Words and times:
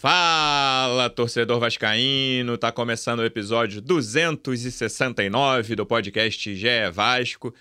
Fala, 0.00 1.10
torcedor 1.10 1.60
vascaíno! 1.60 2.56
Tá 2.56 2.72
começando 2.72 3.18
o 3.18 3.24
episódio 3.26 3.82
269 3.82 5.76
do 5.76 5.84
podcast 5.84 6.56
GE 6.56 6.90
Vasco. 6.90 7.54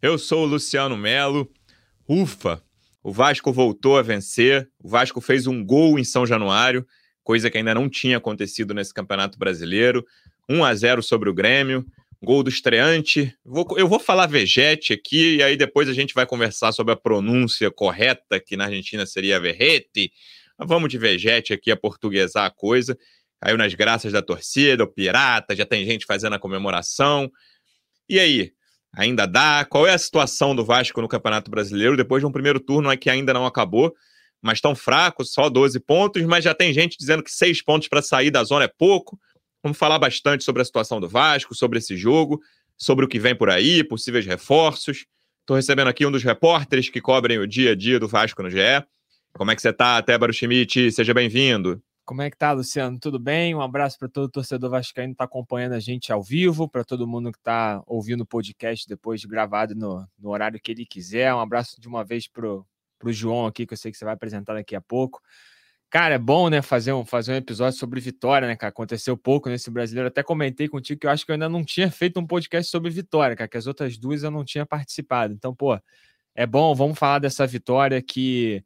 Eu 0.00 0.16
sou 0.16 0.44
o 0.44 0.46
Luciano 0.46 0.96
Melo. 0.96 1.52
Ufa! 2.08 2.62
O 3.04 3.12
Vasco 3.12 3.52
voltou 3.52 3.98
a 3.98 4.02
vencer. 4.02 4.70
O 4.82 4.88
Vasco 4.88 5.20
fez 5.20 5.46
um 5.46 5.62
gol 5.62 5.98
em 5.98 6.04
São 6.04 6.24
Januário, 6.24 6.86
coisa 7.22 7.50
que 7.50 7.58
ainda 7.58 7.74
não 7.74 7.90
tinha 7.90 8.16
acontecido 8.16 8.72
nesse 8.72 8.94
Campeonato 8.94 9.38
Brasileiro. 9.38 10.02
1 10.48 10.64
a 10.64 10.74
0 10.74 11.02
sobre 11.02 11.28
o 11.28 11.34
Grêmio. 11.34 11.84
Gol 12.24 12.42
do 12.42 12.48
estreante. 12.48 13.36
eu 13.76 13.86
vou 13.86 14.00
falar 14.00 14.28
Vegete 14.28 14.94
aqui 14.94 15.36
e 15.36 15.42
aí 15.42 15.58
depois 15.58 15.90
a 15.90 15.92
gente 15.92 16.14
vai 16.14 16.24
conversar 16.24 16.72
sobre 16.72 16.94
a 16.94 16.96
pronúncia 16.96 17.70
correta, 17.70 18.40
que 18.40 18.56
na 18.56 18.64
Argentina 18.64 19.04
seria 19.04 19.38
Verrete 19.38 20.10
vamos 20.58 20.88
de 20.88 20.98
vegete 20.98 21.52
aqui 21.52 21.70
a 21.70 21.76
portuguesar 21.76 22.46
a 22.46 22.50
coisa. 22.50 22.96
Caiu 23.40 23.58
nas 23.58 23.74
graças 23.74 24.12
da 24.12 24.22
torcida, 24.22 24.84
o 24.84 24.86
pirata, 24.86 25.56
já 25.56 25.66
tem 25.66 25.84
gente 25.84 26.06
fazendo 26.06 26.34
a 26.34 26.38
comemoração. 26.38 27.30
E 28.08 28.18
aí? 28.18 28.52
Ainda 28.94 29.26
dá? 29.26 29.64
Qual 29.64 29.86
é 29.86 29.94
a 29.94 29.98
situação 29.98 30.54
do 30.54 30.64
Vasco 30.64 31.00
no 31.00 31.08
Campeonato 31.08 31.50
Brasileiro 31.50 31.96
depois 31.96 32.20
de 32.20 32.26
um 32.26 32.32
primeiro 32.32 32.60
turno 32.60 32.96
que 32.98 33.08
ainda 33.08 33.32
não 33.32 33.46
acabou? 33.46 33.92
Mas 34.42 34.60
tão 34.60 34.74
fraco, 34.74 35.24
só 35.24 35.48
12 35.48 35.80
pontos, 35.80 36.22
mas 36.24 36.44
já 36.44 36.54
tem 36.54 36.74
gente 36.74 36.98
dizendo 36.98 37.22
que 37.22 37.30
seis 37.30 37.62
pontos 37.62 37.88
para 37.88 38.02
sair 38.02 38.30
da 38.30 38.44
zona 38.44 38.64
é 38.64 38.68
pouco. 38.68 39.18
Vamos 39.62 39.78
falar 39.78 39.98
bastante 39.98 40.44
sobre 40.44 40.60
a 40.60 40.64
situação 40.64 41.00
do 41.00 41.08
Vasco, 41.08 41.54
sobre 41.54 41.78
esse 41.78 41.96
jogo, 41.96 42.40
sobre 42.76 43.04
o 43.04 43.08
que 43.08 43.18
vem 43.18 43.34
por 43.34 43.48
aí, 43.48 43.82
possíveis 43.82 44.26
reforços. 44.26 45.06
Estou 45.40 45.56
recebendo 45.56 45.88
aqui 45.88 46.04
um 46.04 46.10
dos 46.10 46.22
repórteres 46.22 46.88
que 46.88 47.00
cobrem 47.00 47.38
o 47.38 47.46
dia 47.46 47.72
a 47.72 47.74
dia 47.74 47.98
do 47.98 48.08
Vasco 48.08 48.42
no 48.42 48.50
GE. 48.50 48.84
Como 49.34 49.50
é 49.50 49.56
que 49.56 49.62
você 49.62 49.70
está, 49.70 50.02
Tébaro 50.02 50.32
Schmidt? 50.32 50.92
Seja 50.92 51.14
bem-vindo. 51.14 51.82
Como 52.04 52.20
é 52.20 52.30
que 52.30 52.36
tá, 52.36 52.52
Luciano? 52.52 52.98
Tudo 52.98 53.18
bem? 53.18 53.54
Um 53.54 53.62
abraço 53.62 53.98
para 53.98 54.08
todo 54.08 54.28
torcedor 54.28 54.70
vascaíno 54.70 55.12
que 55.12 55.14
está 55.14 55.24
acompanhando 55.24 55.72
a 55.72 55.80
gente 55.80 56.12
ao 56.12 56.22
vivo, 56.22 56.68
para 56.68 56.84
todo 56.84 57.06
mundo 57.06 57.32
que 57.32 57.38
está 57.38 57.82
ouvindo 57.86 58.22
o 58.22 58.26
podcast 58.26 58.86
depois 58.86 59.22
de 59.22 59.26
gravado 59.26 59.74
no, 59.74 60.06
no, 60.18 60.30
horário 60.30 60.60
que 60.60 60.70
ele 60.70 60.84
quiser. 60.84 61.32
Um 61.32 61.40
abraço 61.40 61.80
de 61.80 61.88
uma 61.88 62.04
vez 62.04 62.28
pro, 62.28 62.66
pro 62.98 63.10
João 63.10 63.46
aqui, 63.46 63.66
que 63.66 63.72
eu 63.72 63.78
sei 63.78 63.90
que 63.90 63.96
você 63.96 64.04
vai 64.04 64.12
apresentar 64.12 64.52
daqui 64.52 64.76
a 64.76 64.80
pouco. 64.82 65.22
Cara, 65.88 66.14
é 66.14 66.18
bom, 66.18 66.50
né, 66.50 66.60
fazer 66.60 66.92
um, 66.92 67.04
fazer 67.04 67.32
um 67.32 67.36
episódio 67.36 67.78
sobre 67.78 68.00
vitória, 68.00 68.46
né, 68.46 68.56
cara? 68.56 68.70
Aconteceu 68.70 69.16
pouco 69.16 69.48
nesse 69.48 69.70
brasileiro. 69.70 70.08
Até 70.08 70.22
comentei 70.22 70.68
contigo 70.68 71.00
que 71.00 71.06
eu 71.06 71.10
acho 71.10 71.24
que 71.24 71.30
eu 71.30 71.34
ainda 71.34 71.48
não 71.48 71.64
tinha 71.64 71.90
feito 71.90 72.20
um 72.20 72.26
podcast 72.26 72.70
sobre 72.70 72.90
vitória, 72.90 73.34
cara, 73.34 73.48
que 73.48 73.56
as 73.56 73.66
outras 73.66 73.96
duas 73.96 74.22
eu 74.22 74.30
não 74.30 74.44
tinha 74.44 74.66
participado. 74.66 75.32
Então, 75.32 75.54
pô, 75.54 75.78
é 76.34 76.46
bom, 76.46 76.74
vamos 76.74 76.98
falar 76.98 77.20
dessa 77.20 77.46
vitória 77.46 78.02
que 78.02 78.64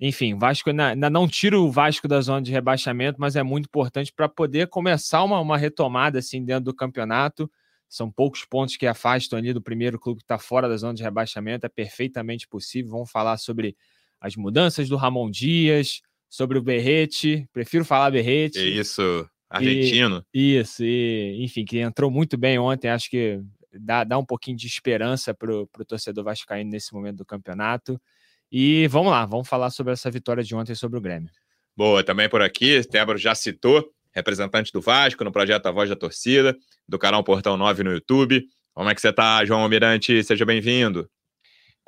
enfim, 0.00 0.36
Vasco 0.36 0.70
ainda, 0.70 1.08
não 1.08 1.28
tira 1.28 1.58
o 1.58 1.70
Vasco 1.70 2.08
da 2.08 2.20
zona 2.20 2.42
de 2.42 2.50
rebaixamento, 2.50 3.20
mas 3.20 3.36
é 3.36 3.42
muito 3.42 3.66
importante 3.66 4.12
para 4.12 4.28
poder 4.28 4.68
começar 4.68 5.22
uma, 5.22 5.40
uma 5.40 5.56
retomada 5.56 6.18
assim 6.18 6.44
dentro 6.44 6.64
do 6.64 6.74
campeonato. 6.74 7.50
São 7.88 8.10
poucos 8.10 8.44
pontos 8.44 8.76
que 8.76 8.86
afastam 8.86 9.38
ali 9.38 9.52
do 9.52 9.62
primeiro 9.62 9.98
clube 9.98 10.18
que 10.18 10.24
está 10.24 10.38
fora 10.38 10.68
da 10.68 10.76
zona 10.76 10.94
de 10.94 11.02
rebaixamento, 11.02 11.64
é 11.64 11.68
perfeitamente 11.68 12.48
possível. 12.48 12.90
Vamos 12.90 13.10
falar 13.10 13.36
sobre 13.36 13.76
as 14.20 14.34
mudanças 14.34 14.88
do 14.88 14.96
Ramon 14.96 15.30
Dias, 15.30 16.00
sobre 16.28 16.58
o 16.58 16.62
Berrete. 16.62 17.48
Prefiro 17.52 17.84
falar 17.84 18.10
Berrete. 18.10 18.58
Isso, 18.58 19.28
argentino. 19.48 20.24
E, 20.34 20.56
isso, 20.56 20.82
e, 20.82 21.36
enfim, 21.44 21.64
que 21.64 21.78
entrou 21.78 22.10
muito 22.10 22.36
bem 22.36 22.58
ontem. 22.58 22.88
Acho 22.88 23.08
que 23.08 23.40
dá, 23.72 24.02
dá 24.02 24.18
um 24.18 24.24
pouquinho 24.24 24.56
de 24.56 24.66
esperança 24.66 25.32
para 25.32 25.54
o 25.54 25.66
torcedor 25.86 26.24
vascaíno 26.24 26.70
nesse 26.70 26.92
momento 26.92 27.18
do 27.18 27.24
campeonato. 27.24 28.00
E 28.50 28.86
vamos 28.88 29.10
lá, 29.10 29.24
vamos 29.26 29.48
falar 29.48 29.70
sobre 29.70 29.92
essa 29.92 30.10
vitória 30.10 30.42
de 30.42 30.54
ontem 30.54 30.74
sobre 30.74 30.98
o 30.98 31.00
Grêmio. 31.00 31.30
Boa, 31.76 32.04
também 32.04 32.28
por 32.28 32.40
aqui, 32.40 32.86
Tébaro 32.88 33.18
já 33.18 33.34
citou, 33.34 33.90
representante 34.12 34.72
do 34.72 34.80
Vasco 34.80 35.24
no 35.24 35.32
projeto 35.32 35.66
A 35.66 35.72
Voz 35.72 35.88
da 35.88 35.96
Torcida, 35.96 36.56
do 36.88 36.98
canal 36.98 37.24
Portão 37.24 37.56
9 37.56 37.82
no 37.82 37.92
YouTube. 37.92 38.44
Como 38.72 38.88
é 38.88 38.94
que 38.94 39.00
você 39.00 39.08
está, 39.08 39.44
João 39.44 39.62
Almirante? 39.62 40.22
Seja 40.22 40.44
bem-vindo. 40.44 41.08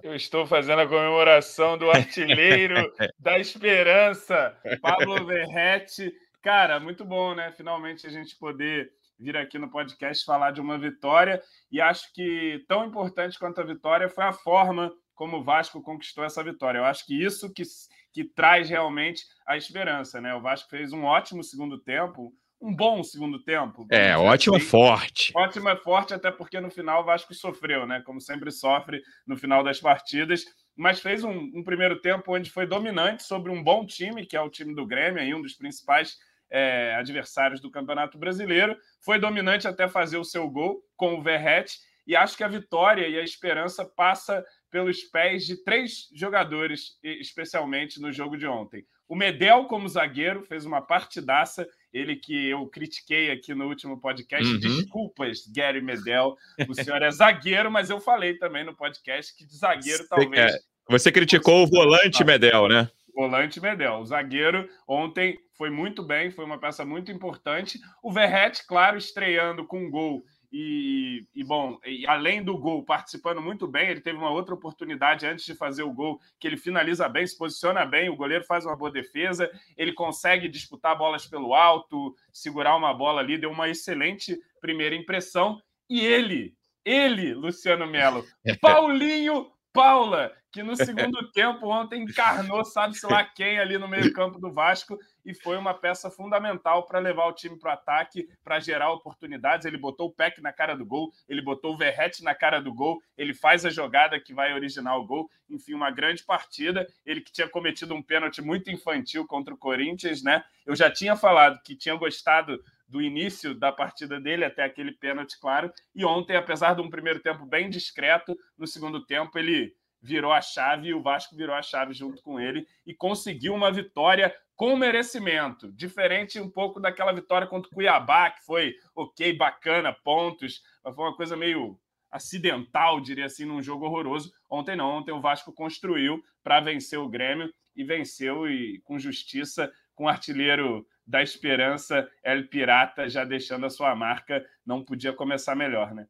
Eu 0.03 0.15
estou 0.15 0.47
fazendo 0.47 0.81
a 0.81 0.87
comemoração 0.87 1.79
do 1.79 1.91
artilheiro 1.91 2.75
da 3.19 3.39
esperança, 3.39 4.57
Pablo 4.81 5.25
Verrete. 5.25 6.13
Cara, 6.43 6.79
muito 6.79 7.05
bom, 7.05 7.35
né? 7.35 7.53
Finalmente 7.57 8.07
a 8.07 8.11
gente 8.11 8.37
poder 8.37 8.91
vir 9.19 9.37
aqui 9.37 9.59
no 9.59 9.71
podcast 9.71 10.25
falar 10.25 10.51
de 10.51 10.61
uma 10.61 10.79
vitória. 10.79 11.43
E 11.73 11.81
acho 11.81 12.13
que 12.13 12.65
tão 12.69 12.85
importante 12.85 13.39
quanto 13.39 13.61
a 13.61 13.65
vitória 13.65 14.09
foi 14.09 14.25
a 14.25 14.33
forma 14.33 14.93
como 15.17 15.39
o 15.39 15.43
Vasco 15.43 15.83
conquistou 15.83 16.25
essa 16.25 16.45
vitória. 16.45 16.79
Eu 16.79 16.85
acho 16.85 17.05
que 17.05 17.21
isso 17.21 17.53
que, 17.53 17.65
que 18.13 18.23
traz 18.23 18.69
realmente 18.69 19.25
a 19.47 19.57
esperança, 19.57 20.21
né? 20.21 20.33
O 20.35 20.43
Vasco 20.43 20.69
fez 20.69 20.93
um 20.93 21.05
ótimo 21.05 21.43
segundo 21.43 21.79
tempo, 21.81 22.33
um 22.61 22.75
bom 22.75 23.03
segundo 23.03 23.43
tempo. 23.43 23.87
É, 23.91 24.17
ótimo 24.17 24.57
assim. 24.57 24.67
forte. 24.67 25.33
Ótimo 25.35 25.69
é 25.69 25.77
forte, 25.77 26.15
até 26.15 26.31
porque 26.31 26.61
no 26.61 26.71
final 26.71 27.03
o 27.03 27.05
Vasco 27.05 27.35
sofreu, 27.35 27.87
né? 27.87 28.03
Como 28.05 28.21
sempre 28.21 28.51
sofre 28.51 29.03
no 29.27 29.37
final 29.37 29.65
das 29.65 29.81
partidas. 29.81 30.45
Mas 30.77 31.01
fez 31.01 31.25
um, 31.25 31.51
um 31.55 31.65
primeiro 31.65 32.01
tempo 32.01 32.37
onde 32.37 32.51
foi 32.51 32.67
dominante 32.67 33.23
sobre 33.23 33.51
um 33.51 33.65
bom 33.65 33.87
time, 33.87 34.27
que 34.27 34.37
é 34.37 34.41
o 34.41 34.51
time 34.51 34.75
do 34.75 34.87
Grêmio, 34.87 35.23
aí, 35.23 35.35
um 35.35 35.41
dos 35.41 35.55
principais 35.55 36.17
é, 36.51 36.95
adversários 36.97 37.61
do 37.61 37.71
Campeonato 37.71 38.19
Brasileiro. 38.19 38.77
Foi 39.03 39.19
dominante 39.19 39.67
até 39.67 39.89
fazer 39.89 40.19
o 40.19 40.25
seu 40.25 40.49
gol 40.51 40.83
com 40.95 41.15
o 41.15 41.23
Verrete. 41.23 41.79
E 42.07 42.15
acho 42.15 42.37
que 42.37 42.45
a 42.45 42.49
vitória 42.49 43.09
e 43.09 43.19
a 43.19 43.23
esperança 43.23 43.85
passa 43.85 44.45
pelos 44.77 45.05
pés 45.05 45.47
de 45.47 45.57
três 45.65 46.07
jogadores, 46.13 46.99
especialmente 47.03 47.99
no 47.99 48.13
jogo 48.13 48.37
de 48.37 48.47
ontem. 48.47 48.85
O 49.09 49.17
Medel, 49.17 49.65
como 49.65 49.89
zagueiro, 49.89 50.43
fez 50.43 50.67
uma 50.67 50.83
partidaça. 50.83 51.67
Ele 51.91 52.15
que 52.15 52.51
eu 52.51 52.67
critiquei 52.67 53.31
aqui 53.31 53.55
no 53.55 53.69
último 53.69 53.99
podcast. 53.99 54.45
Uhum. 54.45 54.61
Desculpas, 54.61 55.47
Gary 55.47 55.81
Medel. 55.81 56.37
O 56.69 56.75
senhor 56.75 57.01
é 57.01 57.11
zagueiro, 57.11 57.71
mas 57.71 57.89
eu 57.89 57.99
falei 57.99 58.35
também 58.35 58.67
no 58.67 58.77
podcast 58.77 59.35
que 59.35 59.47
de 59.47 59.57
zagueiro 59.57 60.03
Você 60.03 60.09
talvez. 60.09 60.55
É. 60.55 60.59
Você 60.91 61.11
criticou 61.11 61.63
o 61.63 61.67
volante 61.67 62.23
Medel, 62.23 62.69
né? 62.69 62.91
Volante 63.15 63.59
Medel. 63.59 64.01
O 64.01 64.05
zagueiro 64.05 64.69
ontem 64.87 65.39
foi 65.57 65.71
muito 65.71 66.03
bem, 66.03 66.31
foi 66.31 66.45
uma 66.45 66.61
peça 66.61 66.85
muito 66.85 67.11
importante. 67.11 67.81
O 68.03 68.13
Verrete, 68.13 68.67
claro, 68.67 68.99
estreando 68.99 69.67
com 69.67 69.87
um 69.87 69.91
gol 69.91 70.23
e, 70.53 71.27
e, 71.35 71.45
bom, 71.45 71.79
e 71.85 72.07
além 72.07 72.43
do 72.43 72.57
gol, 72.57 72.85
participando 72.85 73.41
muito 73.41 73.67
bem, 73.67 73.89
ele 73.89 74.01
teve 74.01 74.19
uma 74.19 74.31
outra 74.31 74.55
oportunidade 74.55 75.27
antes 75.27 75.45
de 75.45 75.55
fazer 75.55 75.83
o 75.83 75.93
gol, 75.93 76.21
que 76.39 76.47
ele 76.47 76.57
finaliza 76.57 77.09
bem, 77.09 77.27
se 77.27 77.37
posiciona 77.37 77.85
bem, 77.85 78.09
o 78.09 78.17
goleiro 78.17 78.45
faz 78.45 78.65
uma 78.65 78.77
boa 78.77 78.91
defesa, 78.91 79.51
ele 79.77 79.93
consegue 79.93 80.49
disputar 80.49 80.97
bolas 80.97 81.27
pelo 81.27 81.55
alto, 81.55 82.15
segurar 82.33 82.77
uma 82.77 82.95
bola 82.95 83.21
ali, 83.21 83.39
deu 83.39 83.51
uma 83.51 83.69
excelente 83.69 84.39
primeira 84.61 84.95
impressão. 84.95 85.61
E 85.89 86.01
ele, 86.01 86.55
ele, 86.85 87.35
Luciano 87.35 87.87
Melo, 87.87 88.25
Paulinho 88.61 89.51
Paula, 89.77 90.33
que 90.51 90.63
no 90.63 90.75
segundo 90.75 91.31
tempo 91.33 91.69
ontem 91.69 92.03
encarnou, 92.03 92.65
sabe-se 92.65 93.07
lá 93.07 93.23
quem 93.23 93.59
ali 93.59 93.77
no 93.77 93.87
meio-campo 93.87 94.41
do 94.41 94.51
Vasco 94.51 94.99
e 95.23 95.35
foi 95.35 95.59
uma 95.59 95.75
peça 95.75 96.11
fundamental 96.11 96.87
para 96.87 96.99
levar 96.99 97.27
o 97.27 97.33
time 97.35 97.59
para 97.59 97.71
o 97.71 97.75
ataque, 97.75 98.27
para 98.43 98.59
gerar 98.59 98.91
oportunidades. 98.91 99.67
Ele 99.67 99.77
botou 99.77 100.09
o 100.09 100.13
Peck 100.13 100.41
na 100.41 100.53
cara 100.53 100.75
do 100.75 100.87
gol, 100.87 101.13
ele 101.29 101.43
botou 101.43 101.75
o 101.75 101.77
Verrete 101.77 102.25
na 102.25 102.35
cara 102.35 102.59
do 102.59 102.73
gol, 102.73 103.03
ele 103.19 103.35
faz 103.35 103.67
a 103.67 103.71
jogada 103.71 104.19
que 104.19 104.33
vai 104.33 104.55
originar 104.55 104.97
o 104.97 105.05
gol. 105.05 105.31
Enfim, 105.51 105.75
uma 105.75 105.91
grande 105.91 106.25
partida. 106.25 106.87
Ele 107.05 107.21
que 107.21 107.31
tinha 107.31 107.49
cometido 107.49 107.95
um 107.95 108.03
pênalti 108.03 108.41
muito 108.41 108.71
infantil 108.71 109.27
contra 109.27 109.53
o 109.53 109.59
Corinthians, 109.59 110.23
né? 110.23 110.43
Eu 110.65 110.75
já 110.75 110.91
tinha 110.91 111.15
falado 111.17 111.61
que 111.63 111.77
tinha 111.77 111.95
gostado 111.97 112.65
do 112.89 113.03
início 113.03 113.55
da 113.55 113.73
partida 113.73 114.21
dele 114.21 114.45
até 114.45 114.65
aquele 114.65 114.93
pênalti, 114.93 115.39
claro. 115.41 115.73
E 115.95 116.05
ontem, 116.05 116.37
apesar 116.37 116.75
de 116.75 116.81
um 116.81 116.91
primeiro 116.91 117.21
tempo 117.21 117.45
bem 117.45 117.69
discreto, 117.69 118.37
no 118.57 118.67
segundo 118.67 119.05
tempo 119.05 119.39
ele 119.39 119.75
virou 120.01 120.33
a 120.33 120.41
chave 120.41 120.89
e 120.89 120.95
o 120.95 121.03
Vasco 121.03 121.37
virou 121.37 121.55
a 121.55 121.63
chave 121.63 121.93
junto 121.93 122.23
com 122.23 122.39
ele 122.39 122.67
e 122.87 122.95
conseguiu 122.95 123.55
uma 123.55 123.73
vitória 123.73 124.35
com 124.55 124.77
merecimento, 124.77 125.71
diferente 125.73 126.41
um 126.41 126.49
pouco 126.49 126.81
daquela 126.81 127.13
vitória 127.13 127.47
contra 127.47 127.69
o 127.69 127.75
Cuiabá, 127.75 128.31
que 128.31 128.45
foi 128.45 128.75
ok, 128.95 129.35
bacana, 129.35 129.93
pontos, 129.93 130.63
mas 130.83 130.95
foi 130.95 131.05
uma 131.05 131.17
coisa 131.17 131.37
meio 131.37 131.79
acidental, 132.11 133.01
diria 133.01 133.27
assim, 133.27 133.45
num 133.45 133.63
jogo 133.63 133.85
horroroso. 133.85 134.33
Ontem 134.49 134.77
não, 134.77 134.89
ontem 134.89 135.13
o 135.13 135.21
Vasco 135.21 135.53
construiu 135.53 136.23
para 136.43 136.61
vencer 136.61 136.99
o 136.99 137.09
Grêmio 137.09 137.53
e 137.75 137.85
venceu 137.85 138.49
e 138.49 138.81
com 138.85 138.99
justiça, 138.99 139.71
com 139.95 140.05
o 140.05 140.09
artilheiro 140.09 140.87
da 141.07 141.23
esperança, 141.23 142.09
El 142.25 142.49
Pirata, 142.49 143.09
já 143.09 143.25
deixando 143.25 143.67
a 143.67 143.71
sua 143.71 143.95
marca, 143.95 144.45
não 144.65 144.85
podia 144.85 145.13
começar 145.13 145.55
melhor, 145.55 145.95
né? 145.95 146.07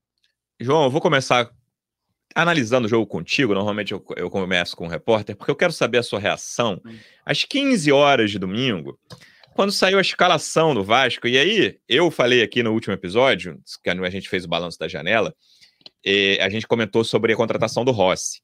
João, 0.59 0.85
eu 0.85 0.91
vou 0.91 1.01
começar 1.01 1.51
analisando 2.35 2.87
o 2.87 2.89
jogo 2.89 3.07
contigo. 3.07 3.55
Normalmente 3.55 3.93
eu, 3.93 4.05
eu 4.17 4.31
começo 4.31 4.77
com 4.77 4.85
o 4.85 4.87
um 4.87 4.91
repórter, 4.91 5.37
porque 5.37 5.51
eu 5.51 5.57
quero 5.57 5.73
saber 5.73 5.99
a 5.99 6.03
sua 6.03 6.19
reação. 6.19 6.81
Hum. 6.85 6.97
Às 7.25 7.45
15 7.45 7.93
horas 7.93 8.31
de 8.31 8.39
domingo, 8.39 8.99
quando 9.55 9.73
saiu 9.73 9.99
a 9.99 10.03
escalação 10.03 10.75
do 10.75 10.85
Vasco, 10.85 11.27
e 11.27 11.39
aí 11.39 11.79
eu 11.89 12.11
falei 12.11 12.43
aqui 12.43 12.63
no 12.63 12.73
último 12.73 12.95
episódio, 12.95 13.61
que 13.83 13.91
a 13.91 14.11
gente 14.11 14.29
fez 14.29 14.45
o 14.45 14.49
balanço 14.49 14.79
da 14.79 14.89
janela, 14.89 15.35
a 16.41 16.49
gente 16.49 16.67
comentou 16.67 17.03
sobre 17.03 17.33
a 17.33 17.37
contratação 17.37 17.85
do 17.85 17.91
Rossi. 17.91 18.41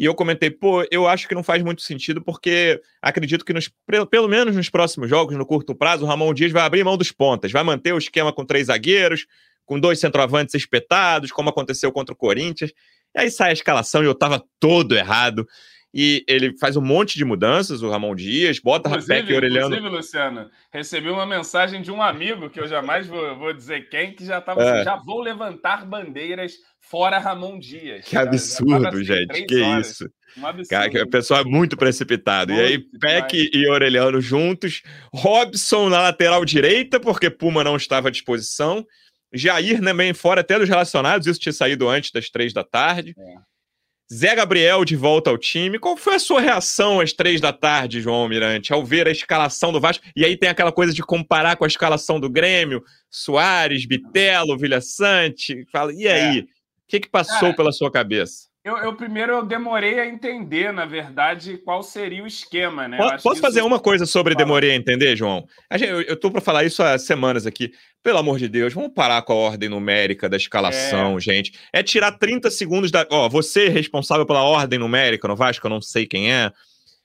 E 0.00 0.06
eu 0.06 0.14
comentei, 0.14 0.50
pô, 0.50 0.82
eu 0.90 1.06
acho 1.06 1.28
que 1.28 1.34
não 1.34 1.42
faz 1.42 1.62
muito 1.62 1.82
sentido, 1.82 2.22
porque 2.22 2.80
acredito 3.02 3.44
que 3.44 3.52
nos, 3.52 3.70
pelo 4.10 4.28
menos 4.28 4.56
nos 4.56 4.70
próximos 4.70 5.10
jogos, 5.10 5.36
no 5.36 5.44
curto 5.44 5.74
prazo, 5.74 6.06
o 6.06 6.08
Ramon 6.08 6.32
Dias 6.32 6.50
vai 6.50 6.62
abrir 6.62 6.82
mão 6.82 6.96
dos 6.96 7.12
pontas, 7.12 7.52
vai 7.52 7.62
manter 7.62 7.92
o 7.92 7.98
esquema 7.98 8.32
com 8.32 8.42
três 8.42 8.68
zagueiros, 8.68 9.26
com 9.66 9.78
dois 9.78 10.00
centroavantes 10.00 10.54
espetados, 10.54 11.30
como 11.30 11.50
aconteceu 11.50 11.92
contra 11.92 12.14
o 12.14 12.16
Corinthians. 12.16 12.72
E 13.14 13.20
aí 13.20 13.30
sai 13.30 13.50
a 13.50 13.52
escalação 13.52 14.02
e 14.02 14.06
eu 14.06 14.14
tava 14.14 14.42
todo 14.58 14.96
errado 14.96 15.46
e 15.92 16.24
ele 16.28 16.56
faz 16.58 16.76
um 16.76 16.80
monte 16.80 17.18
de 17.18 17.24
mudanças, 17.24 17.82
o 17.82 17.90
Ramon 17.90 18.14
Dias, 18.14 18.60
bota 18.60 18.90
Peck 18.90 19.30
e 19.30 19.34
Orelhano. 19.34 19.74
Inclusive, 19.74 19.88
Luciano, 19.88 20.50
recebi 20.72 21.10
uma 21.10 21.26
mensagem 21.26 21.82
de 21.82 21.90
um 21.90 22.00
amigo, 22.00 22.48
que 22.48 22.60
eu 22.60 22.68
jamais 22.68 23.06
vou, 23.06 23.36
vou 23.36 23.52
dizer 23.52 23.88
quem, 23.88 24.12
que 24.12 24.24
já 24.24 24.38
estava 24.38 24.62
é. 24.62 24.70
assim, 24.70 24.84
já 24.84 24.96
vou 24.96 25.20
levantar 25.20 25.84
bandeiras 25.84 26.54
fora 26.80 27.18
Ramon 27.18 27.58
Dias. 27.58 28.04
Que 28.04 28.16
absurdo, 28.16 28.86
assim, 28.86 29.04
gente, 29.04 29.44
que 29.46 29.60
horas. 29.60 29.90
isso. 29.90 30.10
Um 30.38 30.46
absurdo. 30.46 30.68
Cara, 30.68 31.02
a 31.02 31.08
pessoa 31.08 31.40
é 31.40 31.44
muito 31.44 31.76
precipitada. 31.76 32.52
e 32.52 32.60
aí, 32.60 32.78
Peck 32.78 33.50
e 33.52 33.68
Orelhano 33.68 34.20
juntos, 34.20 34.82
Robson 35.12 35.88
na 35.88 36.02
lateral 36.02 36.44
direita, 36.44 37.00
porque 37.00 37.28
Puma 37.28 37.64
não 37.64 37.76
estava 37.76 38.08
à 38.08 38.10
disposição, 38.12 38.86
Jair 39.32 39.80
também 39.80 40.12
fora 40.12 40.40
até 40.40 40.58
dos 40.58 40.68
relacionados, 40.68 41.26
isso 41.26 41.40
tinha 41.40 41.52
saído 41.52 41.88
antes 41.88 42.10
das 42.10 42.28
três 42.28 42.52
da 42.52 42.64
tarde. 42.64 43.14
É. 43.16 43.49
Zé 44.12 44.34
Gabriel 44.34 44.84
de 44.84 44.96
volta 44.96 45.30
ao 45.30 45.38
time. 45.38 45.78
Qual 45.78 45.96
foi 45.96 46.16
a 46.16 46.18
sua 46.18 46.40
reação 46.40 47.00
às 47.00 47.12
três 47.12 47.40
da 47.40 47.52
tarde, 47.52 48.00
João 48.00 48.22
Almirante, 48.22 48.72
ao 48.72 48.84
ver 48.84 49.06
a 49.06 49.10
escalação 49.10 49.72
do 49.72 49.80
Vasco? 49.80 50.04
E 50.16 50.24
aí 50.24 50.36
tem 50.36 50.48
aquela 50.48 50.72
coisa 50.72 50.92
de 50.92 51.02
comparar 51.02 51.56
com 51.56 51.64
a 51.64 51.68
escalação 51.68 52.18
do 52.18 52.28
Grêmio, 52.28 52.82
Soares, 53.08 53.86
Bitelo, 53.86 54.58
Vilha 54.58 54.80
Sante. 54.80 55.64
Fala, 55.70 55.92
e 55.94 56.08
aí? 56.08 56.38
É. 56.38 56.42
O 56.42 56.46
que, 56.88 57.00
que 57.00 57.08
passou 57.08 57.38
Cara, 57.38 57.54
pela 57.54 57.72
sua 57.72 57.90
cabeça? 57.90 58.49
Eu, 58.62 58.76
eu, 58.76 58.94
primeiro 58.94 59.32
eu 59.32 59.46
demorei 59.46 59.98
a 59.98 60.06
entender, 60.06 60.70
na 60.70 60.84
verdade, 60.84 61.56
qual 61.64 61.82
seria 61.82 62.22
o 62.22 62.26
esquema, 62.26 62.86
né? 62.86 62.98
Posso, 62.98 63.22
posso 63.22 63.40
fazer 63.40 63.60
isso... 63.60 63.66
uma 63.66 63.80
coisa 63.80 64.04
sobre 64.04 64.34
demorei 64.34 64.72
a 64.72 64.76
entender, 64.76 65.16
João? 65.16 65.46
Eu, 65.70 66.02
eu 66.02 66.14
tô 66.14 66.30
para 66.30 66.42
falar 66.42 66.64
isso 66.64 66.82
há 66.82 66.98
semanas 66.98 67.46
aqui. 67.46 67.72
Pelo 68.02 68.18
amor 68.18 68.38
de 68.38 68.48
Deus, 68.48 68.74
vamos 68.74 68.92
parar 68.92 69.22
com 69.22 69.32
a 69.32 69.36
ordem 69.36 69.70
numérica 69.70 70.28
da 70.28 70.36
escalação, 70.36 71.16
é. 71.16 71.20
gente. 71.20 71.52
É 71.72 71.82
tirar 71.82 72.12
30 72.12 72.50
segundos 72.50 72.90
da. 72.90 73.06
Ó, 73.10 73.30
você 73.30 73.66
é 73.66 73.70
responsável 73.70 74.26
pela 74.26 74.42
ordem 74.42 74.78
numérica 74.78 75.26
no 75.26 75.36
Vasco, 75.36 75.66
eu 75.66 75.70
não 75.70 75.80
sei 75.80 76.06
quem 76.06 76.30
é. 76.30 76.52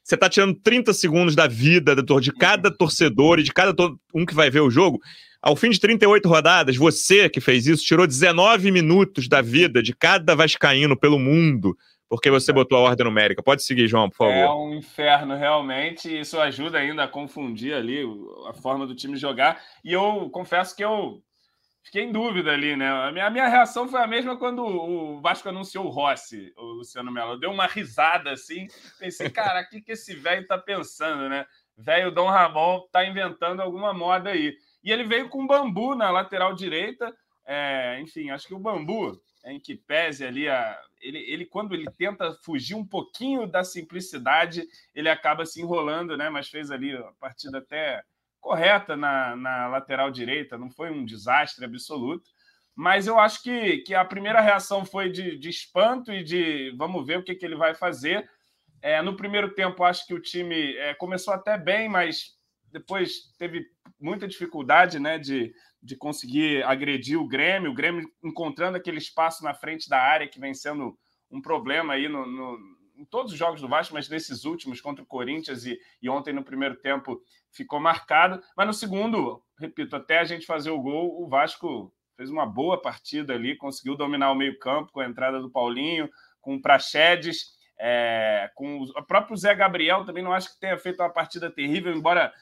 Você 0.04 0.18
tá 0.18 0.30
tirando 0.30 0.54
30 0.56 0.94
segundos 0.94 1.36
da 1.36 1.48
vida 1.48 1.96
de 1.96 2.31
cada 2.34 2.69
torcedor 2.69 3.40
e 3.40 3.44
de 3.44 3.54
cada 3.54 3.74
um 4.13 4.25
que 4.25 4.36
vai 4.36 4.50
ver 4.50 4.60
o 4.60 4.69
jogo. 4.69 5.00
Ao 5.46 5.56
fim 5.56 5.70
de 5.70 5.80
38 5.80 6.28
rodadas, 6.28 6.76
você 6.76 7.30
que 7.30 7.40
fez 7.40 7.68
isso 7.68 7.86
tirou 7.86 8.08
19 8.08 8.72
minutos 8.72 9.28
da 9.28 9.44
vida 9.44 9.84
de 9.84 9.96
cada 9.96 10.34
vascaíno 10.34 10.98
pelo 10.98 11.20
mundo, 11.20 11.78
porque 12.10 12.32
você 12.32 12.52
botou 12.52 12.80
a 12.80 12.82
ordem 12.82 13.06
numérica. 13.06 13.44
Pode 13.44 13.62
seguir, 13.62 13.88
João, 13.88 14.10
por 14.10 14.18
favor. 14.18 14.34
É 14.34 14.50
um 14.50 14.74
inferno, 14.74 15.36
realmente. 15.36 16.20
Isso 16.20 16.40
ajuda 16.40 16.80
ainda 16.80 17.04
a 17.04 17.08
confundir 17.08 17.76
ali 17.76 18.00
a 18.50 18.54
forma 18.54 18.88
do 18.88 18.96
time 18.96 19.18
jogar. 19.18 19.62
E 19.84 19.94
eu 19.94 20.32
confesso 20.32 20.76
que 20.76 20.84
eu 20.84 21.22
fiquei 21.84 22.02
em 22.02 22.12
dúvida 22.12 22.52
ali, 22.52 22.76
né? 22.76 22.90
A 22.90 23.12
minha, 23.12 23.28
a 23.28 23.30
minha 23.30 23.48
reação 23.48 23.88
foi 23.88 24.02
a 24.02 24.08
mesma 24.08 24.36
quando 24.36 24.66
o 24.66 25.22
Vasco 25.22 25.48
anunciou 25.48 25.86
o 25.86 25.90
Rossi, 25.90 26.52
o 26.58 26.66
Luciano 26.72 27.12
Melo. 27.12 27.40
Deu 27.40 27.52
uma 27.52 27.68
risada 27.68 28.32
assim, 28.32 28.66
pensei, 28.98 29.30
cara, 29.30 29.62
o 29.62 29.70
que, 29.70 29.80
que 29.80 29.92
esse 29.92 30.16
velho 30.16 30.48
tá 30.48 30.58
pensando, 30.58 31.30
né? 31.30 31.46
Velho 31.78 32.10
Dom 32.10 32.30
Ramon 32.30 32.82
tá 32.92 33.06
inventando 33.06 33.62
alguma 33.62 33.94
moda 33.94 34.32
aí. 34.32 34.56
E 34.86 34.92
ele 34.92 35.04
veio 35.04 35.28
com 35.28 35.48
bambu 35.48 35.96
na 35.96 36.12
lateral 36.12 36.54
direita. 36.54 37.12
É, 37.44 38.00
enfim, 38.00 38.30
acho 38.30 38.48
que 38.48 38.54
o 38.54 38.60
bambu, 38.60 39.20
em 39.46 39.60
que 39.60 39.76
pese 39.76 40.24
ali, 40.24 40.48
a, 40.48 40.80
ele, 41.02 41.18
ele, 41.28 41.46
quando 41.46 41.74
ele 41.74 41.88
tenta 41.98 42.32
fugir 42.46 42.76
um 42.76 42.86
pouquinho 42.86 43.48
da 43.48 43.64
simplicidade, 43.64 44.64
ele 44.94 45.10
acaba 45.10 45.44
se 45.44 45.60
enrolando, 45.60 46.16
né? 46.16 46.30
Mas 46.30 46.50
fez 46.50 46.70
ali 46.70 46.96
a 46.96 47.12
partida 47.20 47.58
até 47.58 48.04
correta 48.40 48.96
na, 48.96 49.36
na 49.36 49.68
lateral 49.68 50.12
direita, 50.12 50.56
não 50.56 50.70
foi 50.70 50.92
um 50.92 51.04
desastre 51.04 51.66
absoluto. 51.66 52.30
Mas 52.76 53.08
eu 53.08 53.20
acho 53.20 53.42
que, 53.42 53.80
que 53.80 53.96
a 53.96 54.06
primeira 54.06 54.40
reação 54.40 54.86
foi 54.86 55.10
de, 55.10 55.36
de 55.36 55.50
espanto 55.50 56.12
e 56.12 56.24
de 56.24 56.76
vamos 56.78 57.04
ver 57.08 57.18
o 57.18 57.24
que, 57.24 57.34
que 57.34 57.46
ele 57.46 57.56
vai 57.56 57.74
fazer. 57.74 58.30
É, 58.84 59.02
no 59.02 59.16
primeiro 59.16 59.56
tempo, 59.56 59.84
acho 59.84 60.06
que 60.06 60.14
o 60.14 60.22
time 60.22 60.76
é, 60.76 60.94
começou 60.94 61.34
até 61.34 61.58
bem, 61.58 61.90
mas 61.90 62.36
depois 62.75 63.33
teve 63.39 63.66
muita 63.98 64.27
dificuldade 64.27 65.00
né, 65.00 65.18
de, 65.18 65.54
de 65.81 65.95
conseguir 65.95 66.62
agredir 66.66 67.18
o 67.18 67.25
Grêmio, 67.25 67.72
o 67.72 67.74
Grêmio 67.74 68.06
encontrando 68.22 68.75
aquele 68.75 68.98
espaço 68.98 69.45
na 69.45 69.54
frente 69.54 69.88
da 69.88 69.98
área 69.98 70.27
que 70.27 70.42
vem 70.42 70.54
sendo 70.54 70.98
um 71.31 71.42
problema 71.42 71.94
aí 71.94 72.10
no, 72.10 72.25
no, 72.25 72.60
em 72.98 73.06
todos 73.06 73.31
os 73.31 73.38
jogos 73.38 73.62
do 73.62 73.69
Vasco, 73.69 73.94
mas 73.94 74.10
nesses 74.10 74.44
últimos 74.44 74.81
contra 74.81 75.01
o 75.01 75.07
Corinthians 75.07 75.66
e, 75.66 75.80
e 76.01 76.10
ontem 76.10 76.33
no 76.33 76.44
primeiro 76.44 76.75
tempo 76.75 77.22
ficou 77.50 77.80
marcado. 77.80 78.44
Mas 78.57 78.68
no 78.68 78.74
segundo, 78.74 79.42
repito, 79.57 79.95
até 79.95 80.19
a 80.19 80.25
gente 80.25 80.45
fazer 80.45 80.72
o 80.72 80.81
gol, 80.81 81.24
o 81.24 81.30
Vasco 81.30 81.94
fez 82.18 82.30
uma 82.30 82.45
boa 82.45 82.81
partida 82.81 83.33
ali, 83.33 83.56
conseguiu 83.56 83.95
dominar 83.95 84.31
o 84.31 84.36
meio-campo 84.36 84.92
com 84.92 85.00
a 85.00 85.06
entrada 85.06 85.39
do 85.39 85.50
Paulinho, 85.50 86.10
com 86.42 86.56
o 86.56 86.62
Praxedes. 86.62 87.56
É, 87.77 88.50
com 88.56 88.81
o 88.81 89.06
próprio 89.06 89.36
Zé 89.36 89.54
Gabriel 89.54 90.06
também 90.06 90.24
não 90.24 90.31
acho 90.31 90.54
que 90.54 90.60
tenha 90.62 90.77
feito 90.77 91.01
uma 91.01 91.10
partida 91.10 91.51
terrível, 91.51 91.94
embora 91.94 92.33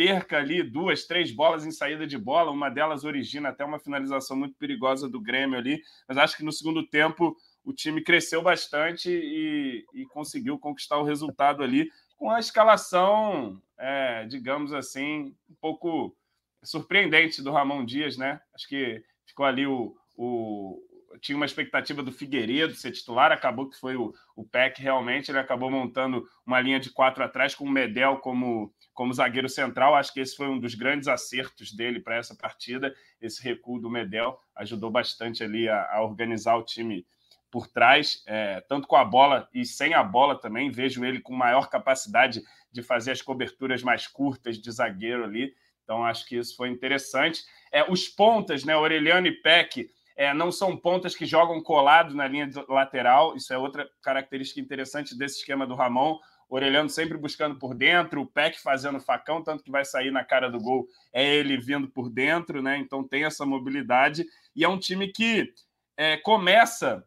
perca 0.00 0.38
ali 0.38 0.62
duas, 0.62 1.04
três 1.04 1.30
bolas 1.30 1.66
em 1.66 1.70
saída 1.70 2.06
de 2.06 2.16
bola, 2.16 2.50
uma 2.50 2.70
delas 2.70 3.04
origina 3.04 3.50
até 3.50 3.62
uma 3.62 3.78
finalização 3.78 4.34
muito 4.34 4.56
perigosa 4.56 5.06
do 5.06 5.20
Grêmio 5.20 5.58
ali, 5.58 5.82
mas 6.08 6.16
acho 6.16 6.38
que 6.38 6.42
no 6.42 6.50
segundo 6.50 6.86
tempo 6.86 7.36
o 7.62 7.70
time 7.70 8.02
cresceu 8.02 8.40
bastante 8.40 9.10
e, 9.10 9.84
e 9.92 10.06
conseguiu 10.06 10.58
conquistar 10.58 10.96
o 10.96 11.04
resultado 11.04 11.62
ali 11.62 11.86
com 12.16 12.30
a 12.30 12.40
escalação, 12.40 13.60
é, 13.78 14.24
digamos 14.24 14.72
assim, 14.72 15.36
um 15.50 15.54
pouco 15.60 16.16
surpreendente 16.62 17.42
do 17.42 17.52
Ramon 17.52 17.84
Dias, 17.84 18.16
né? 18.16 18.40
Acho 18.54 18.68
que 18.68 19.02
ficou 19.26 19.44
ali 19.44 19.66
o, 19.66 19.94
o 20.16 20.80
tinha 21.20 21.36
uma 21.36 21.46
expectativa 21.46 22.02
do 22.02 22.12
Figueiredo 22.12 22.74
ser 22.74 22.92
titular, 22.92 23.32
acabou 23.32 23.68
que 23.68 23.78
foi 23.78 23.96
o, 23.96 24.14
o 24.36 24.44
PEC 24.44 24.80
realmente, 24.80 25.30
ele 25.30 25.38
acabou 25.38 25.70
montando 25.70 26.28
uma 26.46 26.60
linha 26.60 26.78
de 26.78 26.90
quatro 26.90 27.24
atrás 27.24 27.54
com 27.54 27.64
o 27.64 27.70
Medel 27.70 28.18
como 28.18 28.72
como 28.92 29.14
zagueiro 29.14 29.48
central. 29.48 29.94
Acho 29.94 30.12
que 30.12 30.20
esse 30.20 30.36
foi 30.36 30.46
um 30.46 30.58
dos 30.58 30.74
grandes 30.74 31.08
acertos 31.08 31.72
dele 31.72 32.00
para 32.00 32.16
essa 32.16 32.34
partida. 32.34 32.94
Esse 33.18 33.42
recuo 33.42 33.80
do 33.80 33.88
Medel 33.88 34.38
ajudou 34.54 34.90
bastante 34.90 35.42
ali 35.42 35.68
a, 35.68 35.88
a 35.90 36.02
organizar 36.02 36.56
o 36.56 36.62
time 36.62 37.06
por 37.50 37.66
trás, 37.66 38.22
é, 38.26 38.60
tanto 38.60 38.86
com 38.86 38.96
a 38.96 39.04
bola 39.04 39.48
e 39.54 39.64
sem 39.64 39.94
a 39.94 40.02
bola 40.02 40.38
também. 40.38 40.70
Vejo 40.70 41.04
ele 41.04 41.20
com 41.20 41.34
maior 41.34 41.68
capacidade 41.68 42.42
de 42.70 42.82
fazer 42.82 43.12
as 43.12 43.22
coberturas 43.22 43.82
mais 43.82 44.06
curtas 44.06 44.58
de 44.58 44.70
zagueiro 44.70 45.24
ali. 45.24 45.54
Então, 45.82 46.04
acho 46.04 46.26
que 46.26 46.36
isso 46.36 46.54
foi 46.56 46.68
interessante. 46.68 47.42
É, 47.72 47.90
os 47.90 48.06
pontas, 48.06 48.64
né, 48.64 48.74
Aureliano 48.74 49.26
e 49.26 49.32
Peck, 49.32 49.90
é, 50.20 50.34
não 50.34 50.52
são 50.52 50.76
pontas 50.76 51.14
que 51.14 51.24
jogam 51.24 51.62
colado 51.62 52.14
na 52.14 52.28
linha 52.28 52.46
lateral. 52.68 53.34
Isso 53.34 53.54
é 53.54 53.56
outra 53.56 53.88
característica 54.02 54.60
interessante 54.60 55.16
desse 55.16 55.38
esquema 55.38 55.66
do 55.66 55.74
Ramon. 55.74 56.18
Orelhando 56.46 56.92
sempre 56.92 57.16
buscando 57.16 57.58
por 57.58 57.74
dentro, 57.74 58.20
o 58.20 58.26
Peck 58.26 58.60
fazendo 58.60 59.00
facão, 59.00 59.42
tanto 59.42 59.64
que 59.64 59.70
vai 59.70 59.82
sair 59.82 60.10
na 60.10 60.22
cara 60.22 60.50
do 60.50 60.60
gol 60.60 60.86
é 61.10 61.24
ele 61.24 61.56
vindo 61.56 61.88
por 61.88 62.10
dentro, 62.10 62.60
né? 62.60 62.76
Então 62.76 63.02
tem 63.02 63.24
essa 63.24 63.46
mobilidade. 63.46 64.26
E 64.54 64.62
é 64.62 64.68
um 64.68 64.78
time 64.78 65.08
que 65.08 65.54
é, 65.96 66.18
começa 66.18 67.02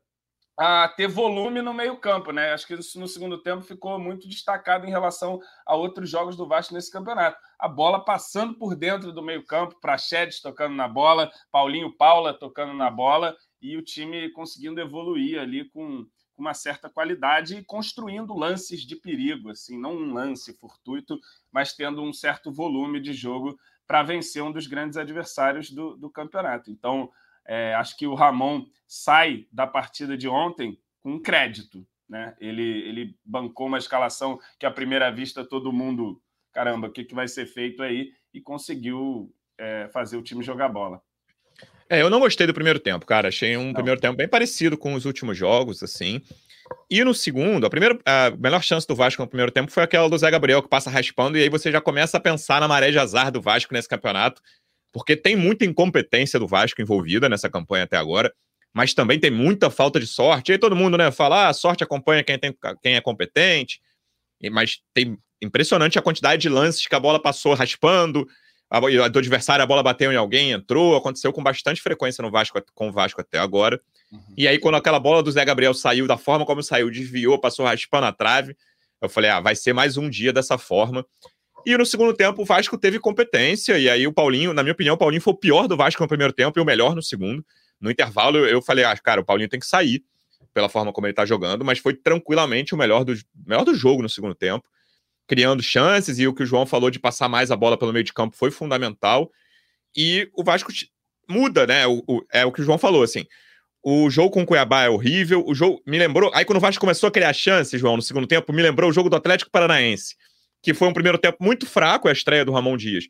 a 0.57 0.87
ter 0.87 1.07
volume 1.07 1.61
no 1.61 1.73
meio-campo, 1.73 2.31
né? 2.31 2.53
Acho 2.53 2.67
que 2.67 2.75
isso 2.75 2.99
no 2.99 3.07
segundo 3.07 3.41
tempo 3.41 3.63
ficou 3.63 3.97
muito 3.97 4.27
destacado 4.27 4.85
em 4.85 4.89
relação 4.89 5.39
a 5.65 5.75
outros 5.75 6.09
jogos 6.09 6.35
do 6.35 6.47
Vasco 6.47 6.73
nesse 6.73 6.91
campeonato. 6.91 7.37
A 7.57 7.67
bola 7.67 8.03
passando 8.03 8.53
por 8.53 8.75
dentro 8.75 9.11
do 9.11 9.23
meio-campo, 9.23 9.79
Prachedes 9.79 10.41
tocando 10.41 10.75
na 10.75 10.87
bola, 10.87 11.31
Paulinho 11.51 11.91
Paula 11.95 12.33
tocando 12.33 12.73
na 12.73 12.91
bola 12.91 13.35
e 13.61 13.75
o 13.77 13.81
time 13.81 14.29
conseguindo 14.31 14.79
evoluir 14.79 15.39
ali 15.39 15.65
com 15.69 16.05
com 16.35 16.41
uma 16.41 16.53
certa 16.53 16.89
qualidade 16.89 17.57
e 17.57 17.63
construindo 17.63 18.33
lances 18.33 18.81
de 18.81 18.95
perigo, 18.95 19.49
assim, 19.49 19.79
não 19.79 19.95
um 19.95 20.13
lance 20.13 20.53
fortuito, 20.53 21.19
mas 21.51 21.73
tendo 21.73 22.01
um 22.01 22.11
certo 22.11 22.51
volume 22.51 22.99
de 22.99 23.13
jogo 23.13 23.57
para 23.85 24.03
vencer 24.03 24.41
um 24.41 24.51
dos 24.51 24.65
grandes 24.65 24.97
adversários 24.97 25.69
do, 25.69 25.95
do 25.95 26.09
campeonato. 26.09 26.71
Então, 26.71 27.11
é, 27.45 27.73
acho 27.75 27.97
que 27.97 28.07
o 28.07 28.13
Ramon 28.13 28.65
sai 28.87 29.47
da 29.51 29.67
partida 29.67 30.17
de 30.17 30.27
ontem 30.27 30.77
com 31.01 31.19
crédito. 31.19 31.85
Né? 32.07 32.35
Ele, 32.39 32.87
ele 32.87 33.17
bancou 33.25 33.67
uma 33.67 33.77
escalação 33.77 34.39
que, 34.59 34.65
à 34.65 34.71
primeira 34.71 35.11
vista, 35.11 35.43
todo 35.43 35.73
mundo, 35.73 36.21
caramba, 36.53 36.87
o 36.87 36.91
que, 36.91 37.03
que 37.03 37.15
vai 37.15 37.27
ser 37.27 37.45
feito 37.45 37.81
aí? 37.81 38.11
E 38.33 38.41
conseguiu 38.41 39.33
é, 39.57 39.89
fazer 39.89 40.17
o 40.17 40.23
time 40.23 40.43
jogar 40.43 40.69
bola. 40.69 41.01
É, 41.89 42.01
eu 42.01 42.09
não 42.09 42.19
gostei 42.19 42.47
do 42.47 42.53
primeiro 42.53 42.79
tempo, 42.79 43.05
cara. 43.05 43.27
Achei 43.27 43.57
um 43.57 43.67
não. 43.67 43.73
primeiro 43.73 43.99
tempo 43.99 44.15
bem 44.15 44.27
parecido 44.27 44.77
com 44.77 44.93
os 44.93 45.05
últimos 45.05 45.37
jogos, 45.37 45.83
assim. 45.83 46.21
E 46.89 47.03
no 47.03 47.13
segundo, 47.13 47.65
a 47.65 47.69
primeira, 47.69 47.99
a 48.05 48.31
melhor 48.31 48.63
chance 48.63 48.87
do 48.87 48.95
Vasco 48.95 49.21
no 49.21 49.27
primeiro 49.27 49.51
tempo 49.51 49.71
foi 49.71 49.83
aquela 49.83 50.09
do 50.09 50.17
Zé 50.17 50.31
Gabriel 50.31 50.61
que 50.61 50.69
passa 50.69 50.89
raspando, 50.89 51.37
e 51.37 51.41
aí 51.41 51.49
você 51.49 51.71
já 51.71 51.81
começa 51.81 52.17
a 52.17 52.19
pensar 52.19 52.61
na 52.61 52.67
maré 52.67 52.89
de 52.89 52.97
azar 52.97 53.31
do 53.31 53.41
Vasco 53.41 53.73
nesse 53.73 53.87
campeonato, 53.87 54.41
porque 54.93 55.17
tem 55.17 55.35
muita 55.35 55.65
incompetência 55.65 56.39
do 56.39 56.47
Vasco 56.47 56.81
envolvida 56.81 57.27
nessa 57.27 57.49
campanha 57.49 57.83
até 57.83 57.97
agora. 57.97 58.31
mas 58.75 58.93
também 58.93 59.19
tem 59.19 59.29
muita 59.29 59.69
falta 59.69 59.99
de 59.99 60.07
sorte. 60.07 60.49
E 60.49 60.53
aí 60.53 60.57
todo 60.57 60.75
mundo, 60.75 60.97
né, 60.97 61.11
fala, 61.11 61.45
ah, 61.45 61.49
a 61.49 61.53
sorte 61.53 61.83
acompanha 61.83 62.23
quem, 62.23 62.39
tem, 62.39 62.55
quem 62.81 62.95
é 62.95 63.01
competente, 63.01 63.79
mas 64.51 64.79
tem 64.95 65.15
impressionante 65.41 65.99
a 65.99 66.01
quantidade 66.01 66.41
de 66.41 66.49
lances 66.49 66.87
que 66.87 66.95
a 66.95 66.99
bola 66.99 67.21
passou 67.21 67.53
raspando, 67.53 68.25
a, 68.71 68.79
do 68.79 69.19
adversário 69.19 69.61
a 69.61 69.67
bola 69.67 69.83
bateu 69.83 70.11
em 70.11 70.15
alguém, 70.15 70.51
entrou, 70.51 70.95
aconteceu 70.95 71.31
com 71.31 71.43
bastante 71.43 71.81
frequência 71.81 72.23
no 72.23 72.31
Vasco, 72.31 72.59
com 72.73 72.89
o 72.89 72.91
Vasco 72.91 73.21
até 73.21 73.37
agora. 73.37 73.79
Uhum. 74.11 74.19
E 74.35 74.47
aí, 74.47 74.57
quando 74.57 74.75
aquela 74.75 74.99
bola 74.99 75.21
do 75.21 75.31
Zé 75.31 75.45
Gabriel 75.45 75.75
saiu 75.75 76.07
da 76.07 76.17
forma 76.17 76.43
como 76.43 76.63
saiu, 76.63 76.89
desviou, 76.89 77.37
passou 77.37 77.65
raspando 77.65 78.07
a 78.07 78.11
trave, 78.11 78.57
eu 78.99 79.09
falei, 79.09 79.29
ah, 79.29 79.39
vai 79.39 79.55
ser 79.55 79.73
mais 79.73 79.97
um 79.97 80.09
dia 80.09 80.33
dessa 80.33 80.57
forma. 80.57 81.05
E 81.65 81.77
no 81.77 81.85
segundo 81.85 82.13
tempo, 82.13 82.41
o 82.41 82.45
Vasco 82.45 82.77
teve 82.77 82.99
competência, 82.99 83.77
e 83.77 83.89
aí 83.89 84.05
o 84.05 84.11
Paulinho, 84.11 84.53
na 84.53 84.63
minha 84.63 84.73
opinião, 84.73 84.95
o 84.95 84.97
Paulinho 84.97 85.21
foi 85.21 85.33
o 85.33 85.37
pior 85.37 85.67
do 85.67 85.77
Vasco 85.77 86.01
no 86.01 86.09
primeiro 86.09 86.33
tempo 86.33 86.59
e 86.59 86.61
o 86.61 86.65
melhor 86.65 86.93
no 86.93 87.01
segundo. 87.01 87.45
No 87.79 87.89
intervalo, 87.89 88.37
eu 88.39 88.61
falei, 88.61 88.83
ah, 88.83 88.97
cara, 88.97 89.21
o 89.21 89.25
Paulinho 89.25 89.47
tem 89.47 89.59
que 89.59 89.65
sair 89.65 90.03
pela 90.53 90.67
forma 90.67 90.91
como 90.91 91.07
ele 91.07 91.13
tá 91.13 91.25
jogando, 91.25 91.63
mas 91.63 91.79
foi 91.79 91.93
tranquilamente 91.93 92.75
o 92.75 92.77
melhor 92.77 93.03
do, 93.05 93.13
melhor 93.45 93.63
do 93.63 93.73
jogo 93.73 94.01
no 94.01 94.09
segundo 94.09 94.35
tempo, 94.35 94.67
criando 95.25 95.63
chances, 95.63 96.19
e 96.19 96.27
o 96.27 96.33
que 96.33 96.43
o 96.43 96.45
João 96.45 96.65
falou 96.65 96.91
de 96.91 96.99
passar 96.99 97.29
mais 97.29 97.49
a 97.49 97.55
bola 97.55 97.77
pelo 97.77 97.93
meio 97.93 98.03
de 98.03 98.13
campo 98.13 98.35
foi 98.35 98.51
fundamental. 98.51 99.31
E 99.95 100.29
o 100.33 100.43
Vasco 100.43 100.71
muda, 101.29 101.65
né? 101.65 101.87
O, 101.87 102.03
o, 102.05 102.25
é 102.31 102.45
o 102.45 102.51
que 102.51 102.61
o 102.61 102.63
João 102.63 102.77
falou, 102.77 103.03
assim. 103.03 103.25
O 103.81 104.09
jogo 104.09 104.31
com 104.31 104.43
o 104.43 104.45
Cuiabá 104.45 104.83
é 104.83 104.89
horrível. 104.89 105.43
O 105.45 105.55
jogo 105.55 105.81
me 105.85 105.97
lembrou. 105.97 106.29
Aí, 106.33 106.43
quando 106.45 106.57
o 106.57 106.61
Vasco 106.61 106.81
começou 106.81 107.07
a 107.07 107.11
criar 107.11 107.33
chances, 107.33 107.79
João, 107.79 107.95
no 107.95 108.01
segundo 108.01 108.27
tempo, 108.27 108.51
me 108.51 108.61
lembrou 108.61 108.89
o 108.89 108.93
jogo 108.93 109.09
do 109.09 109.15
Atlético 109.15 109.51
Paranaense 109.51 110.15
que 110.63 110.73
foi 110.73 110.87
um 110.87 110.93
primeiro 110.93 111.17
tempo 111.17 111.37
muito 111.41 111.67
fraco, 111.67 112.07
a 112.07 112.11
estreia 112.11 112.45
do 112.45 112.53
Ramon 112.53 112.77
Dias. 112.77 113.03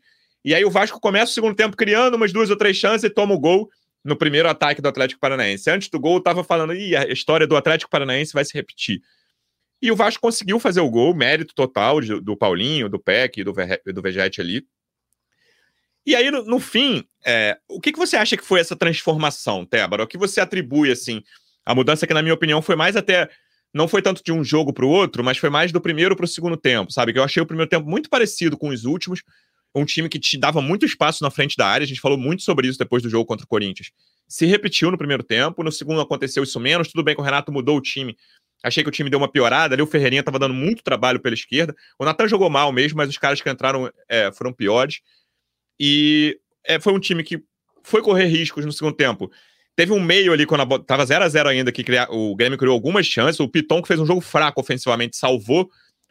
E 0.44 0.54
aí 0.54 0.64
o 0.64 0.70
Vasco 0.70 1.00
começa 1.00 1.30
o 1.30 1.34
segundo 1.34 1.54
tempo 1.54 1.76
criando 1.76 2.16
umas 2.16 2.32
duas 2.32 2.50
ou 2.50 2.56
três 2.56 2.76
chances 2.76 3.04
e 3.04 3.08
toma 3.08 3.32
o 3.32 3.38
gol 3.38 3.70
no 4.04 4.16
primeiro 4.16 4.48
ataque 4.48 4.82
do 4.82 4.88
Atlético 4.88 5.20
Paranaense. 5.20 5.70
Antes 5.70 5.88
do 5.88 5.98
gol, 5.98 6.16
eu 6.16 6.20
tava 6.20 6.44
falando, 6.44 6.74
Ih, 6.74 6.96
a 6.96 7.06
história 7.06 7.46
do 7.46 7.56
Atlético 7.56 7.90
Paranaense 7.90 8.34
vai 8.34 8.44
se 8.44 8.52
repetir. 8.52 9.00
E 9.80 9.90
o 9.90 9.96
Vasco 9.96 10.20
conseguiu 10.20 10.58
fazer 10.58 10.80
o 10.80 10.90
gol, 10.90 11.14
mérito 11.14 11.54
total 11.54 12.00
de, 12.00 12.20
do 12.20 12.36
Paulinho, 12.36 12.88
do 12.88 12.98
Peck 12.98 13.40
e 13.40 13.44
do, 13.44 13.52
do 13.52 14.02
Vegete 14.02 14.40
ali. 14.40 14.66
E 16.04 16.14
aí, 16.14 16.30
no, 16.30 16.44
no 16.44 16.60
fim, 16.60 17.04
é, 17.24 17.56
o 17.68 17.80
que, 17.80 17.92
que 17.92 17.98
você 17.98 18.16
acha 18.16 18.36
que 18.36 18.44
foi 18.44 18.60
essa 18.60 18.76
transformação, 18.76 19.64
Tébara? 19.64 20.02
O 20.02 20.06
que 20.06 20.18
você 20.18 20.40
atribui, 20.40 20.90
assim, 20.90 21.22
a 21.64 21.74
mudança 21.74 22.06
que, 22.06 22.12
na 22.12 22.20
minha 22.20 22.34
opinião, 22.34 22.60
foi 22.60 22.76
mais 22.76 22.96
até 22.96 23.30
não 23.74 23.88
foi 23.88 24.00
tanto 24.00 24.22
de 24.22 24.32
um 24.32 24.44
jogo 24.44 24.72
para 24.72 24.84
o 24.84 24.88
outro, 24.88 25.24
mas 25.24 25.36
foi 25.36 25.50
mais 25.50 25.72
do 25.72 25.80
primeiro 25.80 26.14
para 26.14 26.24
o 26.24 26.28
segundo 26.28 26.56
tempo, 26.56 26.92
sabe? 26.92 27.12
Que 27.12 27.18
eu 27.18 27.24
achei 27.24 27.42
o 27.42 27.46
primeiro 27.46 27.68
tempo 27.68 27.88
muito 27.90 28.08
parecido 28.08 28.56
com 28.56 28.68
os 28.68 28.84
últimos. 28.84 29.22
Um 29.74 29.84
time 29.84 30.08
que 30.08 30.20
te 30.20 30.38
dava 30.38 30.62
muito 30.62 30.86
espaço 30.86 31.24
na 31.24 31.30
frente 31.30 31.56
da 31.56 31.66
área. 31.66 31.84
A 31.84 31.88
gente 31.88 32.00
falou 32.00 32.16
muito 32.16 32.44
sobre 32.44 32.68
isso 32.68 32.78
depois 32.78 33.02
do 33.02 33.10
jogo 33.10 33.26
contra 33.26 33.44
o 33.44 33.48
Corinthians. 33.48 33.90
Se 34.28 34.46
repetiu 34.46 34.92
no 34.92 34.96
primeiro 34.96 35.24
tempo, 35.24 35.64
no 35.64 35.72
segundo 35.72 36.00
aconteceu 36.00 36.44
isso 36.44 36.60
menos. 36.60 36.86
Tudo 36.86 37.02
bem 37.02 37.16
que 37.16 37.20
o 37.20 37.24
Renato 37.24 37.50
mudou 37.50 37.76
o 37.76 37.80
time. 37.80 38.16
Achei 38.62 38.84
que 38.84 38.88
o 38.88 38.92
time 38.92 39.10
deu 39.10 39.18
uma 39.18 39.28
piorada. 39.28 39.74
Ali 39.74 39.82
o 39.82 39.86
Ferreirinha 39.86 40.20
estava 40.20 40.38
dando 40.38 40.54
muito 40.54 40.84
trabalho 40.84 41.18
pela 41.18 41.34
esquerda. 41.34 41.74
O 41.98 42.04
Natan 42.04 42.28
jogou 42.28 42.48
mal 42.48 42.70
mesmo, 42.70 42.96
mas 42.98 43.10
os 43.10 43.18
caras 43.18 43.40
que 43.40 43.50
entraram 43.50 43.90
é, 44.08 44.30
foram 44.30 44.52
piores. 44.52 45.00
E 45.78 46.38
é, 46.64 46.78
foi 46.78 46.92
um 46.92 47.00
time 47.00 47.24
que 47.24 47.42
foi 47.82 48.00
correr 48.00 48.26
riscos 48.26 48.64
no 48.64 48.72
segundo 48.72 48.94
tempo. 48.94 49.28
Teve 49.76 49.92
um 49.92 50.00
meio 50.00 50.32
ali, 50.32 50.46
quando 50.46 50.74
a, 50.74 50.78
tava 50.78 51.04
0 51.04 51.24
a 51.24 51.28
0 51.28 51.48
ainda, 51.48 51.72
que 51.72 51.82
cria, 51.82 52.06
o 52.10 52.34
Grêmio 52.36 52.58
criou 52.58 52.74
algumas 52.74 53.06
chances. 53.06 53.40
O 53.40 53.48
Piton, 53.48 53.82
que 53.82 53.88
fez 53.88 53.98
um 53.98 54.06
jogo 54.06 54.20
fraco 54.20 54.60
ofensivamente, 54.60 55.16
salvou 55.16 55.68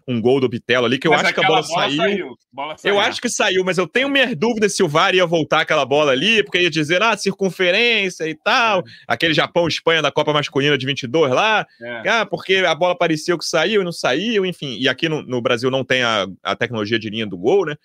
um 0.08 0.22
gol 0.22 0.39
do 0.39 0.50
Bitelo 0.50 0.86
ali, 0.86 1.00
que 1.00 1.08
eu 1.08 1.13
acho 1.13 1.34
que 1.34 1.39
a 1.39 1.48
bola, 1.48 1.62
bola 1.62 1.82
saiu. 1.82 1.98
Saiu. 1.98 2.38
bola. 2.51 2.75
Eu 2.84 3.00
acho 3.00 3.22
que 3.22 3.29
saiu, 3.29 3.63
mas 3.63 3.77
eu 3.77 3.88
tenho 3.88 4.10
minhas 4.10 4.36
dúvidas 4.36 4.75
se 4.75 4.84
o 4.84 4.88
VAR 4.88 5.15
ia 5.15 5.25
voltar 5.25 5.62
aquela 5.62 5.86
bola 5.86 6.12
ali, 6.12 6.43
porque 6.43 6.60
ia 6.60 6.70
dizer, 6.70 7.01
ah, 7.01 7.15
circunferência 7.15 8.27
e 8.27 8.36
tal. 8.36 8.79
É. 8.79 8.84
Aquele 9.08 9.34
Japão-Espanha 9.34 10.01
da 10.01 10.12
Copa 10.12 10.34
Masculina 10.34 10.77
de 10.77 10.86
22 10.86 11.32
lá. 11.32 11.65
É. 11.82 12.10
Ah, 12.10 12.25
porque 12.25 12.58
a 12.58 12.75
bola 12.75 12.98
pareceu 12.98 13.38
que 13.38 13.46
saiu 13.46 13.82
e 13.82 13.86
não 13.86 13.91
saiu, 13.91 14.46
enfim. 14.46 14.77
E 14.79 14.89
aqui 14.89 15.08
no, 15.08 15.22
no 15.22 15.41
Brasil 15.41 15.72
não 15.72 15.84
tem 15.84 16.03
a, 16.03 16.27
a 16.43 16.55
tecnologia 16.55 17.00
de 17.00 17.10
linha 17.10 17.25
do 17.25 17.38
gol, 17.38 17.65
né? 17.65 17.75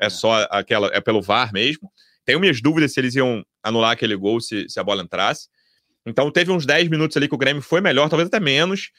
É, 0.00 0.06
é, 0.06 0.10
só 0.10 0.46
aquela, 0.50 0.88
é 0.88 1.00
pelo 1.00 1.22
VAR 1.22 1.52
mesmo. 1.52 1.90
Tenho 2.28 2.38
minhas 2.38 2.60
dúvidas 2.60 2.92
se 2.92 3.00
eles 3.00 3.14
iam 3.14 3.42
anular 3.62 3.92
aquele 3.92 4.14
gol 4.14 4.38
se, 4.38 4.68
se 4.68 4.78
a 4.78 4.84
bola 4.84 5.02
entrasse. 5.02 5.48
Então 6.04 6.30
teve 6.30 6.52
uns 6.52 6.66
10 6.66 6.88
minutos 6.88 7.16
ali 7.16 7.26
que 7.26 7.34
o 7.34 7.38
Grêmio 7.38 7.62
foi 7.62 7.80
melhor, 7.80 8.06
talvez 8.10 8.26
até 8.26 8.38
menos. 8.38 8.90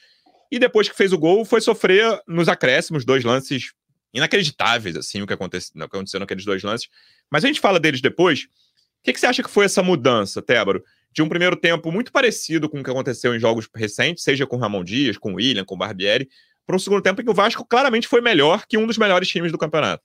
E 0.50 0.58
depois 0.58 0.88
que 0.88 0.96
fez 0.96 1.12
o 1.12 1.18
gol, 1.18 1.44
foi 1.44 1.60
sofrer 1.60 2.20
nos 2.26 2.48
acréscimos, 2.48 3.04
dois 3.04 3.22
lances 3.22 3.72
inacreditáveis, 4.12 4.96
assim, 4.96 5.22
o 5.22 5.28
que 5.28 5.32
aconteceu, 5.32 5.80
aconteceu 5.80 6.18
naqueles 6.18 6.44
dois 6.44 6.64
lances. 6.64 6.88
Mas 7.30 7.44
a 7.44 7.46
gente 7.46 7.60
fala 7.60 7.78
deles 7.78 8.00
depois. 8.00 8.46
O 8.46 9.04
que, 9.04 9.12
que 9.12 9.20
você 9.20 9.26
acha 9.26 9.44
que 9.44 9.50
foi 9.50 9.64
essa 9.64 9.80
mudança, 9.80 10.42
Tébaro? 10.42 10.82
De 11.12 11.22
um 11.22 11.28
primeiro 11.28 11.54
tempo 11.54 11.92
muito 11.92 12.10
parecido 12.10 12.68
com 12.68 12.80
o 12.80 12.82
que 12.82 12.90
aconteceu 12.90 13.32
em 13.32 13.38
jogos 13.38 13.68
recentes, 13.72 14.24
seja 14.24 14.44
com 14.44 14.56
Ramon 14.56 14.82
Dias, 14.82 15.16
com 15.16 15.34
William, 15.34 15.64
com 15.64 15.78
Barbieri, 15.78 16.28
para 16.66 16.74
um 16.74 16.80
segundo 16.80 17.00
tempo 17.00 17.20
em 17.20 17.24
que 17.24 17.30
o 17.30 17.34
Vasco 17.34 17.64
claramente 17.64 18.08
foi 18.08 18.20
melhor 18.20 18.66
que 18.66 18.76
um 18.76 18.88
dos 18.88 18.98
melhores 18.98 19.28
times 19.28 19.52
do 19.52 19.58
campeonato 19.58 20.02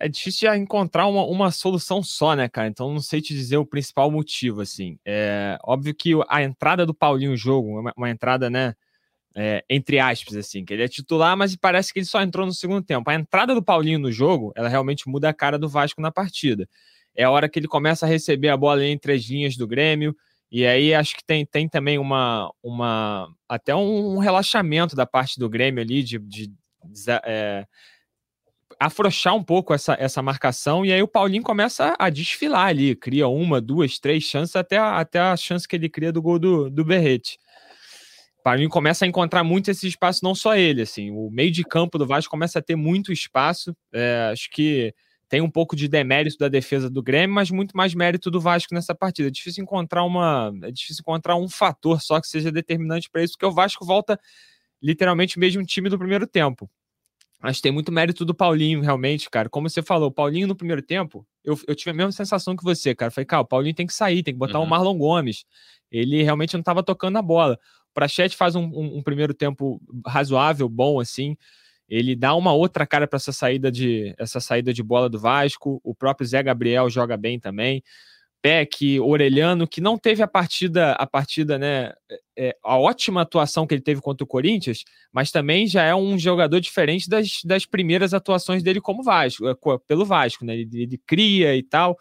é 0.00 0.08
difícil 0.08 0.50
de 0.50 0.58
encontrar 0.58 1.06
uma, 1.06 1.24
uma 1.24 1.50
solução 1.50 2.02
só, 2.02 2.34
né, 2.34 2.48
cara? 2.48 2.68
Então 2.68 2.92
não 2.92 3.00
sei 3.00 3.20
te 3.20 3.34
dizer 3.34 3.56
o 3.56 3.66
principal 3.66 4.10
motivo, 4.10 4.60
assim. 4.60 4.98
É 5.04 5.58
óbvio 5.64 5.94
que 5.94 6.12
a 6.28 6.42
entrada 6.42 6.86
do 6.86 6.94
Paulinho 6.94 7.32
no 7.32 7.36
jogo, 7.36 7.80
uma, 7.80 7.92
uma 7.96 8.10
entrada, 8.10 8.48
né, 8.48 8.74
é, 9.34 9.64
entre 9.68 9.98
aspas, 9.98 10.36
assim, 10.36 10.64
que 10.64 10.72
ele 10.72 10.82
é 10.84 10.88
titular, 10.88 11.36
mas 11.36 11.54
parece 11.56 11.92
que 11.92 11.98
ele 11.98 12.06
só 12.06 12.22
entrou 12.22 12.46
no 12.46 12.52
segundo 12.52 12.82
tempo. 12.82 13.08
A 13.10 13.14
entrada 13.14 13.54
do 13.54 13.62
Paulinho 13.62 13.98
no 13.98 14.10
jogo, 14.10 14.52
ela 14.56 14.68
realmente 14.68 15.08
muda 15.08 15.28
a 15.28 15.34
cara 15.34 15.58
do 15.58 15.68
Vasco 15.68 16.00
na 16.00 16.10
partida. 16.10 16.68
É 17.14 17.24
a 17.24 17.30
hora 17.30 17.48
que 17.48 17.58
ele 17.58 17.68
começa 17.68 18.06
a 18.06 18.08
receber 18.08 18.48
a 18.48 18.56
bola 18.56 18.84
entre 18.84 19.12
as 19.12 19.22
linhas 19.24 19.56
do 19.56 19.66
Grêmio, 19.66 20.14
e 20.50 20.66
aí 20.66 20.94
acho 20.94 21.14
que 21.16 21.24
tem, 21.24 21.44
tem 21.44 21.68
também 21.68 21.98
uma, 21.98 22.50
uma 22.62 23.28
até 23.48 23.74
um 23.74 24.18
relaxamento 24.18 24.96
da 24.96 25.04
parte 25.04 25.38
do 25.38 25.48
Grêmio 25.48 25.82
ali 25.82 26.02
de, 26.02 26.18
de, 26.18 26.46
de 26.46 26.54
é, 27.24 27.66
afrouxar 28.78 29.34
um 29.34 29.42
pouco 29.42 29.74
essa, 29.74 29.96
essa 29.98 30.22
marcação, 30.22 30.84
e 30.84 30.92
aí 30.92 31.02
o 31.02 31.08
Paulinho 31.08 31.42
começa 31.42 31.96
a 31.98 32.08
desfilar 32.10 32.68
ali, 32.68 32.94
cria 32.94 33.26
uma, 33.26 33.60
duas, 33.60 33.98
três 33.98 34.22
chances, 34.22 34.54
até 34.54 34.76
a, 34.76 34.98
até 34.98 35.18
a 35.18 35.36
chance 35.36 35.66
que 35.66 35.74
ele 35.74 35.88
cria 35.88 36.12
do 36.12 36.22
gol 36.22 36.38
do, 36.38 36.70
do 36.70 36.84
Berrete. 36.84 37.38
O 38.38 38.42
Paulinho 38.44 38.68
começa 38.68 39.04
a 39.04 39.08
encontrar 39.08 39.42
muito 39.42 39.70
esse 39.70 39.86
espaço, 39.88 40.20
não 40.22 40.34
só 40.34 40.54
ele, 40.54 40.82
assim, 40.82 41.10
o 41.10 41.28
meio 41.30 41.50
de 41.50 41.64
campo 41.64 41.98
do 41.98 42.06
Vasco 42.06 42.30
começa 42.30 42.60
a 42.60 42.62
ter 42.62 42.76
muito 42.76 43.12
espaço, 43.12 43.76
é, 43.92 44.30
acho 44.32 44.48
que 44.50 44.94
tem 45.28 45.42
um 45.42 45.50
pouco 45.50 45.76
de 45.76 45.88
demérito 45.88 46.38
da 46.38 46.48
defesa 46.48 46.88
do 46.88 47.02
Grêmio, 47.02 47.34
mas 47.34 47.50
muito 47.50 47.76
mais 47.76 47.94
mérito 47.94 48.30
do 48.30 48.40
Vasco 48.40 48.74
nessa 48.74 48.94
partida. 48.94 49.28
É 49.28 49.30
difícil 49.30 49.62
encontrar 49.62 50.02
uma, 50.04 50.52
é 50.62 50.70
difícil 50.70 51.02
encontrar 51.02 51.36
um 51.36 51.48
fator 51.48 52.00
só 52.00 52.20
que 52.20 52.26
seja 52.26 52.50
determinante 52.50 53.10
para 53.10 53.22
isso, 53.22 53.34
porque 53.34 53.44
o 53.44 53.52
Vasco 53.52 53.84
volta 53.84 54.18
literalmente 54.82 55.36
o 55.36 55.40
mesmo 55.40 55.62
time 55.66 55.90
do 55.90 55.98
primeiro 55.98 56.26
tempo. 56.26 56.70
Acho 57.40 57.58
que 57.58 57.62
tem 57.62 57.72
muito 57.72 57.92
mérito 57.92 58.24
do 58.24 58.34
Paulinho, 58.34 58.80
realmente, 58.80 59.30
cara. 59.30 59.48
Como 59.48 59.70
você 59.70 59.80
falou, 59.80 60.08
o 60.08 60.12
Paulinho 60.12 60.48
no 60.48 60.56
primeiro 60.56 60.82
tempo, 60.82 61.24
eu, 61.44 61.58
eu 61.68 61.74
tive 61.74 61.92
a 61.92 61.94
mesma 61.94 62.10
sensação 62.10 62.56
que 62.56 62.64
você, 62.64 62.94
cara. 62.94 63.12
Falei, 63.12 63.26
cara, 63.26 63.42
o 63.42 63.46
Paulinho 63.46 63.74
tem 63.74 63.86
que 63.86 63.94
sair, 63.94 64.24
tem 64.24 64.34
que 64.34 64.38
botar 64.38 64.58
o 64.58 64.62
uhum. 64.62 64.68
Marlon 64.68 64.98
Gomes. 64.98 65.44
Ele 65.90 66.22
realmente 66.22 66.54
não 66.54 66.60
estava 66.60 66.82
tocando 66.82 67.16
a 67.16 67.22
bola. 67.22 67.54
O 67.90 67.94
Prachete 67.94 68.36
faz 68.36 68.56
um, 68.56 68.64
um, 68.64 68.98
um, 68.98 69.02
primeiro 69.02 69.32
tempo 69.32 69.80
razoável, 70.04 70.68
bom, 70.68 70.98
assim. 70.98 71.36
Ele 71.88 72.16
dá 72.16 72.34
uma 72.34 72.52
outra 72.52 72.84
cara 72.84 73.06
para 73.06 73.16
essa 73.16 73.32
saída 73.32 73.70
de 73.70 74.14
essa 74.18 74.40
saída 74.40 74.72
de 74.72 74.82
bola 74.82 75.08
do 75.08 75.18
Vasco. 75.18 75.80
O 75.84 75.94
próprio 75.94 76.26
Zé 76.26 76.42
Gabriel 76.42 76.90
joga 76.90 77.16
bem 77.16 77.38
também. 77.38 77.82
Peck, 78.40 79.00
Orelhano, 79.00 79.66
que 79.66 79.80
não 79.80 79.98
teve 79.98 80.22
a 80.22 80.28
partida, 80.28 80.92
a 80.92 81.06
partida, 81.06 81.58
né? 81.58 81.92
É, 82.36 82.56
a 82.64 82.78
ótima 82.78 83.22
atuação 83.22 83.66
que 83.66 83.74
ele 83.74 83.82
teve 83.82 84.00
contra 84.00 84.24
o 84.24 84.26
Corinthians, 84.26 84.84
mas 85.12 85.32
também 85.32 85.66
já 85.66 85.82
é 85.82 85.94
um 85.94 86.16
jogador 86.16 86.60
diferente 86.60 87.08
das, 87.08 87.40
das 87.44 87.66
primeiras 87.66 88.14
atuações 88.14 88.62
dele 88.62 88.80
como 88.80 89.02
Vasco, 89.02 89.48
é, 89.48 89.54
pelo 89.86 90.04
Vasco, 90.04 90.44
né? 90.44 90.54
Ele, 90.54 90.82
ele, 90.82 91.00
cria 91.06 91.56
e 91.56 91.62
tal. 91.62 91.98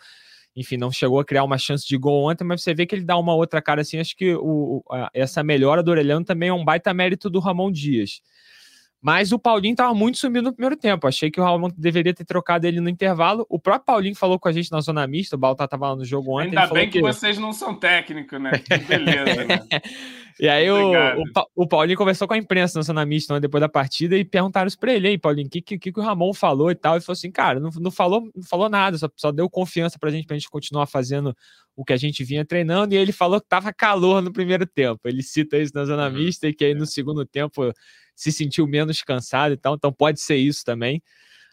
Enfim, 0.55 0.77
não 0.77 0.91
chegou 0.91 1.19
a 1.19 1.25
criar 1.25 1.43
uma 1.43 1.57
chance 1.57 1.87
de 1.87 1.97
gol 1.97 2.29
ontem, 2.29 2.43
mas 2.43 2.61
você 2.63 2.73
vê 2.73 2.85
que 2.85 2.95
ele 2.95 3.05
dá 3.05 3.17
uma 3.17 3.35
outra 3.35 3.61
cara 3.61 3.81
assim. 3.81 3.99
Acho 3.99 4.15
que 4.15 4.35
o, 4.35 4.83
a, 4.91 5.09
essa 5.13 5.43
melhora 5.43 5.83
do 5.83 5.91
Orelhano 5.91 6.25
também 6.25 6.49
é 6.49 6.53
um 6.53 6.65
baita 6.65 6.93
mérito 6.93 7.29
do 7.29 7.39
Ramon 7.39 7.71
Dias. 7.71 8.21
Mas 8.99 9.31
o 9.31 9.37
Paulinho 9.37 9.73
estava 9.73 9.93
muito 9.93 10.17
sumido 10.17 10.45
no 10.45 10.53
primeiro 10.53 10.75
tempo. 10.75 11.07
Achei 11.07 11.29
que 11.29 11.39
o 11.39 11.43
Raul 11.43 11.71
deveria 11.77 12.13
ter 12.13 12.25
trocado 12.25 12.65
ele 12.65 12.81
no 12.81 12.89
intervalo. 12.89 13.45
O 13.47 13.59
próprio 13.59 13.85
Paulinho 13.85 14.15
falou 14.15 14.39
com 14.39 14.47
a 14.47 14.51
gente 14.51 14.71
na 14.71 14.81
zona 14.81 15.05
mista. 15.05 15.35
O 15.35 15.39
Baltar 15.39 15.65
estava 15.65 15.89
lá 15.89 15.95
no 15.95 16.03
jogo 16.03 16.39
ontem. 16.39 16.57
Ainda 16.57 16.67
bem 16.73 16.89
que, 16.89 16.99
que, 16.99 17.01
vocês 17.01 17.37
não 17.37 17.53
são 17.53 17.75
técnicos, 17.75 18.41
né? 18.41 18.51
Que 18.57 18.77
beleza, 18.79 19.45
né? 19.45 19.59
e 20.39 20.49
aí 20.49 20.69
o, 20.71 20.93
o, 20.93 21.23
o, 21.63 21.67
Paulinho 21.67 21.97
conversou 21.97 22.27
com 22.27 22.33
a 22.33 22.37
imprensa 22.37 22.79
na 22.79 22.83
zona 22.83 23.05
mista 23.05 23.35
né, 23.35 23.39
depois 23.39 23.61
da 23.61 23.69
partida 23.69 24.17
e 24.17 24.25
perguntaram 24.25 24.67
isso 24.67 24.79
para 24.79 24.93
ele. 24.93 25.09
Aí, 25.09 25.17
Paulinho, 25.17 25.47
o 25.47 25.49
que, 25.51 25.61
que, 25.61 25.77
que, 25.77 25.99
o 25.99 26.03
Ramon 26.03 26.33
falou 26.33 26.71
e 26.71 26.75
tal? 26.75 26.95
Ele 26.95 27.01
falou 27.01 27.15
assim, 27.15 27.31
cara, 27.31 27.59
não, 27.59 27.69
não, 27.79 27.91
falou, 27.91 28.27
não 28.35 28.43
falou 28.43 28.67
nada, 28.67 28.97
só, 28.97 29.07
só 29.15 29.31
deu 29.31 29.47
confiança 29.47 29.99
para 29.99 30.09
a 30.09 30.11
gente, 30.11 30.25
para 30.25 30.35
a 30.35 30.39
gente 30.39 30.49
continuar 30.49 30.87
fazendo 30.87 31.37
o 31.75 31.85
que 31.85 31.93
a 31.93 31.97
gente 31.97 32.23
vinha 32.23 32.43
treinando. 32.43 32.95
E 32.95 32.97
ele 32.97 33.11
falou 33.11 33.39
que 33.39 33.47
tava 33.47 33.71
calor 33.71 34.23
no 34.23 34.33
primeiro 34.33 34.65
tempo. 34.65 35.01
Ele 35.05 35.21
cita 35.21 35.55
isso 35.59 35.71
na 35.75 35.85
zona 35.85 36.07
uhum. 36.07 36.13
mista 36.13 36.47
e 36.47 36.53
que 36.53 36.65
aí 36.65 36.73
no 36.73 36.87
segundo 36.87 37.23
tempo 37.23 37.71
se 38.17 38.31
sentiu 38.31 38.67
menos 38.67 39.03
cansado 39.03 39.53
e 39.53 39.57
tal, 39.57 39.75
então 39.75 39.93
pode 39.93 40.19
ser 40.19 40.37
isso 40.37 40.65
também. 40.65 41.01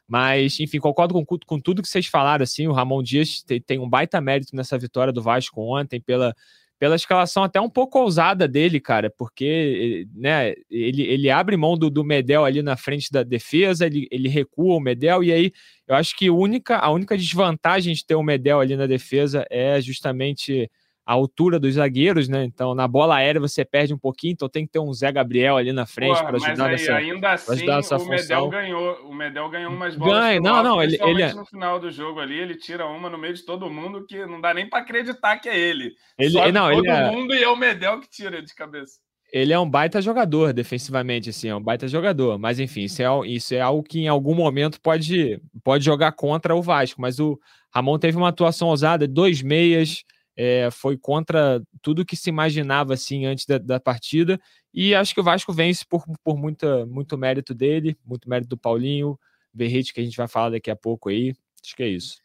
Mas, 0.09 0.59
enfim, 0.59 0.79
concordo 0.79 1.15
com, 1.15 1.25
com 1.25 1.61
tudo 1.61 1.83
que 1.83 1.89
vocês 1.89 2.07
falaram. 2.07 2.43
Assim, 2.43 2.67
o 2.67 2.73
Ramon 2.73 3.03
Dias 3.03 3.43
tem, 3.43 3.61
tem, 3.61 3.79
um 3.79 3.89
baita 3.89 4.21
mérito 4.21 4.57
nessa 4.57 4.77
vitória 4.79 5.13
do 5.13 5.23
Vasco 5.23 5.61
ontem, 5.61 6.01
pela, 6.01 6.35
pela 6.79 6.97
escalação 6.97 7.43
até 7.43 7.61
um 7.61 7.69
pouco 7.69 7.99
ousada 7.99 8.49
dele, 8.49 8.81
cara, 8.81 9.11
porque 9.11 10.07
né, 10.15 10.55
ele, 10.71 11.03
ele 11.03 11.31
abre 11.31 11.57
mão 11.57 11.77
do, 11.77 11.89
do 11.89 12.05
Medel 12.05 12.45
ali 12.45 12.63
na 12.63 12.77
frente 12.77 13.11
da 13.11 13.23
defesa, 13.23 13.87
ele, 13.87 14.09
ele 14.11 14.29
recua 14.29 14.77
o 14.77 14.81
Medel, 14.81 15.23
e 15.23 15.33
aí 15.33 15.53
eu 15.87 15.95
acho 15.95 16.17
que 16.17 16.29
única, 16.29 16.79
a 16.79 16.91
única 16.91 17.17
desvantagem 17.17 17.95
de 17.95 18.05
ter 18.05 18.15
o 18.15 18.23
Medel 18.23 18.61
ali 18.61 18.77
na 18.77 18.87
defesa 18.87 19.47
é 19.51 19.81
justamente 19.81 20.71
a 21.07 21.13
altura 21.13 21.61
dos 21.61 21.75
zagueiros, 21.75 22.29
né? 22.29 22.45
Então, 22.45 22.75
na 22.75 22.89
bola 22.89 23.17
aérea 23.17 23.41
você 23.41 23.65
perde 23.65 23.93
um 23.93 23.99
pouquinho, 23.99 24.33
então 24.33 24.49
tem 24.49 24.65
que 24.65 24.73
ter 24.73 24.79
um 24.79 24.93
Zé 24.93 25.13
Gabriel 25.13 25.57
ali 25.57 25.73
na 25.73 25.85
frente 25.85 26.19
para 26.21 26.37
ajudar 26.37 26.67
aí, 26.67 26.73
nessa 26.73 26.95
ainda 26.95 27.33
assim, 27.33 27.67
nessa 27.67 27.97
o 27.97 28.01
função. 28.01 28.17
Medel 28.17 28.49
ganhou, 28.49 28.97
o 29.05 29.15
Medel 29.15 29.51
ganhou 29.51 29.71
umas 29.71 29.95
bolas. 29.97 30.19
Ganha, 30.19 30.41
não, 30.41 30.57
alto, 30.57 30.69
não, 30.69 30.83
ele, 30.83 30.99
ele 31.03 31.23
é 31.23 31.35
no 31.35 31.45
final 31.45 31.79
do 31.79 31.91
jogo 31.91 32.21
ali, 32.21 32.39
ele 32.39 32.57
tira 32.57 32.87
uma 32.87 33.11
no 33.11 33.19
meio 33.19 33.35
de 33.35 33.45
todo 33.45 33.69
mundo 33.69 34.07
que 34.07 34.25
não 34.25 34.41
dá 34.41 34.55
nem 34.55 34.69
para 34.69 34.79
acreditar 34.79 35.37
que 35.37 35.49
é 35.49 35.59
ele. 35.59 35.93
ele 36.19 36.31
Sobe 36.31 36.53
não, 36.53 36.71
todo 36.71 36.87
ele 36.87 36.89
é, 36.89 37.11
mundo 37.11 37.35
e 37.35 37.43
é 37.43 37.49
o 37.49 37.57
Medel 37.57 38.01
que 38.01 38.09
tira 38.09 38.41
de 38.41 38.55
cabeça. 38.55 38.99
ele 39.31 39.53
é 39.53 39.59
um 39.59 39.69
baita 39.69 40.01
jogador 40.01 40.53
defensivamente, 40.55 41.29
assim, 41.29 41.49
é 41.49 41.55
um 41.55 41.63
baita 41.63 41.87
jogador. 41.87 42.39
Mas 42.39 42.59
enfim, 42.59 42.85
isso 42.85 43.03
é, 43.03 43.29
isso 43.29 43.55
é 43.55 43.61
algo 43.61 43.83
que 43.83 44.01
em 44.01 44.09
algum 44.09 44.35
momento 44.35 44.81
pode, 44.81 45.39
pode 45.63 45.85
jogar 45.85 46.13
contra 46.13 46.55
o 46.55 46.63
Vasco. 46.63 47.01
Mas 47.01 47.19
o 47.19 47.39
Ramon 47.71 47.99
teve 47.99 48.17
uma 48.17 48.29
atuação 48.29 48.69
ousada, 48.69 49.07
dois 49.07 49.43
meias, 49.43 50.03
é, 50.37 50.69
foi 50.71 50.97
contra 50.97 51.63
tudo 51.81 52.05
que 52.05 52.17
se 52.17 52.29
imaginava 52.29 52.95
assim 52.95 53.27
antes 53.27 53.47
da, 53.47 53.59
da 53.59 53.81
partida. 53.81 54.41
E 54.73 54.95
acho 54.95 55.15
que 55.15 55.21
o 55.21 55.25
Vasco 55.25 55.53
vence 55.53 55.85
por, 55.87 56.05
por 56.23 56.37
muita, 56.37 56.85
muito 56.87 57.17
mérito 57.17 57.55
dele, 57.55 57.97
muito 58.05 58.29
mérito 58.29 58.49
do 58.51 58.59
Paulinho, 58.59 59.19
Verrete, 59.53 59.95
que 59.95 60.01
a 60.01 60.05
gente 60.05 60.17
vai 60.17 60.27
falar 60.29 60.51
daqui 60.51 60.71
a 60.71 60.77
pouco 60.77 61.09
aí. 61.09 61.35
Acho 61.65 61.77
que 61.77 61.83
é 61.83 61.89
isso. 61.89 62.19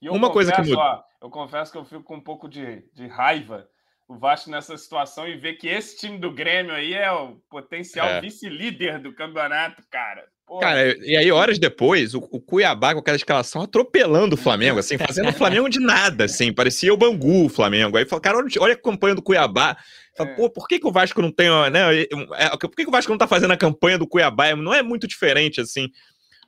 E 0.00 0.08
Uma 0.10 0.30
coisa 0.30 0.50
que 0.50 0.58
confesso, 0.58 0.76
muda. 0.76 1.04
ó, 1.20 1.26
eu 1.26 1.30
confesso 1.30 1.72
que 1.72 1.78
eu 1.78 1.84
fico 1.84 2.02
com 2.02 2.16
um 2.16 2.20
pouco 2.20 2.48
de, 2.48 2.84
de 2.92 3.06
raiva 3.06 3.66
o 4.08 4.18
Vasco 4.18 4.50
nessa 4.50 4.76
situação 4.76 5.26
e 5.26 5.36
ver 5.36 5.54
que 5.54 5.68
esse 5.68 5.96
time 5.98 6.18
do 6.18 6.30
Grêmio 6.30 6.72
aí 6.74 6.92
é 6.94 7.10
o 7.10 7.36
potencial 7.50 8.06
É. 8.06 8.20
vice-líder 8.20 9.00
do 9.00 9.14
campeonato, 9.14 9.82
cara. 9.90 10.24
Pô, 10.46 10.58
Cara, 10.58 10.94
e 11.02 11.16
aí, 11.16 11.32
horas 11.32 11.58
depois, 11.58 12.14
o, 12.14 12.18
o 12.18 12.38
Cuiabá 12.38 12.92
com 12.92 13.00
aquela 13.00 13.16
escalação 13.16 13.62
atropelando 13.62 14.34
o 14.34 14.38
Flamengo, 14.38 14.78
assim, 14.78 14.98
fazendo 14.98 15.30
o 15.30 15.32
Flamengo 15.32 15.70
de 15.70 15.80
nada, 15.80 16.24
assim, 16.24 16.52
parecia 16.52 16.92
o 16.92 16.98
Bangu 16.98 17.46
o 17.46 17.48
Flamengo. 17.48 17.96
Aí 17.96 18.04
fala, 18.04 18.20
cara, 18.20 18.36
olha, 18.36 18.48
olha 18.60 18.74
a 18.74 18.76
campanha 18.76 19.14
do 19.14 19.22
Cuiabá. 19.22 19.74
Fala, 20.14 20.30
É. 20.30 20.34
Pô, 20.34 20.50
por 20.50 20.68
que, 20.68 20.78
que 20.78 20.86
o 20.86 20.92
Vasco 20.92 21.22
não 21.22 21.32
tem, 21.32 21.48
né? 21.70 22.02
é, 22.02 22.50
Por 22.58 22.70
que, 22.76 22.82
que 22.84 22.88
o 22.88 22.92
Vasco 22.92 23.10
não 23.10 23.16
tá 23.16 23.26
fazendo 23.26 23.52
a 23.52 23.56
campanha 23.56 23.96
do 23.96 24.06
Cuiabá? 24.06 24.54
Não 24.54 24.74
é 24.74 24.82
muito 24.82 25.08
diferente, 25.08 25.62
assim, 25.62 25.88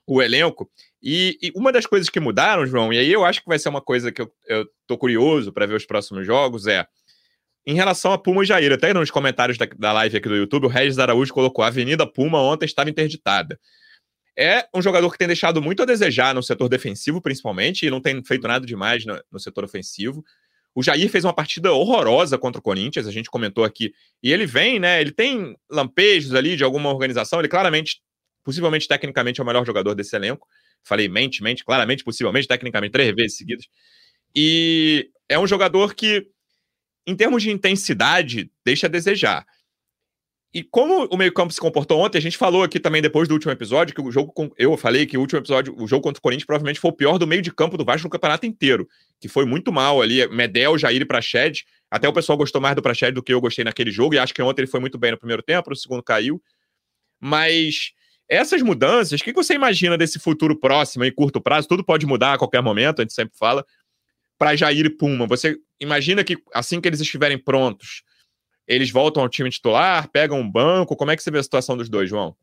o 0.07 0.21
elenco. 0.23 0.71
E, 1.03 1.39
e 1.43 1.51
uma 1.57 1.73
das 1.73 1.87
coisas 1.87 2.11
que 2.11 2.21
mudaram, 2.21 2.67
João, 2.67 2.93
e 2.93 2.99
aí 2.99 3.11
eu 3.11 3.25
acho 3.25 3.41
que 3.41 3.49
vai 3.49 3.59
ser 3.59 3.71
uma 3.71 3.81
coisa 3.81 4.13
que 4.13 4.21
eu, 4.21 4.31
eu 4.47 4.67
tô 4.87 4.99
curioso 4.99 5.53
para 5.55 5.65
ver 5.65 5.75
os 5.75 5.87
próximos 5.87 6.27
jogos, 6.27 6.67
é. 6.67 6.87
Em 7.67 7.75
relação 7.75 8.13
a 8.13 8.19
Puma 8.19 8.45
e 8.45 8.47
Jair, 8.47 8.73
até 8.73 8.95
nos 8.95 9.11
comentários 9.11 9.59
da, 9.59 9.67
da 9.77 9.93
live 9.93 10.17
aqui 10.17 10.29
do 10.29 10.37
YouTube, 10.37 10.67
o 10.67 10.69
Regis 10.69 10.99
Araújo 10.99 11.35
colocou: 11.35 11.65
a 11.65 11.69
Avenida 11.69 12.07
Puma 12.07 12.41
ontem 12.41 12.65
estava 12.65 12.89
interditada 12.89 13.59
é 14.37 14.69
um 14.75 14.83
jogador 14.83 15.11
que 15.11 15.17
tem 15.17 15.27
deixado 15.27 15.63
muito 15.63 15.83
a 15.83 15.87
desejar 15.87 16.35
no 16.35 16.43
setor 16.43 16.69
defensivo, 16.69 17.23
principalmente, 17.23 17.87
e 17.87 17.91
não 17.91 18.01
tem 18.01 18.23
feito 18.23 18.47
nada 18.47 18.67
demais 18.67 19.05
no, 19.07 19.19
no 19.33 19.41
setor 19.41 19.65
ofensivo. 19.65 20.23
O 20.75 20.83
Jair 20.83 21.09
fez 21.09 21.25
uma 21.25 21.33
partida 21.33 21.73
horrorosa 21.73 22.37
contra 22.37 22.59
o 22.59 22.63
Corinthians, 22.63 23.07
a 23.07 23.11
gente 23.11 23.31
comentou 23.31 23.65
aqui. 23.65 23.95
E 24.23 24.31
ele 24.31 24.45
vem, 24.45 24.79
né? 24.79 25.01
Ele 25.01 25.11
tem 25.11 25.57
lampejos 25.71 26.35
ali 26.35 26.55
de 26.55 26.63
alguma 26.63 26.91
organização. 26.91 27.39
Ele 27.39 27.49
claramente, 27.49 28.03
possivelmente, 28.45 28.87
tecnicamente, 28.87 29.41
é 29.41 29.43
o 29.43 29.47
melhor 29.47 29.65
jogador 29.65 29.95
desse 29.95 30.15
elenco. 30.15 30.47
Falei 30.85 31.09
mente, 31.09 31.43
mente, 31.43 31.65
claramente, 31.65 32.05
possivelmente, 32.05 32.47
tecnicamente, 32.47 32.93
três 32.93 33.15
vezes 33.15 33.39
seguidas. 33.39 33.65
E 34.35 35.09
é 35.31 35.39
um 35.39 35.47
jogador 35.47 35.95
que, 35.95 36.27
em 37.07 37.15
termos 37.15 37.43
de 37.43 37.51
intensidade, 37.51 38.51
deixa 38.65 38.87
a 38.87 38.91
desejar. 38.91 39.47
E 40.57 40.63
como 40.63 41.07
o 41.11 41.17
meio-campo 41.19 41.53
se 41.53 41.61
comportou 41.61 42.01
ontem, 42.01 42.17
a 42.17 42.21
gente 42.21 42.39
falou 42.39 42.63
aqui 42.63 42.81
também 42.81 43.03
depois 43.03 43.29
do 43.29 43.35
último 43.35 43.53
episódio 43.53 43.95
que 43.95 44.01
o 44.01 44.11
jogo 44.11 44.33
com, 44.33 44.51
eu 44.57 44.75
falei 44.77 45.05
que 45.05 45.19
o 45.19 45.21
último 45.21 45.39
episódio, 45.39 45.75
o 45.77 45.87
jogo 45.87 46.03
contra 46.03 46.19
o 46.19 46.23
Corinthians 46.23 46.47
provavelmente 46.47 46.81
foi 46.81 46.91
o 46.91 46.95
pior 46.95 47.19
do 47.19 47.27
meio 47.27 47.43
de 47.43 47.53
campo 47.53 47.77
do 47.77 47.85
Vasco 47.85 48.07
no 48.07 48.11
campeonato 48.11 48.47
inteiro, 48.47 48.89
que 49.21 49.29
foi 49.29 49.45
muito 49.45 49.71
mal 49.71 50.01
ali, 50.01 50.27
Medel, 50.29 50.79
Jair 50.79 51.03
e 51.03 51.05
Prached. 51.05 51.67
Até 51.91 52.09
o 52.09 52.13
pessoal 52.13 52.39
gostou 52.39 52.59
mais 52.59 52.75
do 52.75 52.81
Prached 52.81 53.13
do 53.13 53.23
que 53.23 53.35
eu 53.35 53.41
gostei 53.41 53.65
naquele 53.65 53.91
jogo 53.91 54.15
e 54.15 54.19
acho 54.19 54.33
que 54.33 54.41
ontem 54.41 54.63
ele 54.63 54.71
foi 54.71 54.81
muito 54.81 54.97
bem 54.97 55.11
no 55.11 55.19
primeiro 55.19 55.43
tempo, 55.43 55.69
no 55.69 55.77
segundo 55.77 56.03
caiu. 56.03 56.43
Mas 57.21 57.93
essas 58.29 58.63
mudanças, 58.63 59.21
o 59.21 59.25
que 59.25 59.33
você 59.33 59.55
imagina 59.55 59.99
desse 59.99 60.19
futuro 60.19 60.59
próximo 60.59 61.05
e 61.05 61.13
curto 61.13 61.39
prazo? 61.41 61.69
Tudo 61.69 61.85
pode 61.85 62.07
mudar 62.07 62.33
a 62.33 62.39
qualquer 62.39 62.63
momento, 62.63 63.01
a 63.01 63.03
gente 63.03 63.13
sempre 63.13 63.37
fala. 63.37 63.65
Para 64.39 64.57
Jair 64.57 64.87
e 64.87 64.91
Puma, 64.91 65.27
você 65.27 65.57
imagina 65.81 66.23
que 66.23 66.37
assim 66.53 66.81
que 66.81 66.89
eles 66.89 67.01
estiverem 67.01 67.39
prontos, 67.39 68.03
eles 68.67 68.91
voltam 68.91 69.23
ao 69.23 69.29
time 69.29 69.51
titular, 69.51 70.09
pegam 70.11 70.41
um 70.41 70.51
banco? 70.51 70.97
Como 70.97 71.11
é 71.11 71.17
que 71.17 71.23
você 71.23 71.31
vê 71.31 71.39
a 71.39 71.43
situação 71.43 71.77
dos 71.77 71.89
dois, 71.89 72.09
João? 72.09 72.37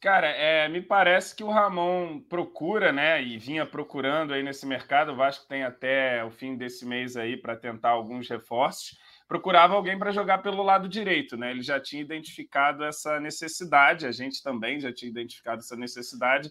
Cara, 0.00 0.28
é, 0.28 0.66
me 0.66 0.80
parece 0.80 1.36
que 1.36 1.44
o 1.44 1.50
Ramon 1.50 2.20
procura, 2.20 2.90
né, 2.90 3.22
e 3.22 3.36
vinha 3.36 3.66
procurando 3.66 4.32
aí 4.32 4.42
nesse 4.42 4.64
mercado. 4.64 5.12
O 5.12 5.16
Vasco 5.16 5.46
tem 5.46 5.62
até 5.62 6.24
o 6.24 6.30
fim 6.30 6.56
desse 6.56 6.86
mês 6.86 7.18
aí 7.18 7.36
para 7.36 7.54
tentar 7.54 7.90
alguns 7.90 8.26
reforços. 8.26 8.98
Procurava 9.28 9.74
alguém 9.74 9.98
para 9.98 10.10
jogar 10.10 10.38
pelo 10.38 10.62
lado 10.62 10.88
direito, 10.88 11.36
né? 11.36 11.50
Ele 11.50 11.62
já 11.62 11.78
tinha 11.78 12.00
identificado 12.00 12.82
essa 12.82 13.20
necessidade, 13.20 14.06
a 14.06 14.10
gente 14.10 14.42
também 14.42 14.80
já 14.80 14.90
tinha 14.90 15.10
identificado 15.10 15.60
essa 15.60 15.76
necessidade 15.76 16.50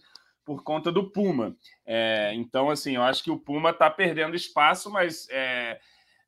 por 0.49 0.63
conta 0.63 0.91
do 0.91 1.12
Puma. 1.12 1.55
É, 1.85 2.33
então, 2.33 2.71
assim, 2.71 2.95
eu 2.95 3.03
acho 3.03 3.23
que 3.23 3.29
o 3.29 3.38
Puma 3.38 3.69
está 3.69 3.88
perdendo 3.88 4.35
espaço, 4.35 4.89
mas 4.89 5.27
é, 5.29 5.79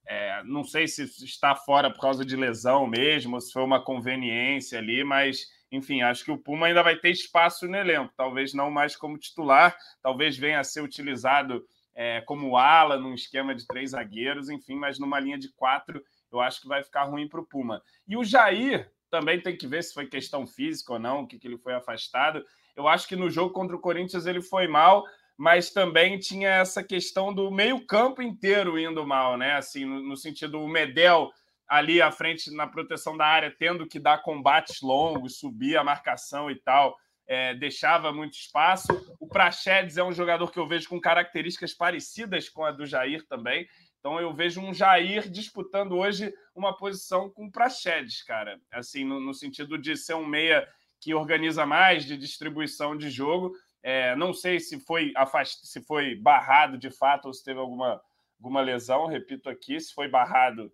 é, 0.08 0.44
não 0.44 0.64
sei 0.64 0.88
se 0.88 1.06
está 1.26 1.56
fora 1.56 1.90
por 1.90 2.00
causa 2.00 2.24
de 2.24 2.36
lesão 2.36 2.86
mesmo, 2.86 3.42
se 3.42 3.52
foi 3.52 3.64
uma 3.64 3.84
conveniência 3.84 4.78
ali, 4.78 5.04
mas 5.04 5.48
enfim, 5.72 6.04
acho 6.04 6.24
que 6.24 6.30
o 6.30 6.38
Puma 6.38 6.68
ainda 6.68 6.84
vai 6.84 6.98
ter 6.98 7.10
espaço 7.10 7.68
no 7.68 7.76
elenco, 7.76 8.14
talvez 8.16 8.54
não 8.54 8.70
mais 8.70 8.96
como 8.96 9.18
titular, 9.18 9.76
talvez 10.04 10.38
venha 10.38 10.60
a 10.60 10.64
ser 10.64 10.82
utilizado 10.82 11.66
é, 11.96 12.22
como 12.22 12.56
ala, 12.56 13.00
num 13.00 13.16
esquema 13.16 13.56
de 13.56 13.66
três 13.66 13.90
zagueiros, 13.90 14.50
enfim, 14.50 14.76
mas 14.76 15.00
numa 15.00 15.20
linha 15.20 15.40
de 15.40 15.52
quatro, 15.54 16.00
eu 16.32 16.40
acho 16.40 16.62
que 16.62 16.68
vai 16.68 16.84
ficar 16.84 17.06
ruim 17.06 17.28
para 17.28 17.42
o 17.42 17.46
Puma. 17.46 17.82
E 18.08 18.16
o 18.16 18.24
Jair 18.24 18.88
também 19.10 19.42
tem 19.42 19.58
que 19.58 19.66
ver 19.66 19.84
se 19.84 19.96
foi 19.96 20.06
questão 20.06 20.46
física 20.46 20.94
ou 20.94 21.00
não, 21.00 21.24
o 21.24 21.28
que, 21.28 21.40
que 21.40 21.48
ele 21.48 21.58
foi 21.58 21.74
afastado. 21.74 22.46
Eu 22.76 22.88
acho 22.88 23.08
que 23.08 23.16
no 23.16 23.30
jogo 23.30 23.54
contra 23.54 23.76
o 23.76 23.80
Corinthians 23.80 24.26
ele 24.26 24.42
foi 24.42 24.68
mal, 24.68 25.06
mas 25.38 25.72
também 25.72 26.20
tinha 26.20 26.50
essa 26.50 26.84
questão 26.84 27.34
do 27.34 27.50
meio-campo 27.50 28.22
inteiro 28.22 28.78
indo 28.80 29.06
mal, 29.06 29.38
né? 29.38 29.54
Assim, 29.54 29.86
no, 29.86 30.02
no 30.02 30.16
sentido, 30.16 30.60
o 30.60 30.68
Medel 30.68 31.32
ali 31.68 32.02
à 32.02 32.12
frente 32.12 32.54
na 32.54 32.68
proteção 32.68 33.16
da 33.16 33.26
área, 33.26 33.56
tendo 33.58 33.88
que 33.88 33.98
dar 33.98 34.22
combates 34.22 34.82
longos, 34.82 35.40
subir 35.40 35.78
a 35.78 35.84
marcação 35.84 36.52
e 36.52 36.56
tal, 36.56 36.98
é, 37.26 37.56
deixava 37.56 38.12
muito 38.12 38.34
espaço. 38.34 38.88
O 39.22 39.26
Praxedes 39.26 39.98
é 39.98 40.04
um 40.04 40.12
jogador 40.12 40.52
que 40.52 40.60
eu 40.60 40.68
vejo 40.68 40.90
com 40.90 41.00
características 41.00 41.74
parecidas 41.74 42.50
com 42.50 42.66
a 42.66 42.72
do 42.72 42.86
Jair 42.86 43.26
também. 43.26 43.66
Então 44.02 44.20
eu 44.20 44.34
vejo 44.34 44.60
um 44.60 44.74
Jair 44.74 45.30
disputando 45.30 45.94
hoje 45.94 46.34
uma 46.54 46.76
posição 46.76 47.30
com 47.30 47.46
o 47.46 47.52
Praxedes, 47.52 48.22
cara. 48.22 48.60
Assim, 48.70 49.06
no, 49.06 49.22
no, 49.22 49.34
sentido 49.34 49.78
de 49.78 49.96
ser 49.96 50.16
um 50.16 50.26
meia 50.26 50.68
que 51.02 51.14
organiza 51.14 51.66
mais 51.66 52.06
de 52.06 52.16
distribuição 52.16 52.96
de 52.96 53.10
jogo. 53.10 53.54
É, 53.84 54.16
não 54.16 54.34
sei 54.34 54.60
se 54.62 54.80
foi 54.80 55.12
afast... 55.18 55.68
se 55.68 55.82
foi 55.82 56.16
barrado 56.16 56.78
de 56.78 56.90
fato 56.90 57.26
ou 57.26 57.34
se 57.34 57.44
teve 57.44 57.60
alguma, 57.60 58.02
alguma 58.40 58.62
lesão, 58.62 59.08
repito 59.08 59.50
aqui, 59.50 59.78
se 59.80 59.94
foi 59.94 60.08
barrado 60.08 60.72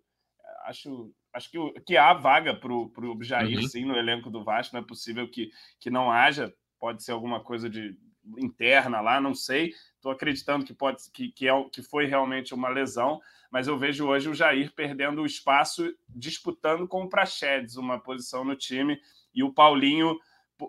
acho, 0.64 1.12
acho 1.32 1.50
que, 1.50 1.80
que 1.80 1.96
há 1.96 2.12
vaga 2.12 2.54
para 2.54 2.72
o 2.72 3.22
Jair, 3.22 3.58
uhum. 3.58 3.68
sim, 3.68 3.84
no 3.84 3.96
elenco 3.96 4.30
do 4.30 4.44
Vasco. 4.44 4.74
Não 4.74 4.82
é 4.82 4.86
possível 4.86 5.28
que, 5.28 5.50
que 5.80 5.90
não 5.90 6.10
haja. 6.10 6.52
Pode 6.78 7.02
ser 7.02 7.12
alguma 7.12 7.42
coisa 7.42 7.68
de 7.68 7.96
interna 8.38 9.00
lá, 9.00 9.20
não 9.20 9.34
sei. 9.34 9.72
Estou 9.96 10.12
acreditando 10.12 10.64
que 10.64 10.74
pode 10.74 11.10
que, 11.12 11.30
que, 11.32 11.48
é, 11.48 11.64
que 11.70 11.82
foi 11.82 12.06
realmente 12.06 12.54
uma 12.54 12.68
lesão, 12.68 13.20
mas 13.50 13.66
eu 13.66 13.78
vejo 13.78 14.06
hoje 14.06 14.28
o 14.28 14.34
Jair 14.34 14.72
perdendo 14.74 15.22
o 15.22 15.26
espaço, 15.26 15.92
disputando 16.08 16.86
com 16.86 17.02
o 17.02 17.08
Praxedes 17.08 17.76
uma 17.76 17.98
posição 17.98 18.44
no 18.44 18.54
time, 18.54 19.00
e 19.38 19.42
o 19.44 19.52
Paulinho 19.52 20.18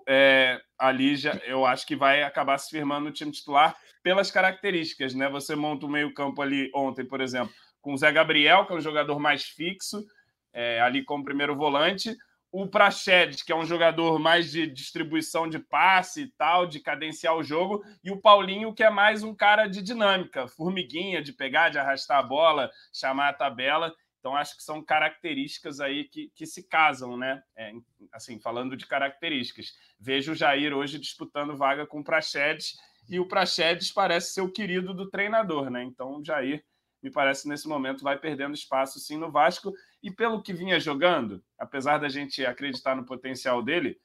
é, 0.08 0.62
ali 0.78 1.16
já 1.16 1.34
eu 1.46 1.66
acho 1.66 1.86
que 1.88 1.96
vai 1.96 2.22
acabar 2.22 2.58
se 2.60 2.70
firmando 2.70 3.06
no 3.06 3.12
time 3.12 3.32
titular 3.32 3.76
pelas 4.04 4.30
características, 4.30 5.16
né? 5.16 5.28
Você 5.30 5.56
monta 5.56 5.88
o 5.88 5.90
meio-campo 5.90 6.42
ali 6.42 6.70
ontem, 6.74 7.04
por 7.04 7.20
exemplo, 7.20 7.52
com 7.82 7.94
o 7.94 7.98
Zé 7.98 8.12
Gabriel, 8.12 8.66
que 8.66 8.74
é 8.74 8.76
um 8.76 8.82
jogador 8.82 9.20
mais 9.20 9.44
fixo, 9.44 10.06
é, 10.54 10.80
ali 10.82 11.04
como 11.04 11.26
primeiro 11.26 11.56
volante. 11.56 12.16
O 12.52 12.68
Praxedes, 12.68 13.44
que 13.44 13.52
é 13.52 13.56
um 13.56 13.66
jogador 13.66 14.20
mais 14.20 14.52
de 14.52 14.66
distribuição 14.68 15.48
de 15.48 15.60
passe 15.60 16.22
e 16.24 16.28
tal, 16.38 16.66
de 16.66 16.80
cadenciar 16.80 17.36
o 17.36 17.44
jogo. 17.44 17.84
E 18.04 18.12
o 18.12 18.22
Paulinho, 18.22 18.74
que 18.74 18.84
é 18.84 18.90
mais 18.90 19.24
um 19.24 19.36
cara 19.36 19.68
de 19.68 19.82
dinâmica, 19.82 20.48
formiguinha, 20.48 21.22
de 21.22 21.34
pegar, 21.34 21.70
de 21.70 21.78
arrastar 21.78 22.20
a 22.20 22.24
bola, 22.24 22.72
chamar 22.94 23.30
a 23.30 23.34
tabela. 23.34 23.94
Então, 24.20 24.36
acho 24.36 24.58
que 24.58 24.64
são 24.64 24.84
características 24.84 25.80
aí 25.80 26.04
que, 26.04 26.30
que 26.36 26.46
se 26.46 26.68
casam, 26.68 27.18
né? 27.18 27.42
É, 27.56 27.72
assim, 28.12 28.40
falando 28.40 28.76
de 28.76 28.86
características. 28.86 29.74
Vejo 30.00 30.34
o 30.34 30.36
Jair 30.36 30.74
hoje 30.74 31.00
disputando 31.00 31.56
vaga 31.56 31.88
com 31.88 32.02
o 32.02 32.04
Praxedes, 32.04 32.78
e 33.10 33.20
o 33.20 33.28
Praxedes 33.28 33.92
parece 33.92 34.34
ser 34.34 34.42
o 34.42 34.52
querido 34.52 34.94
do 34.94 35.10
treinador, 35.10 35.70
né? 35.70 35.84
Então, 35.84 36.18
o 36.18 36.24
Jair 36.24 36.64
me 37.02 37.10
parece 37.10 37.48
nesse 37.48 37.68
momento 37.68 38.04
vai 38.04 38.18
perdendo 38.18 38.54
espaço 38.54 39.00
sim 39.00 39.18
no 39.18 39.32
Vasco. 39.32 39.74
E 40.04 40.12
pelo 40.12 40.44
que 40.44 40.54
vinha 40.54 40.80
jogando, 40.80 41.44
apesar 41.58 41.98
da 41.98 42.10
gente 42.10 42.46
acreditar 42.46 42.96
no 42.96 43.06
potencial 43.06 43.64
dele, 43.64 44.00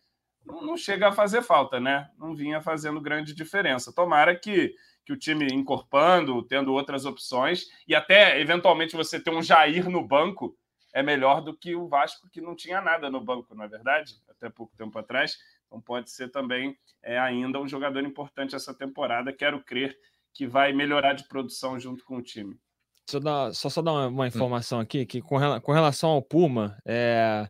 não, 0.44 0.62
não 0.62 0.76
chega 0.76 1.08
a 1.08 1.12
fazer 1.12 1.42
falta, 1.42 1.80
né? 1.80 2.10
Não 2.18 2.34
vinha 2.34 2.60
fazendo 2.60 3.00
grande 3.00 3.34
diferença. 3.34 3.92
Tomara 3.92 4.34
que, 4.34 4.74
que 5.04 5.12
o 5.12 5.16
time 5.16 5.46
encorpando, 5.52 6.42
tendo 6.42 6.72
outras 6.72 7.04
opções, 7.04 7.66
e 7.86 7.94
até 7.94 8.40
eventualmente 8.40 8.96
você 8.96 9.20
ter 9.20 9.30
um 9.30 9.42
Jair 9.42 9.88
no 9.88 10.06
banco 10.06 10.56
é 10.92 11.02
melhor 11.02 11.40
do 11.40 11.54
que 11.54 11.74
o 11.74 11.88
Vasco, 11.88 12.28
que 12.30 12.40
não 12.40 12.54
tinha 12.54 12.80
nada 12.80 13.10
no 13.10 13.20
banco, 13.20 13.54
não 13.54 13.64
é 13.64 13.68
verdade? 13.68 14.14
Até 14.28 14.48
pouco 14.48 14.76
tempo 14.76 14.98
atrás. 14.98 15.36
Então 15.66 15.80
pode 15.80 16.10
ser 16.10 16.30
também 16.30 16.78
é, 17.02 17.18
ainda 17.18 17.60
um 17.60 17.66
jogador 17.66 18.04
importante 18.04 18.54
essa 18.54 18.72
temporada. 18.72 19.32
Quero 19.32 19.60
crer 19.62 19.98
que 20.32 20.46
vai 20.46 20.72
melhorar 20.72 21.12
de 21.12 21.26
produção 21.26 21.78
junto 21.80 22.04
com 22.04 22.16
o 22.16 22.22
time. 22.22 22.56
Só, 23.10 23.18
dar, 23.18 23.52
só, 23.52 23.68
só 23.68 23.82
dar 23.82 23.92
uma, 23.92 24.06
uma 24.06 24.24
hum. 24.24 24.26
informação 24.28 24.80
aqui, 24.80 25.04
que 25.04 25.20
com, 25.20 25.38
com 25.60 25.72
relação 25.72 26.10
ao 26.10 26.22
Puma, 26.22 26.78
é, 26.86 27.48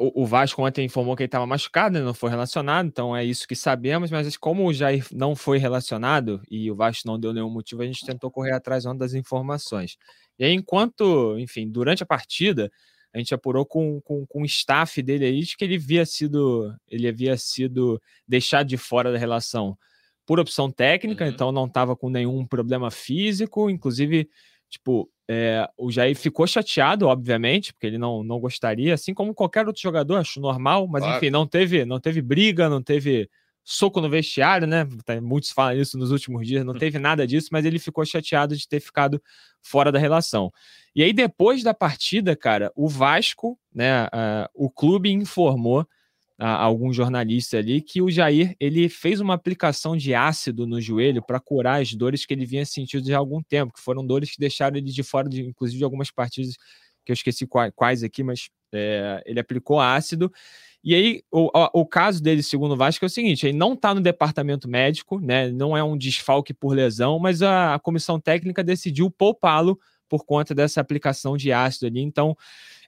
o, 0.00 0.22
o, 0.22 0.26
Vasco 0.26 0.64
ontem 0.64 0.86
informou 0.86 1.14
que 1.14 1.22
ele 1.22 1.28
estava 1.28 1.46
machucado, 1.46 1.98
né, 1.98 2.02
não 2.02 2.14
foi 2.14 2.30
relacionado, 2.30 2.86
então 2.86 3.14
é 3.14 3.22
isso 3.22 3.46
que 3.46 3.54
sabemos, 3.54 4.10
mas 4.10 4.34
como 4.38 4.66
o 4.66 4.72
Jair 4.72 5.06
não 5.12 5.36
foi 5.36 5.58
relacionado 5.58 6.40
e 6.50 6.70
o 6.70 6.74
Vasco 6.74 7.06
não 7.06 7.20
deu 7.20 7.34
nenhum 7.34 7.50
motivo, 7.50 7.82
a 7.82 7.86
gente 7.86 8.06
tentou 8.06 8.30
correr 8.30 8.52
atrás 8.52 8.84
das 8.96 9.12
informações. 9.12 9.98
E 10.38 10.44
aí, 10.44 10.54
enquanto, 10.54 11.38
enfim, 11.38 11.70
durante 11.70 12.02
a 12.02 12.06
partida, 12.06 12.72
a 13.12 13.18
gente 13.18 13.34
apurou 13.34 13.66
com, 13.66 14.00
com, 14.00 14.24
com 14.26 14.40
o 14.40 14.46
staff 14.46 15.02
dele 15.02 15.26
aí 15.26 15.40
de 15.42 15.54
que 15.54 15.64
ele 15.64 15.76
havia 15.76 16.06
sido, 16.06 16.74
ele 16.88 17.06
havia 17.06 17.36
sido 17.36 18.00
deixado 18.26 18.68
de 18.68 18.78
fora 18.78 19.12
da 19.12 19.18
relação 19.18 19.76
por 20.24 20.40
opção 20.40 20.70
técnica, 20.70 21.24
uhum. 21.24 21.30
então 21.30 21.52
não 21.52 21.66
estava 21.66 21.94
com 21.94 22.08
nenhum 22.08 22.46
problema 22.46 22.90
físico, 22.90 23.68
inclusive, 23.68 24.30
tipo, 24.70 25.10
é, 25.28 25.68
o 25.76 25.90
Jair 25.90 26.16
ficou 26.16 26.46
chateado, 26.46 27.06
obviamente, 27.06 27.72
porque 27.72 27.86
ele 27.86 27.98
não, 27.98 28.22
não 28.22 28.40
gostaria, 28.40 28.94
assim 28.94 29.12
como 29.12 29.34
qualquer 29.34 29.66
outro 29.66 29.82
jogador, 29.82 30.16
acho 30.16 30.40
normal, 30.40 30.86
mas 30.88 31.02
claro. 31.02 31.16
enfim, 31.16 31.30
não 31.30 31.46
teve, 31.46 31.84
não 31.84 32.00
teve 32.00 32.22
briga, 32.22 32.68
não 32.68 32.82
teve 32.82 33.28
soco 33.62 34.00
no 34.00 34.08
vestiário, 34.08 34.66
né? 34.66 34.86
Tá, 35.04 35.20
muitos 35.20 35.50
falam 35.50 35.78
isso 35.78 35.98
nos 35.98 36.10
últimos 36.10 36.46
dias, 36.46 36.64
não 36.64 36.74
hum. 36.74 36.78
teve 36.78 36.98
nada 36.98 37.26
disso, 37.26 37.48
mas 37.52 37.64
ele 37.64 37.78
ficou 37.78 38.04
chateado 38.04 38.56
de 38.56 38.66
ter 38.66 38.80
ficado 38.80 39.22
fora 39.60 39.92
da 39.92 39.98
relação. 39.98 40.52
E 40.94 41.02
aí, 41.02 41.12
depois 41.12 41.62
da 41.62 41.74
partida, 41.74 42.34
cara, 42.34 42.72
o 42.74 42.88
Vasco, 42.88 43.58
né, 43.72 44.06
uh, 44.06 44.48
o 44.54 44.70
clube 44.70 45.12
informou 45.12 45.86
a 46.40 46.62
alguns 46.62 46.96
jornalistas 46.96 47.60
ali 47.60 47.82
que 47.82 48.00
o 48.00 48.10
Jair 48.10 48.56
ele 48.58 48.88
fez 48.88 49.20
uma 49.20 49.34
aplicação 49.34 49.96
de 49.96 50.14
ácido 50.14 50.66
no 50.66 50.80
joelho 50.80 51.22
para 51.22 51.38
curar 51.38 51.82
as 51.82 51.94
dores 51.94 52.24
que 52.24 52.32
ele 52.32 52.46
vinha 52.46 52.64
sentindo 52.64 53.14
há 53.14 53.18
algum 53.18 53.42
tempo, 53.42 53.72
que 53.74 53.80
foram 53.80 54.06
dores 54.06 54.30
que 54.30 54.38
deixaram 54.40 54.76
ele 54.78 54.90
de 54.90 55.02
fora, 55.02 55.28
de, 55.28 55.42
inclusive 55.42 55.78
de 55.78 55.84
algumas 55.84 56.10
partidas 56.10 56.56
que 57.04 57.12
eu 57.12 57.14
esqueci 57.14 57.46
quais, 57.46 57.72
quais 57.76 58.02
aqui, 58.02 58.22
mas 58.22 58.48
é, 58.72 59.22
ele 59.26 59.38
aplicou 59.38 59.78
ácido 59.80 60.32
e 60.82 60.94
aí, 60.94 61.22
o, 61.30 61.50
o 61.74 61.86
caso 61.86 62.22
dele, 62.22 62.42
segundo 62.42 62.72
o 62.72 62.76
Vasco, 62.76 63.04
é 63.04 63.06
o 63.06 63.10
seguinte: 63.10 63.46
ele 63.46 63.56
não 63.56 63.74
está 63.74 63.94
no 63.94 64.00
departamento 64.00 64.68
médico, 64.68 65.20
né? 65.20 65.50
Não 65.50 65.76
é 65.76 65.84
um 65.84 65.96
desfalque 65.96 66.54
por 66.54 66.74
lesão, 66.74 67.18
mas 67.18 67.42
a, 67.42 67.74
a 67.74 67.78
comissão 67.78 68.18
técnica 68.18 68.64
decidiu 68.64 69.10
poupá-lo 69.10 69.78
por 70.08 70.24
conta 70.24 70.54
dessa 70.54 70.80
aplicação 70.80 71.36
de 71.36 71.52
ácido 71.52 71.86
ali. 71.86 72.00
Então, 72.00 72.36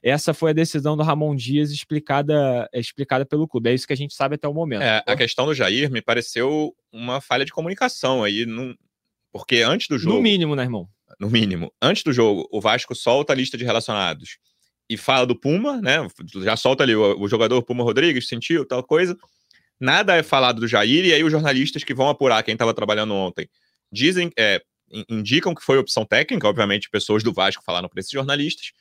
essa 0.03 0.33
foi 0.33 0.51
a 0.51 0.53
decisão 0.53 0.97
do 0.97 1.03
Ramon 1.03 1.33
Dias 1.33 1.71
explicada, 1.71 2.69
explicada 2.73 3.25
pelo 3.25 3.47
clube. 3.47 3.69
É 3.69 3.73
isso 3.73 3.87
que 3.87 3.93
a 3.93 3.97
gente 3.97 4.13
sabe 4.13 4.35
até 4.35 4.47
o 4.47 4.53
momento. 4.53 4.81
É, 4.81 5.01
a 5.07 5.15
questão 5.15 5.45
do 5.45 5.53
Jair 5.53 5.89
me 5.89 6.01
pareceu 6.01 6.75
uma 6.91 7.21
falha 7.21 7.45
de 7.45 7.53
comunicação 7.53 8.21
aí, 8.21 8.45
num... 8.45 8.75
porque 9.31 9.61
antes 9.61 9.87
do 9.87 9.97
jogo. 9.97 10.17
No 10.17 10.21
mínimo, 10.21 10.55
né, 10.55 10.63
irmão? 10.63 10.89
No 11.17 11.29
mínimo. 11.29 11.71
Antes 11.81 12.03
do 12.03 12.11
jogo, 12.11 12.47
o 12.51 12.59
Vasco 12.59 12.93
solta 12.93 13.31
a 13.31 13.35
lista 13.35 13.57
de 13.57 13.63
relacionados 13.63 14.37
e 14.89 14.97
fala 14.97 15.25
do 15.25 15.39
Puma, 15.39 15.81
né? 15.81 16.05
Já 16.43 16.57
solta 16.57 16.83
ali 16.83 16.95
o, 16.95 17.21
o 17.21 17.27
jogador 17.29 17.63
Puma 17.63 17.83
Rodrigues, 17.83 18.27
sentiu 18.27 18.65
tal 18.65 18.83
coisa. 18.83 19.17
Nada 19.79 20.17
é 20.17 20.23
falado 20.23 20.59
do 20.59 20.67
Jair, 20.67 21.05
e 21.05 21.13
aí 21.13 21.23
os 21.23 21.31
jornalistas 21.31 21.83
que 21.83 21.93
vão 21.93 22.09
apurar 22.09 22.43
quem 22.43 22.53
estava 22.53 22.73
trabalhando 22.73 23.13
ontem 23.13 23.47
dizem, 23.91 24.31
é, 24.37 24.61
indicam 25.09 25.55
que 25.55 25.63
foi 25.63 25.77
opção 25.77 26.05
técnica, 26.05 26.47
obviamente, 26.47 26.89
pessoas 26.89 27.23
do 27.23 27.31
Vasco 27.31 27.63
falaram 27.65 27.87
para 27.87 27.99
esses 27.99 28.11
jornalistas. 28.11 28.73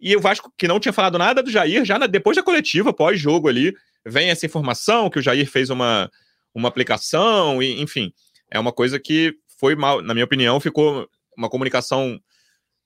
E 0.00 0.14
o 0.14 0.20
Vasco, 0.20 0.52
que 0.56 0.68
não 0.68 0.78
tinha 0.78 0.92
falado 0.92 1.18
nada 1.18 1.42
do 1.42 1.50
Jair, 1.50 1.84
já 1.84 1.98
na, 1.98 2.06
depois 2.06 2.36
da 2.36 2.42
coletiva, 2.42 2.92
pós-jogo 2.92 3.48
ali, 3.48 3.74
vem 4.04 4.30
essa 4.30 4.46
informação 4.46 5.08
que 5.08 5.18
o 5.18 5.22
Jair 5.22 5.50
fez 5.50 5.70
uma, 5.70 6.10
uma 6.54 6.68
aplicação, 6.68 7.62
e, 7.62 7.80
enfim, 7.80 8.12
é 8.50 8.58
uma 8.58 8.72
coisa 8.72 9.00
que 9.00 9.34
foi 9.58 9.74
mal, 9.74 10.02
na 10.02 10.12
minha 10.12 10.24
opinião, 10.24 10.60
ficou 10.60 11.08
uma 11.36 11.48
comunicação 11.48 12.20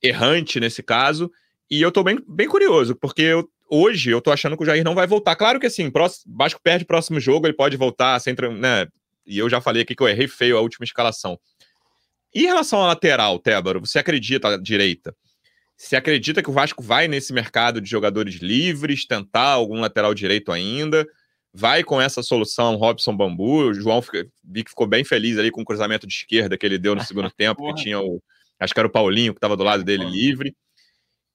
errante 0.02 0.60
nesse 0.60 0.82
caso, 0.82 1.30
e 1.70 1.82
eu 1.82 1.92
tô 1.92 2.02
bem, 2.02 2.18
bem 2.26 2.48
curioso, 2.48 2.96
porque 2.96 3.22
eu, 3.22 3.48
hoje 3.70 4.10
eu 4.10 4.20
tô 4.20 4.32
achando 4.32 4.56
que 4.56 4.62
o 4.62 4.66
Jair 4.66 4.84
não 4.84 4.94
vai 4.94 5.06
voltar. 5.06 5.36
Claro 5.36 5.60
que 5.60 5.66
assim, 5.66 5.88
próximo, 5.90 6.34
Vasco 6.36 6.60
perde 6.62 6.84
o 6.84 6.86
próximo 6.86 7.20
jogo, 7.20 7.46
ele 7.46 7.54
pode 7.54 7.76
voltar 7.76 8.18
sem. 8.18 8.34
Né? 8.58 8.88
E 9.24 9.38
eu 9.38 9.48
já 9.48 9.60
falei 9.60 9.82
aqui 9.82 9.94
que 9.94 10.02
eu 10.02 10.08
errei 10.08 10.26
feio 10.26 10.58
a 10.58 10.60
última 10.60 10.84
escalação. 10.84 11.38
E 12.34 12.42
em 12.42 12.46
relação 12.46 12.82
à 12.82 12.88
lateral, 12.88 13.38
Tébaro, 13.38 13.80
você 13.80 13.98
acredita 13.98 14.48
à 14.48 14.56
direita? 14.56 15.14
Você 15.82 15.96
acredita 15.96 16.42
que 16.42 16.50
o 16.50 16.52
Vasco 16.52 16.82
vai 16.82 17.08
nesse 17.08 17.32
mercado 17.32 17.80
de 17.80 17.88
jogadores 17.88 18.36
livres, 18.36 19.06
tentar 19.06 19.48
algum 19.52 19.80
lateral 19.80 20.14
direito 20.14 20.52
ainda? 20.52 21.06
Vai 21.52 21.82
com 21.82 22.00
essa 22.00 22.22
solução 22.22 22.76
Robson 22.76 23.16
Bambu? 23.16 23.68
O 23.68 23.74
João 23.74 24.02
fica, 24.02 24.26
vi 24.44 24.62
que 24.62 24.70
ficou 24.70 24.86
bem 24.86 25.04
feliz 25.04 25.38
ali 25.38 25.50
com 25.50 25.62
o 25.62 25.64
cruzamento 25.64 26.06
de 26.06 26.12
esquerda 26.12 26.56
que 26.56 26.66
ele 26.66 26.78
deu 26.78 26.94
no 26.94 27.02
segundo 27.02 27.30
tempo, 27.36 27.66
que 27.74 27.82
tinha 27.82 28.00
o. 28.00 28.22
Acho 28.58 28.74
que 28.74 28.80
era 28.80 28.86
o 28.86 28.92
Paulinho 28.92 29.32
que 29.32 29.38
estava 29.38 29.56
do 29.56 29.64
lado 29.64 29.82
dele 29.82 30.04
livre 30.04 30.54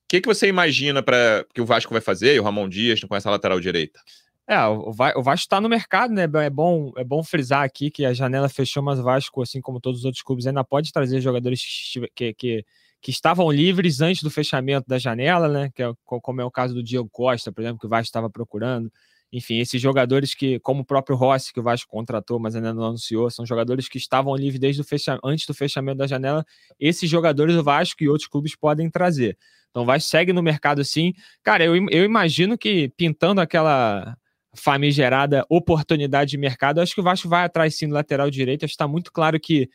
que, 0.07 0.21
que 0.21 0.27
você 0.27 0.47
imagina 0.47 1.01
para 1.01 1.45
que 1.53 1.61
o 1.61 1.65
Vasco 1.65 1.91
vai 1.91 2.01
fazer 2.01 2.35
e 2.35 2.39
o 2.39 2.43
Ramon 2.43 2.69
Dias 2.69 3.03
com 3.03 3.15
essa 3.15 3.29
lateral 3.29 3.59
direita? 3.59 3.99
É, 4.47 4.63
o, 4.65 4.91
Vasco 4.93 5.43
está 5.43 5.59
no 5.59 5.67
mercado, 5.67 6.13
né? 6.13 6.23
É 6.23 6.49
bom, 6.49 6.93
é 6.95 7.03
bom 7.03 7.23
frisar 7.23 7.63
aqui 7.63 7.89
que 7.89 8.05
a 8.05 8.13
janela 8.13 8.47
fechou, 8.47 8.83
mas 8.83 8.99
o 8.99 9.03
Vasco, 9.03 9.41
assim 9.41 9.59
como 9.59 9.81
todos 9.81 10.01
os 10.01 10.05
outros 10.05 10.23
clubes, 10.23 10.45
ainda 10.45 10.63
pode 10.63 10.91
trazer 10.91 11.19
jogadores 11.19 11.63
que, 12.13 12.33
que, 12.33 12.65
que 13.05 13.11
estavam 13.11 13.51
livres 13.51 14.01
antes 14.01 14.23
do 14.23 14.31
fechamento 14.31 14.87
da 14.87 14.97
janela, 14.97 15.47
né? 15.47 15.69
Que 15.75 15.83
é, 15.83 15.93
como 16.03 16.41
é 16.41 16.43
o 16.43 16.49
caso 16.49 16.73
do 16.73 16.81
Diego 16.81 17.07
Costa, 17.07 17.51
por 17.51 17.61
exemplo, 17.61 17.77
que 17.77 17.85
o 17.85 17.89
Vasco 17.89 18.05
estava 18.05 18.31
procurando. 18.31 18.91
Enfim, 19.31 19.59
esses 19.59 19.79
jogadores 19.79 20.33
que, 20.33 20.59
como 20.61 20.81
o 20.81 20.83
próprio 20.83 21.15
Rossi, 21.15 21.53
que 21.53 21.59
o 21.59 21.63
Vasco 21.63 21.87
contratou, 21.87 22.39
mas 22.39 22.55
ainda 22.55 22.73
não 22.73 22.83
anunciou, 22.83 23.29
são 23.29 23.45
jogadores 23.45 23.87
que 23.87 23.99
estavam 23.99 24.35
livres 24.35 24.59
desde 24.59 24.81
o 24.81 24.83
fecha... 24.83 25.19
antes 25.23 25.45
do 25.45 25.53
fechamento 25.53 25.99
da 25.99 26.07
janela. 26.07 26.43
Esses 26.79 27.07
jogadores 27.07 27.55
o 27.55 27.61
Vasco 27.61 28.03
e 28.03 28.09
outros 28.09 28.27
clubes 28.27 28.55
podem 28.55 28.89
trazer. 28.89 29.37
Então 29.69 29.85
vai 29.85 29.99
segue 29.99 30.33
no 30.33 30.41
mercado 30.41 30.81
assim. 30.81 31.13
Cara, 31.43 31.63
eu, 31.63 31.75
eu 31.91 32.03
imagino 32.03 32.57
que 32.57 32.89
pintando 32.97 33.39
aquela 33.39 34.17
famigerada 34.55 35.45
oportunidade 35.47 36.31
de 36.31 36.39
mercado, 36.39 36.81
acho 36.81 36.95
que 36.95 37.01
o 37.01 37.03
Vasco 37.03 37.29
vai 37.29 37.45
atrás 37.45 37.77
sim 37.77 37.87
do 37.87 37.93
lateral 37.93 38.31
direito. 38.31 38.65
Acho 38.65 38.71
que 38.71 38.73
está 38.73 38.87
muito 38.87 39.11
claro 39.11 39.39
que, 39.39 39.69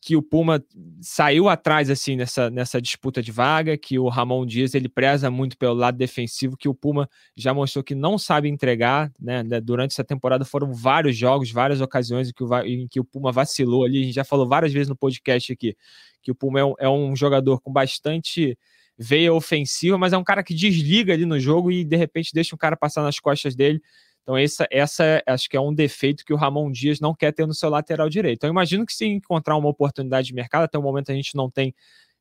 que, 0.00 0.16
o 0.16 0.22
Puma 0.22 0.64
saiu 1.00 1.48
atrás 1.48 1.90
assim 1.90 2.16
nessa, 2.16 2.50
nessa 2.50 2.80
disputa 2.80 3.22
de 3.22 3.32
vaga, 3.32 3.76
que 3.76 3.98
o 3.98 4.08
Ramon 4.08 4.44
Dias 4.46 4.74
ele 4.74 4.88
preza 4.88 5.30
muito 5.30 5.56
pelo 5.56 5.74
lado 5.74 5.96
defensivo, 5.96 6.56
que 6.56 6.68
o 6.68 6.74
Puma 6.74 7.08
já 7.36 7.54
mostrou 7.54 7.82
que 7.82 7.94
não 7.94 8.18
sabe 8.18 8.48
entregar, 8.48 9.12
né? 9.20 9.42
Durante 9.62 9.92
essa 9.92 10.04
temporada 10.04 10.44
foram 10.44 10.72
vários 10.72 11.16
jogos, 11.16 11.50
várias 11.50 11.80
ocasiões 11.80 12.28
em 12.28 12.32
que 12.32 12.44
o, 12.44 12.58
em 12.62 12.88
que 12.88 13.00
o 13.00 13.04
Puma 13.04 13.32
vacilou 13.32 13.84
ali. 13.84 14.00
A 14.00 14.04
gente 14.04 14.14
já 14.14 14.24
falou 14.24 14.48
várias 14.48 14.72
vezes 14.72 14.88
no 14.88 14.96
podcast 14.96 15.52
aqui 15.52 15.76
que 16.22 16.30
o 16.30 16.34
Puma 16.34 16.60
é 16.60 16.64
um, 16.64 16.74
é 16.78 16.88
um 16.88 17.16
jogador 17.16 17.60
com 17.60 17.72
bastante 17.72 18.56
veia 18.98 19.32
ofensiva, 19.32 19.96
mas 19.96 20.12
é 20.12 20.18
um 20.18 20.24
cara 20.24 20.42
que 20.42 20.54
desliga 20.54 21.14
ali 21.14 21.24
no 21.24 21.40
jogo 21.40 21.72
e 21.72 21.84
de 21.84 21.96
repente 21.96 22.32
deixa 22.34 22.54
o 22.54 22.58
cara 22.58 22.76
passar 22.76 23.02
nas 23.02 23.18
costas 23.18 23.56
dele. 23.56 23.80
Então, 24.22 24.36
essa, 24.36 24.66
essa 24.70 25.22
acho 25.26 25.48
que 25.48 25.56
é 25.56 25.60
um 25.60 25.74
defeito 25.74 26.24
que 26.24 26.32
o 26.32 26.36
Ramon 26.36 26.70
Dias 26.70 27.00
não 27.00 27.14
quer 27.14 27.32
ter 27.32 27.46
no 27.46 27.54
seu 27.54 27.68
lateral 27.70 28.08
direito. 28.08 28.36
Então, 28.36 28.50
imagino 28.50 28.86
que 28.86 28.92
se 28.92 29.06
encontrar 29.06 29.56
uma 29.56 29.68
oportunidade 29.68 30.28
de 30.28 30.34
mercado, 30.34 30.64
até 30.64 30.78
o 30.78 30.82
momento 30.82 31.10
a 31.10 31.14
gente 31.14 31.34
não 31.34 31.50
tem. 31.50 31.74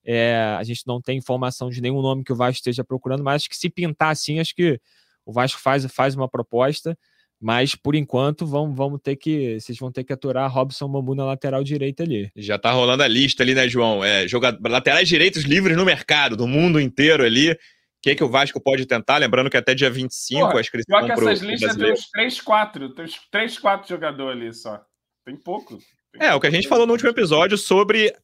É, 0.05 0.55
a 0.57 0.63
gente 0.63 0.83
não 0.87 1.01
tem 1.01 1.17
informação 1.17 1.69
de 1.69 1.81
nenhum 1.81 2.01
nome 2.01 2.23
que 2.23 2.31
o 2.31 2.35
Vasco 2.35 2.55
esteja 2.55 2.83
procurando, 2.83 3.23
mas 3.23 3.41
acho 3.41 3.49
que 3.49 3.57
se 3.57 3.69
pintar 3.69 4.11
assim, 4.11 4.39
acho 4.39 4.55
que 4.55 4.79
o 5.25 5.31
Vasco 5.31 5.59
faz, 5.59 5.85
faz 5.85 6.15
uma 6.15 6.27
proposta. 6.27 6.97
Mas 7.41 7.73
por 7.73 7.95
enquanto 7.95 8.45
vamos, 8.45 8.75
vamos 8.75 8.99
ter 9.01 9.15
que. 9.15 9.59
Vocês 9.59 9.77
vão 9.77 9.91
ter 9.91 10.03
que 10.03 10.11
aturar 10.11 10.51
Robson 10.51 10.89
Bambu 10.89 11.15
na 11.15 11.23
lateral 11.23 11.63
direita 11.63 12.03
ali. 12.03 12.29
Já 12.35 12.59
tá 12.59 12.71
rolando 12.71 13.01
a 13.01 13.07
lista 13.07 13.43
ali, 13.43 13.55
né, 13.55 13.67
João? 13.69 14.03
É, 14.03 14.27
jogador, 14.27 14.59
laterais 14.69 15.07
direitos 15.07 15.43
livres 15.43 15.77
no 15.77 15.85
mercado, 15.85 16.35
do 16.35 16.45
mundo 16.45 16.81
inteiro 16.81 17.23
ali. 17.23 17.57
O 17.99 18.01
que, 18.01 18.11
é 18.11 18.15
que 18.15 18.23
o 18.23 18.29
Vasco 18.29 18.61
pode 18.61 18.85
tentar? 18.85 19.17
Lembrando 19.17 19.49
que 19.49 19.57
até 19.57 19.75
dia 19.75 19.89
25 19.89 20.39
Porra, 20.39 20.57
a 20.57 20.61
inscrição. 20.61 20.99
Pior 20.99 21.05
que 21.05 21.11
essas 21.11 21.41
listas 21.41 21.75
tem 21.75 21.91
uns 21.91 22.09
3, 22.09 22.41
4. 22.41 22.89
Tem 22.95 23.05
uns 23.05 23.19
3, 23.29 23.59
4 23.59 23.89
jogadores 23.89 24.41
ali 24.41 24.53
só. 24.53 24.81
Tem 25.25 25.35
pouco. 25.35 25.77
Tem 25.77 26.21
é, 26.21 26.29
pouco. 26.29 26.37
o 26.37 26.39
que 26.39 26.47
a 26.47 26.51
gente 26.51 26.69
falou 26.69 26.87
no 26.87 26.93
último 26.93 27.09
episódio 27.09 27.57
sobre 27.57 28.15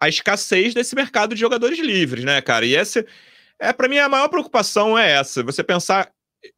a 0.00 0.08
escassez 0.08 0.72
desse 0.72 0.94
mercado 0.94 1.34
de 1.34 1.40
jogadores 1.40 1.80
livres, 1.80 2.24
né, 2.24 2.40
cara? 2.40 2.64
E 2.64 2.76
essa. 2.76 3.04
É, 3.58 3.72
para 3.72 3.88
mim, 3.88 3.98
a 3.98 4.08
maior 4.08 4.28
preocupação 4.28 4.96
é 4.96 5.10
essa. 5.10 5.42
Você 5.42 5.64
pensar 5.64 6.12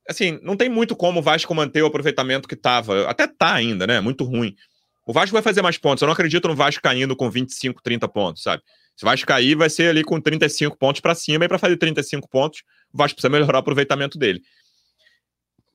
assim, 0.06 0.38
não 0.42 0.54
tem 0.54 0.68
muito 0.68 0.94
como 0.94 1.20
o 1.20 1.22
Vasco 1.22 1.54
manter 1.54 1.82
o 1.82 1.86
aproveitamento 1.86 2.46
que 2.46 2.54
estava. 2.54 3.08
Até 3.08 3.26
tá 3.26 3.54
ainda, 3.54 3.86
né? 3.86 4.00
Muito 4.00 4.22
ruim. 4.22 4.54
O 5.06 5.14
Vasco 5.14 5.32
vai 5.32 5.42
fazer 5.42 5.62
mais 5.62 5.78
pontos. 5.78 6.02
Eu 6.02 6.06
não 6.06 6.12
acredito 6.12 6.46
no 6.46 6.54
Vasco 6.54 6.82
caindo 6.82 7.16
com 7.16 7.30
25, 7.30 7.80
30 7.82 8.06
pontos, 8.08 8.42
sabe? 8.42 8.62
Se 8.96 9.04
o 9.04 9.06
Vasco 9.06 9.26
cair, 9.26 9.54
vai 9.54 9.68
ser 9.68 9.90
ali 9.90 10.02
com 10.02 10.18
35 10.20 10.76
pontos 10.76 11.00
para 11.00 11.14
cima. 11.14 11.44
E 11.44 11.48
para 11.48 11.58
fazer 11.58 11.76
35 11.76 12.28
pontos, 12.28 12.62
o 12.92 12.96
Vasco 12.96 13.16
precisa 13.16 13.30
melhorar 13.30 13.58
o 13.58 13.60
aproveitamento 13.60 14.18
dele. 14.18 14.42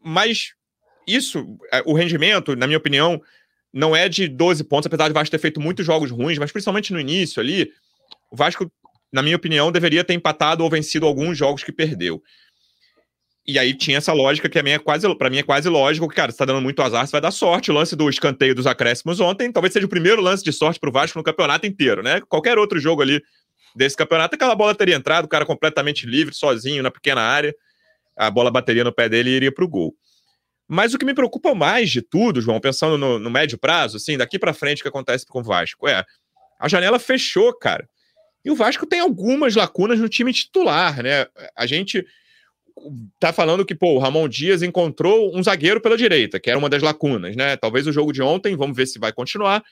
Mas 0.03 0.53
isso, 1.07 1.57
é, 1.71 1.84
o 1.86 1.93
rendimento, 1.93 2.55
na 2.55 2.65
minha 2.65 2.77
opinião, 2.77 3.21
não 3.71 3.95
é 3.95 4.10
de 4.10 4.27
12 4.27 4.63
pontos, 4.63 4.88
apesar 4.88 5.05
de 5.05 5.12
o 5.12 5.13
Vasco 5.13 5.31
ter 5.31 5.38
feito 5.38 5.62
muitos 5.62 5.86
jogos 5.86 6.10
ruins, 6.10 6.39
mas 6.39 6.51
principalmente 6.51 6.91
no 6.91 6.99
início 6.99 7.39
ali, 7.39 7.71
o 8.31 8.36
Vasco, 8.36 8.71
na 9.12 9.21
minha 9.21 9.36
opinião, 9.36 9.71
deveria 9.71 10.03
ter 10.03 10.13
empatado 10.13 10.63
ou 10.63 10.69
vencido 10.69 11.05
alguns 11.05 11.38
jogos 11.38 11.63
que 11.63 11.71
perdeu. 11.71 12.21
E 13.45 13.58
aí 13.58 13.73
tinha 13.73 13.97
essa 13.97 14.13
lógica 14.13 14.47
que 14.47 14.60
a 14.60 14.63
minha 14.63 14.75
é 14.75 14.80
quase, 14.80 15.13
para 15.15 15.30
mim 15.30 15.38
é 15.38 15.43
quase 15.43 15.67
lógico 15.67 16.08
que, 16.08 16.15
cara, 16.15 16.32
você 16.32 16.38
tá 16.38 16.45
dando 16.45 16.62
muito 16.62 16.82
azar, 16.82 17.06
você 17.06 17.12
vai 17.12 17.21
dar 17.21 17.32
sorte. 17.32 17.71
O 17.71 17.73
lance 17.73 17.95
do 17.95 18.08
escanteio 18.08 18.54
dos 18.54 18.67
acréscimos 18.67 19.19
ontem 19.19 19.51
talvez 19.51 19.73
seja 19.73 19.86
o 19.86 19.89
primeiro 19.89 20.21
lance 20.21 20.43
de 20.43 20.54
sorte 20.54 20.80
pro 20.80 20.91
Vasco 20.91 21.17
no 21.17 21.23
campeonato 21.23 21.65
inteiro, 21.65 22.04
né? 22.04 22.21
Qualquer 22.30 22.58
outro 22.60 22.80
jogo 22.80 23.01
ali 23.01 23.21
desse 23.75 23.97
campeonato, 23.97 24.36
aquela 24.36 24.54
bola 24.54 24.75
teria 24.75 24.95
entrado, 24.95 25.25
o 25.25 25.30
cara 25.30 25.45
completamente 25.45 26.06
livre, 26.06 26.36
sozinho, 26.36 26.84
na 26.84 26.91
pequena 26.91 27.21
área, 27.21 27.56
a 28.15 28.30
bola 28.30 28.51
bateria 28.51 28.84
no 28.84 28.93
pé 28.93 29.10
dele 29.10 29.32
e 29.32 29.34
iria 29.34 29.51
pro 29.51 29.67
gol. 29.67 29.95
Mas 30.67 30.93
o 30.93 30.97
que 30.97 31.06
me 31.06 31.13
preocupa 31.13 31.56
mais 31.56 31.89
de 31.89 32.01
tudo, 32.01 32.41
João, 32.41 32.60
pensando 32.60 32.97
no, 32.97 33.17
no 33.17 33.30
médio 33.30 33.58
prazo, 33.58 33.97
assim, 33.97 34.17
daqui 34.17 34.38
para 34.38 34.54
frente 34.54 34.80
o 34.80 34.84
que 34.84 34.89
acontece 34.89 35.25
com 35.25 35.39
o 35.39 35.43
Vasco, 35.43 35.88
é 35.88 36.06
a 36.60 36.67
janela 36.69 36.99
fechou, 36.99 37.54
cara. 37.54 37.89
E 38.45 38.51
o 38.51 38.56
Vasco 38.56 38.86
tem 38.86 38.99
algumas 38.99 39.56
lacunas 39.56 39.99
no 39.99 40.08
time 40.08 40.32
titular, 40.32 41.01
né? 41.01 41.25
A 41.56 41.65
gente 41.65 42.06
tá 43.19 43.31
falando 43.31 43.65
que, 43.65 43.75
pô, 43.75 43.93
o 43.93 43.99
Ramon 43.99 44.27
Dias 44.27 44.62
encontrou 44.62 45.36
um 45.36 45.43
zagueiro 45.43 45.81
pela 45.81 45.97
direita, 45.97 46.39
que 46.39 46.49
era 46.49 46.57
uma 46.57 46.69
das 46.69 46.81
lacunas, 46.81 47.36
né? 47.36 47.55
Talvez 47.57 47.88
o 47.88 47.91
jogo 47.91 48.12
de 48.12 48.21
ontem, 48.21 48.55
vamos 48.55 48.75
ver 48.75 48.88
se 48.88 48.99
vai 48.99 49.12
continuar, 49.12 49.63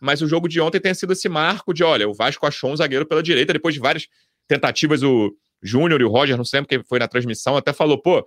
mas 0.00 0.22
o 0.22 0.28
jogo 0.28 0.48
de 0.48 0.60
ontem 0.60 0.80
tenha 0.80 0.94
sido 0.94 1.12
esse 1.12 1.28
marco 1.28 1.72
de, 1.72 1.82
olha, 1.82 2.08
o 2.08 2.14
Vasco 2.14 2.46
achou 2.46 2.70
um 2.70 2.76
zagueiro 2.76 3.06
pela 3.06 3.22
direita, 3.22 3.52
depois 3.52 3.74
de 3.74 3.80
várias 3.80 4.06
tentativas, 4.46 5.02
o 5.02 5.32
Júnior 5.62 6.00
e 6.00 6.04
o 6.04 6.08
Roger, 6.08 6.36
não 6.36 6.44
sei 6.44 6.64
quem 6.64 6.82
foi 6.82 6.98
na 6.98 7.08
transmissão, 7.08 7.56
até 7.56 7.72
falou, 7.72 8.00
pô, 8.00 8.24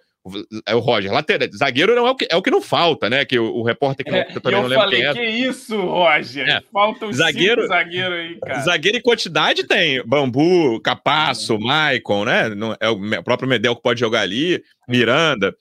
é 0.68 0.76
o 0.76 0.80
Roger, 0.80 1.12
lateral, 1.12 1.50
zagueiro 1.52 1.96
não 1.96 2.06
é 2.06 2.12
o 2.12 2.16
que, 2.16 2.28
é 2.30 2.36
o 2.36 2.42
que 2.42 2.52
não 2.52 2.62
falta, 2.62 3.10
né? 3.10 3.26
Que 3.26 3.40
o, 3.40 3.56
o 3.56 3.64
repórter 3.64 4.06
que, 4.06 4.12
não, 4.12 4.24
que 4.24 4.38
eu 4.38 4.42
também 4.42 4.60
eu 4.60 4.64
não 4.64 4.70
lembro 4.70 4.84
falei, 4.84 5.02
quem 5.02 5.10
é. 5.10 5.14
que 5.14 5.26
isso, 5.26 5.82
Roger? 5.82 6.48
É. 6.48 6.62
Faltam 6.72 7.12
zagueiro, 7.12 7.62
cinco 7.62 7.74
zagueiro 7.74 8.14
aí, 8.14 8.40
cara. 8.40 8.60
Zagueiro 8.62 8.98
em 8.98 9.02
quantidade 9.02 9.64
tem 9.64 10.06
Bambu, 10.06 10.80
Capasso, 10.82 11.60
Maicon, 11.60 12.26
né? 12.26 12.50
É 12.80 12.90
o 12.90 13.24
próprio 13.24 13.50
Medel 13.50 13.76
que 13.76 13.82
pode 13.82 14.00
jogar 14.00 14.22
ali, 14.22 14.64
Miranda. 14.88 15.56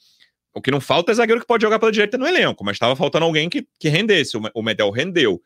O 0.54 0.60
que 0.60 0.70
não 0.70 0.80
falta 0.80 1.12
é 1.12 1.14
zagueiro 1.14 1.40
que 1.40 1.46
pode 1.46 1.62
jogar 1.62 1.78
pela 1.78 1.92
direita 1.92 2.18
no 2.18 2.26
elenco, 2.26 2.64
mas 2.64 2.74
estava 2.74 2.94
faltando 2.94 3.24
alguém 3.24 3.48
que, 3.48 3.66
que 3.78 3.88
rendesse. 3.88 4.36
O 4.54 4.62
Medel 4.62 4.90
rendeu. 4.90 5.40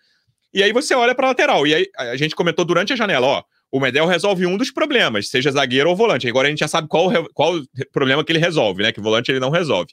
E 0.52 0.62
aí 0.62 0.72
você 0.72 0.94
olha 0.94 1.14
para 1.14 1.28
lateral. 1.28 1.66
E 1.66 1.74
aí 1.74 1.86
a 1.96 2.16
gente 2.16 2.34
comentou 2.34 2.64
durante 2.64 2.92
a 2.92 2.96
janela, 2.96 3.26
ó, 3.26 3.42
o 3.72 3.80
Medel 3.80 4.06
resolve 4.06 4.46
um 4.46 4.56
dos 4.56 4.70
problemas, 4.70 5.28
seja 5.28 5.50
zagueiro 5.50 5.90
ou 5.90 5.96
volante. 5.96 6.28
Agora 6.28 6.46
a 6.46 6.50
gente 6.50 6.60
já 6.60 6.68
sabe 6.68 6.86
qual, 6.88 7.10
qual 7.34 7.60
problema 7.92 8.24
que 8.24 8.30
ele 8.30 8.38
resolve, 8.38 8.82
né? 8.82 8.92
Que 8.92 9.00
volante 9.00 9.30
ele 9.30 9.40
não 9.40 9.50
resolve. 9.50 9.92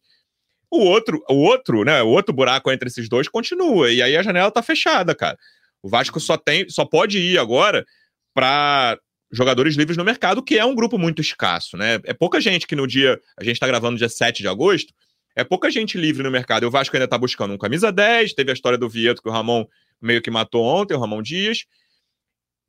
O 0.70 0.80
outro, 0.80 1.22
o 1.30 1.36
outro, 1.36 1.84
né? 1.84 2.02
O 2.02 2.08
outro 2.08 2.34
buraco 2.34 2.72
entre 2.72 2.88
esses 2.88 3.10
dois 3.10 3.28
continua. 3.28 3.92
E 3.92 4.02
aí 4.02 4.16
a 4.16 4.24
janela 4.24 4.52
tá 4.52 4.62
fechada, 4.62 5.16
cara. 5.16 5.38
O 5.82 5.90
Vasco 5.90 6.20
só 6.20 6.38
tem, 6.38 6.70
só 6.70 6.86
pode 6.86 7.18
ir 7.18 7.40
agora 7.40 7.86
para 8.34 8.98
jogadores 9.32 9.76
livres 9.76 9.98
no 9.98 10.04
mercado, 10.04 10.44
que 10.44 10.58
é 10.58 10.66
um 10.66 10.76
grupo 10.76 10.98
muito 10.98 11.22
escasso, 11.22 11.76
né? 11.76 12.00
É 12.04 12.14
pouca 12.14 12.40
gente 12.40 12.68
que 12.68 12.76
no 12.76 12.86
dia, 12.86 13.20
a 13.38 13.44
gente 13.44 13.60
tá 13.60 13.66
gravando 13.66 13.98
dia 13.98 14.10
7 14.10 14.42
de 14.42 14.48
agosto, 14.48 14.94
é 15.36 15.44
pouca 15.44 15.72
gente 15.72 15.98
livre 15.98 16.22
no 16.22 16.30
mercado. 16.30 16.64
E 16.64 16.66
o 16.68 16.72
Vasco 16.72 16.96
ainda 16.96 17.08
tá 17.08 17.18
buscando 17.18 17.54
um 17.54 17.58
camisa 17.58 17.92
10, 17.92 18.34
teve 18.34 18.52
a 18.52 18.54
história 18.54 18.78
do 18.78 18.90
Vieto 18.90 19.22
que 19.22 19.30
o 19.30 19.32
Ramon 19.32 19.66
meio 20.02 20.22
que 20.22 20.30
matou 20.30 20.64
ontem, 20.64 20.94
o 20.94 21.00
Ramon 21.00 21.22
Dias 21.22 21.66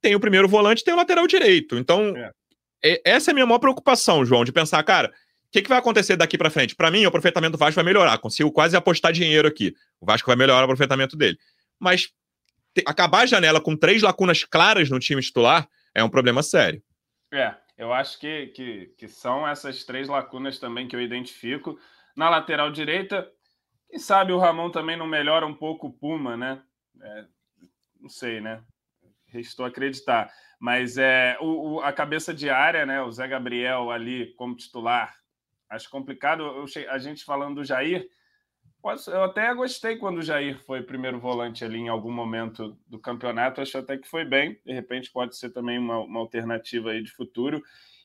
tem 0.02 0.14
o 0.16 0.20
primeiro 0.20 0.48
volante 0.48 0.84
tem 0.84 0.92
o 0.92 0.96
lateral 0.96 1.26
direito. 1.26 1.78
Então, 1.78 2.12
é. 2.82 3.00
essa 3.04 3.30
é 3.30 3.32
a 3.32 3.34
minha 3.34 3.46
maior 3.46 3.60
preocupação, 3.60 4.24
João, 4.24 4.44
de 4.44 4.52
pensar, 4.52 4.82
cara, 4.82 5.08
o 5.08 5.52
que, 5.52 5.62
que 5.62 5.68
vai 5.68 5.78
acontecer 5.78 6.16
daqui 6.16 6.36
para 6.36 6.50
frente? 6.50 6.74
Para 6.74 6.90
mim, 6.90 7.04
o 7.04 7.08
aproveitamento 7.08 7.52
do 7.52 7.58
Vasco 7.58 7.76
vai 7.76 7.84
melhorar. 7.84 8.18
Consigo 8.18 8.50
quase 8.50 8.76
apostar 8.76 9.12
dinheiro 9.12 9.46
aqui. 9.46 9.74
O 10.00 10.06
Vasco 10.06 10.26
vai 10.26 10.36
melhorar 10.36 10.62
o 10.62 10.64
aproveitamento 10.64 11.16
dele. 11.16 11.38
Mas 11.78 12.10
te, 12.74 12.82
acabar 12.86 13.20
a 13.20 13.26
janela 13.26 13.60
com 13.60 13.76
três 13.76 14.02
lacunas 14.02 14.44
claras 14.44 14.90
no 14.90 14.98
time 14.98 15.22
titular 15.22 15.68
é 15.94 16.02
um 16.02 16.08
problema 16.08 16.42
sério. 16.42 16.82
É, 17.32 17.54
eu 17.76 17.92
acho 17.92 18.18
que, 18.18 18.46
que, 18.48 18.86
que 18.98 19.08
são 19.08 19.46
essas 19.46 19.84
três 19.84 20.08
lacunas 20.08 20.58
também 20.58 20.88
que 20.88 20.96
eu 20.96 21.00
identifico. 21.00 21.78
Na 22.16 22.28
lateral 22.28 22.70
direita, 22.72 23.30
quem 23.88 23.98
sabe 23.98 24.32
o 24.32 24.38
Ramon 24.38 24.70
também 24.70 24.96
não 24.96 25.06
melhora 25.06 25.46
um 25.46 25.54
pouco 25.54 25.86
o 25.86 25.92
Puma, 25.92 26.36
né? 26.36 26.62
É, 27.00 27.24
não 28.00 28.08
sei, 28.08 28.40
né? 28.40 28.62
Restou 29.32 29.66
acreditar. 29.66 30.30
Mas 30.60 30.96
é 30.96 31.36
o, 31.40 31.74
o, 31.74 31.80
a 31.80 31.92
cabeça 31.92 32.32
de 32.32 32.48
área, 32.48 32.86
né? 32.86 33.02
O 33.02 33.10
Zé 33.10 33.26
Gabriel 33.26 33.90
ali 33.90 34.32
como 34.34 34.54
titular, 34.54 35.16
acho 35.68 35.90
complicado. 35.90 36.42
Eu, 36.42 36.66
a 36.90 36.98
gente 36.98 37.24
falando 37.24 37.56
do 37.56 37.64
Jair, 37.64 38.08
eu 39.06 39.22
até 39.22 39.54
gostei 39.54 39.96
quando 39.96 40.18
o 40.18 40.22
Jair 40.22 40.58
foi 40.64 40.82
primeiro 40.82 41.18
volante 41.18 41.64
ali 41.64 41.78
em 41.78 41.88
algum 41.88 42.10
momento 42.10 42.76
do 42.86 42.98
campeonato. 42.98 43.60
Acho 43.60 43.78
até 43.78 43.96
que 43.96 44.08
foi 44.08 44.24
bem. 44.24 44.60
De 44.66 44.72
repente 44.72 45.10
pode 45.10 45.36
ser 45.36 45.50
também 45.50 45.78
uma, 45.78 45.98
uma 46.00 46.20
alternativa 46.20 46.90
aí 46.90 47.02
de 47.02 47.12
futuro. 47.12 47.62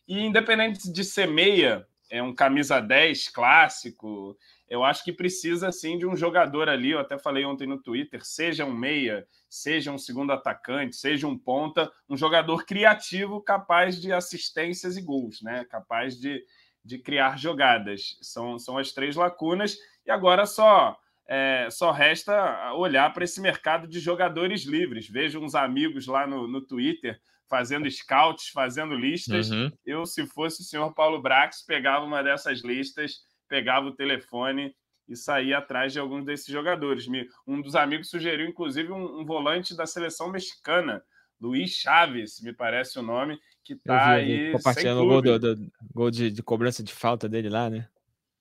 E 0.07 0.19
independente 0.19 0.91
de 0.91 1.03
ser 1.03 1.27
meia, 1.27 1.85
é 2.09 2.21
um 2.23 2.33
camisa 2.33 2.79
10 2.79 3.29
clássico, 3.29 4.37
eu 4.69 4.83
acho 4.83 5.03
que 5.03 5.13
precisa 5.13 5.71
sim 5.71 5.97
de 5.97 6.05
um 6.05 6.15
jogador 6.15 6.67
ali. 6.67 6.91
Eu 6.91 6.99
até 6.99 7.17
falei 7.17 7.45
ontem 7.45 7.67
no 7.67 7.81
Twitter: 7.81 8.25
seja 8.25 8.65
um 8.65 8.73
meia, 8.73 9.25
seja 9.49 9.91
um 9.91 9.97
segundo 9.97 10.31
atacante, 10.31 10.95
seja 10.95 11.27
um 11.27 11.37
ponta, 11.37 11.91
um 12.09 12.17
jogador 12.17 12.65
criativo 12.65 13.41
capaz 13.41 14.01
de 14.01 14.11
assistências 14.11 14.97
e 14.97 15.01
gols, 15.01 15.41
né? 15.41 15.65
Capaz 15.65 16.19
de, 16.19 16.43
de 16.83 16.97
criar 16.97 17.37
jogadas. 17.37 18.17
São, 18.21 18.59
são 18.59 18.77
as 18.77 18.91
três 18.91 19.15
lacunas. 19.15 19.77
E 20.05 20.11
agora 20.11 20.45
só. 20.45 20.97
É, 21.29 21.67
só 21.69 21.91
resta 21.91 22.73
olhar 22.75 23.13
para 23.13 23.25
esse 23.25 23.41
mercado 23.41 23.85
de 23.85 23.99
jogadores 23.99 24.63
livres. 24.63 25.09
Vejo 25.09 25.41
uns 25.41 25.55
amigos 25.55 26.07
lá 26.07 26.25
no, 26.25 26.47
no 26.47 26.61
Twitter 26.61 27.19
fazendo 27.49 27.89
scouts, 27.89 28.49
fazendo 28.49 28.95
listas. 28.95 29.49
Uhum. 29.51 29.71
Eu, 29.85 30.05
se 30.05 30.25
fosse 30.27 30.61
o 30.61 30.65
senhor 30.65 30.93
Paulo 30.93 31.21
Brax, 31.21 31.63
pegava 31.65 32.05
uma 32.05 32.23
dessas 32.23 32.61
listas 32.63 33.25
pegava 33.47 33.87
o 33.87 33.95
telefone 33.95 34.75
e 35.07 35.15
saía 35.15 35.57
atrás 35.57 35.93
de 35.93 35.99
alguns 35.99 36.25
desses 36.25 36.47
jogadores. 36.47 37.07
Um 37.45 37.61
dos 37.61 37.75
amigos 37.75 38.09
sugeriu, 38.09 38.47
inclusive, 38.47 38.91
um, 38.91 39.21
um 39.21 39.25
volante 39.25 39.75
da 39.75 39.85
seleção 39.85 40.29
mexicana, 40.29 41.01
Luiz 41.39 41.71
Chaves, 41.71 42.41
me 42.41 42.51
parece 42.51 42.99
o 42.99 43.01
nome, 43.03 43.39
que 43.63 43.73
está 43.73 44.11
aí. 44.11 44.51
Compartilhando 44.51 45.01
o 45.01 45.07
gol, 45.07 45.21
do, 45.21 45.39
do, 45.39 45.71
gol 45.93 46.11
de, 46.11 46.31
de, 46.31 46.43
cobrança 46.43 46.83
de 46.83 46.93
falta 46.93 47.29
dele 47.29 47.49
lá, 47.49 47.69
né? 47.69 47.87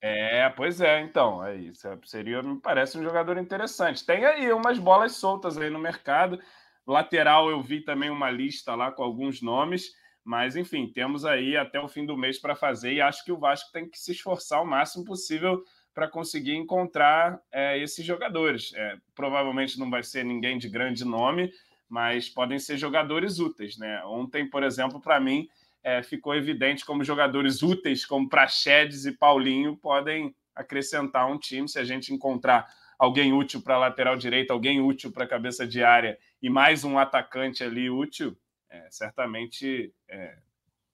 É, 0.00 0.48
pois 0.50 0.80
é, 0.80 1.00
então. 1.00 1.44
É 1.44 1.54
isso. 1.56 1.86
Seria, 2.04 2.42
me 2.42 2.60
parece 2.60 2.98
um 2.98 3.02
jogador 3.02 3.38
interessante. 3.38 4.04
Tem 4.04 4.24
aí 4.24 4.52
umas 4.52 4.78
bolas 4.78 5.12
soltas 5.12 5.58
aí 5.58 5.70
no 5.70 5.78
mercado. 5.78 6.40
Lateral, 6.86 7.50
eu 7.50 7.60
vi 7.62 7.80
também 7.80 8.10
uma 8.10 8.30
lista 8.30 8.74
lá 8.74 8.92
com 8.92 9.02
alguns 9.02 9.42
nomes. 9.42 9.92
Mas, 10.26 10.56
enfim, 10.56 10.88
temos 10.88 11.24
aí 11.24 11.56
até 11.56 11.78
o 11.78 11.86
fim 11.86 12.04
do 12.04 12.16
mês 12.16 12.36
para 12.36 12.56
fazer 12.56 12.92
e 12.92 13.00
acho 13.00 13.24
que 13.24 13.30
o 13.30 13.38
Vasco 13.38 13.70
tem 13.72 13.88
que 13.88 13.96
se 13.96 14.10
esforçar 14.10 14.60
o 14.60 14.66
máximo 14.66 15.04
possível 15.04 15.62
para 15.94 16.08
conseguir 16.08 16.56
encontrar 16.56 17.40
é, 17.52 17.78
esses 17.78 18.04
jogadores. 18.04 18.72
É, 18.74 18.96
provavelmente 19.14 19.78
não 19.78 19.88
vai 19.88 20.02
ser 20.02 20.24
ninguém 20.24 20.58
de 20.58 20.68
grande 20.68 21.04
nome, 21.04 21.52
mas 21.88 22.28
podem 22.28 22.58
ser 22.58 22.76
jogadores 22.76 23.38
úteis. 23.38 23.78
Né? 23.78 24.02
Ontem, 24.04 24.50
por 24.50 24.64
exemplo, 24.64 25.00
para 25.00 25.20
mim, 25.20 25.48
é, 25.80 26.02
ficou 26.02 26.34
evidente 26.34 26.84
como 26.84 27.04
jogadores 27.04 27.62
úteis, 27.62 28.04
como 28.04 28.28
Praxedes 28.28 29.06
e 29.06 29.12
Paulinho, 29.12 29.76
podem 29.76 30.34
acrescentar 30.56 31.30
um 31.30 31.38
time 31.38 31.68
se 31.68 31.78
a 31.78 31.84
gente 31.84 32.12
encontrar 32.12 32.66
alguém 32.98 33.32
útil 33.32 33.62
para 33.62 33.78
lateral 33.78 34.16
direito, 34.16 34.50
alguém 34.50 34.80
útil 34.80 35.12
para 35.12 35.24
cabeça 35.24 35.64
de 35.64 35.84
área 35.84 36.18
e 36.42 36.50
mais 36.50 36.84
um 36.84 36.98
atacante 36.98 37.64
ali 37.64 37.88
útil 37.90 38.36
é, 38.70 38.86
certamente 38.90 39.92
é, 40.08 40.36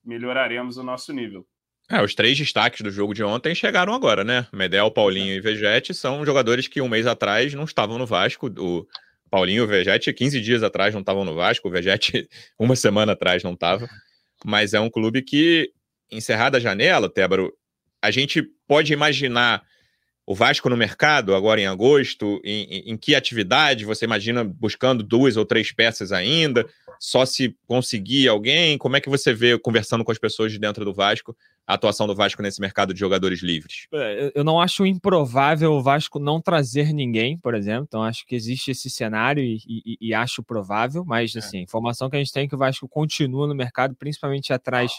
melhoraremos 0.04 0.76
o 0.76 0.82
nosso 0.82 1.12
nível. 1.12 1.46
É, 1.90 2.02
os 2.02 2.14
três 2.14 2.38
destaques 2.38 2.80
do 2.80 2.90
jogo 2.90 3.12
de 3.12 3.22
ontem 3.22 3.54
chegaram 3.54 3.92
agora, 3.92 4.24
né? 4.24 4.46
Medel, 4.52 4.90
Paulinho 4.90 5.34
e 5.34 5.40
Vegete 5.40 5.92
são 5.92 6.24
jogadores 6.24 6.68
que 6.68 6.80
um 6.80 6.88
mês 6.88 7.06
atrás 7.06 7.52
não 7.54 7.64
estavam 7.64 7.98
no 7.98 8.06
Vasco. 8.06 8.46
O 8.58 8.86
Paulinho 9.30 9.58
e 9.58 9.64
o 9.64 9.66
Vegete, 9.66 10.12
15 10.12 10.40
dias 10.40 10.62
atrás, 10.62 10.94
não 10.94 11.00
estavam 11.00 11.24
no 11.24 11.34
Vasco. 11.34 11.68
O 11.68 11.70
Vegete, 11.70 12.28
uma 12.58 12.76
semana 12.76 13.12
atrás, 13.12 13.42
não 13.42 13.52
estava. 13.52 13.88
Mas 14.44 14.74
é 14.74 14.80
um 14.80 14.90
clube 14.90 15.22
que, 15.22 15.72
encerrada 16.10 16.58
a 16.58 16.60
janela, 16.60 17.12
Tébaro, 17.12 17.52
a 18.00 18.10
gente 18.10 18.42
pode 18.66 18.92
imaginar 18.92 19.62
o 20.24 20.34
Vasco 20.34 20.68
no 20.68 20.76
mercado, 20.76 21.34
agora 21.34 21.60
em 21.60 21.66
agosto, 21.66 22.40
em, 22.44 22.62
em, 22.64 22.92
em, 22.92 22.96
que 22.96 23.14
atividade? 23.14 23.84
Você 23.84 24.04
imagina 24.04 24.44
buscando 24.44 25.02
duas 25.02 25.36
ou 25.36 25.44
três 25.44 25.72
peças 25.72 26.12
ainda? 26.12 26.64
Só 27.00 27.26
se 27.26 27.56
conseguir 27.66 28.28
alguém? 28.28 28.78
Como 28.78 28.96
é 28.96 29.00
que 29.00 29.08
você 29.08 29.34
vê, 29.34 29.58
conversando 29.58 30.04
com 30.04 30.12
as 30.12 30.18
pessoas 30.18 30.52
de 30.52 30.60
dentro 30.60 30.84
do 30.84 30.94
Vasco, 30.94 31.36
a 31.66 31.74
atuação 31.74 32.06
do 32.06 32.14
Vasco 32.14 32.40
nesse 32.40 32.60
mercado 32.60 32.94
de 32.94 33.00
jogadores 33.00 33.42
livres? 33.42 33.88
É, 33.92 34.30
eu 34.32 34.44
não 34.44 34.60
acho 34.60 34.86
improvável 34.86 35.72
o 35.72 35.82
Vasco 35.82 36.20
não 36.20 36.40
trazer 36.40 36.92
ninguém, 36.92 37.36
por 37.36 37.54
exemplo. 37.56 37.86
Então, 37.88 38.04
acho 38.04 38.24
que 38.24 38.36
existe 38.36 38.70
esse 38.70 38.88
cenário 38.88 39.42
e, 39.42 39.58
e, 39.66 39.98
e 40.00 40.14
acho 40.14 40.40
provável, 40.40 41.04
mas, 41.04 41.34
é. 41.34 41.40
assim, 41.40 41.58
a 41.58 41.62
informação 41.62 42.08
que 42.08 42.14
a 42.14 42.20
gente 42.20 42.32
tem 42.32 42.44
é 42.44 42.48
que 42.48 42.54
o 42.54 42.58
Vasco 42.58 42.88
continua 42.88 43.48
no 43.48 43.56
mercado, 43.56 43.96
principalmente 43.96 44.52
atrás 44.52 44.92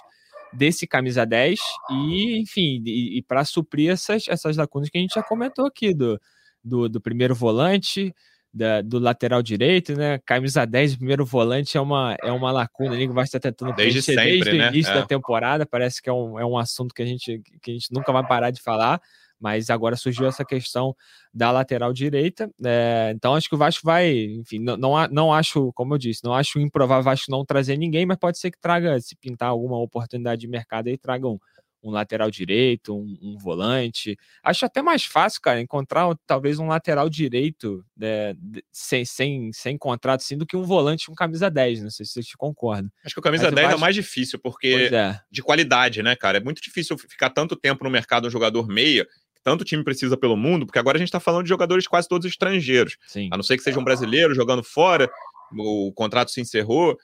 desse 0.54 0.88
camisa 0.88 1.26
10 1.26 1.60
e, 1.92 2.40
enfim, 2.40 2.84
e, 2.86 3.18
e 3.18 3.22
para 3.22 3.44
suprir 3.44 3.92
essas, 3.92 4.28
essas 4.28 4.58
lacunas 4.58 4.90
que 4.90 4.98
a 4.98 5.02
gente 5.02 5.16
já 5.16 5.24
comentou 5.24 5.66
aqui 5.66 5.94
do, 5.94 6.20
do, 6.64 6.88
do 6.88 7.02
primeiro 7.02 7.36
volante, 7.36 8.14
da, 8.54 8.82
do 8.82 9.00
lateral 9.00 9.42
direito, 9.42 9.96
né? 9.96 10.20
Camisa 10.20 10.64
10, 10.66 10.98
primeiro 10.98 11.26
volante, 11.26 11.76
é 11.76 11.82
uma, 11.82 12.16
é 12.22 12.32
uma 12.32 12.52
lacuna 12.52 12.94
ali 12.94 13.08
que 13.08 13.14
vai 13.14 13.24
estar 13.24 13.40
tentando 13.40 13.74
desde 13.74 14.02
sempre, 14.02 14.26
desde 14.26 14.54
né? 14.54 14.68
o 14.68 14.70
início 14.70 14.92
é. 14.92 14.96
da 14.96 15.06
temporada. 15.06 15.66
Parece 15.66 16.02
que 16.02 16.10
é 16.10 16.14
um, 16.14 16.40
é 16.40 16.46
um 16.46 16.58
assunto 16.58 16.94
que 16.94 17.02
a, 17.02 17.06
gente, 17.06 17.42
que 17.62 17.72
a 17.72 17.74
gente 17.74 17.92
nunca 17.92 18.12
vai 18.12 18.26
parar 18.26 18.52
de 18.52 18.62
falar, 18.62 19.02
mas 19.44 19.70
agora 19.70 19.98
surgiu 19.98 20.26
essa 20.26 20.46
questão 20.46 20.96
da 21.34 21.52
lateral 21.52 21.92
direita. 21.92 22.50
É, 22.66 23.12
então 23.14 23.36
acho 23.36 23.50
que 23.50 23.56
o 23.56 23.58
Vasco 23.58 23.86
vai, 23.86 24.10
enfim, 24.10 24.58
não, 24.58 24.78
não, 24.78 25.08
não 25.10 25.34
acho, 25.34 25.74
como 25.74 25.94
eu 25.96 25.98
disse, 25.98 26.24
não 26.24 26.34
acho 26.34 26.60
improvável 26.60 27.02
o 27.02 27.04
Vasco 27.04 27.30
não 27.30 27.44
trazer 27.44 27.76
ninguém, 27.76 28.06
mas 28.06 28.18
pode 28.18 28.40
ser 28.40 28.52
que 28.52 28.58
traga, 28.58 28.98
se 29.02 29.18
pintar 29.18 29.50
alguma 29.50 29.78
oportunidade 29.78 30.40
de 30.40 30.48
mercado 30.48 30.88
aí, 30.88 30.98
traga 30.98 31.28
um, 31.28 31.38
um 31.84 31.92
lateral 31.92 32.32
direito, 32.32 32.96
um, 32.96 33.18
um, 33.22 33.38
volante. 33.38 34.18
Acho 34.42 34.66
até 34.66 34.82
mais 34.82 35.04
fácil, 35.04 35.42
cara, 35.42 35.60
encontrar 35.60 36.08
talvez 36.26 36.58
um 36.58 36.68
lateral 36.68 37.10
direito 37.10 37.86
né, 37.96 38.34
sem, 38.72 39.04
sem, 39.04 39.52
sem 39.52 39.78
contrato, 39.78 40.22
assim, 40.22 40.38
do 40.38 40.46
que 40.46 40.56
um 40.56 40.64
volante 40.64 41.12
um 41.12 41.16
camisa 41.16 41.52
10. 41.52 41.84
Não 41.84 41.90
sei 41.90 42.06
se 42.06 42.14
vocês 42.14 42.34
concordam. 42.38 42.90
Acho 43.06 43.14
que 43.14 43.20
o 43.20 43.24
camisa 43.24 43.46
Mas 43.46 43.56
10 43.56 43.66
Vasco... 43.66 43.76
é 43.76 43.78
o 43.78 43.82
mais 43.82 43.96
difícil, 43.96 44.40
porque 44.40 44.90
é. 44.94 45.20
de 45.30 45.44
qualidade, 45.44 46.02
né, 46.02 46.16
cara? 46.16 46.38
É 46.38 46.42
muito 46.42 46.62
difícil 46.62 46.98
ficar 46.98 47.30
tanto 47.30 47.56
tempo 47.56 47.84
no 47.84 47.90
mercado 47.90 48.28
um 48.28 48.32
jogador 48.32 48.68
meia, 48.68 49.06
tanto 49.44 49.66
time 49.66 49.84
precisa 49.84 50.16
pelo 50.16 50.38
mundo, 50.38 50.66
porque 50.66 50.80
agora 50.80 50.98
a 50.98 51.00
gente 51.00 51.12
tá 51.12 51.20
falando 51.20 51.44
de 51.44 51.50
jogadores 51.50 51.88
quase 51.88 52.08
todos 52.08 52.26
estrangeiros. 52.26 52.98
Sim. 53.08 53.30
A 53.32 53.38
não 53.38 53.44
ser 53.44 53.58
que 53.58 53.64
seja 53.64 53.80
um 53.80 53.84
brasileiro 53.84 54.34
jogando 54.34 54.64
fora, 54.64 55.10
o 55.52 55.92
contrato 55.94 56.32
se 56.32 56.42
encerrou. 56.42 56.98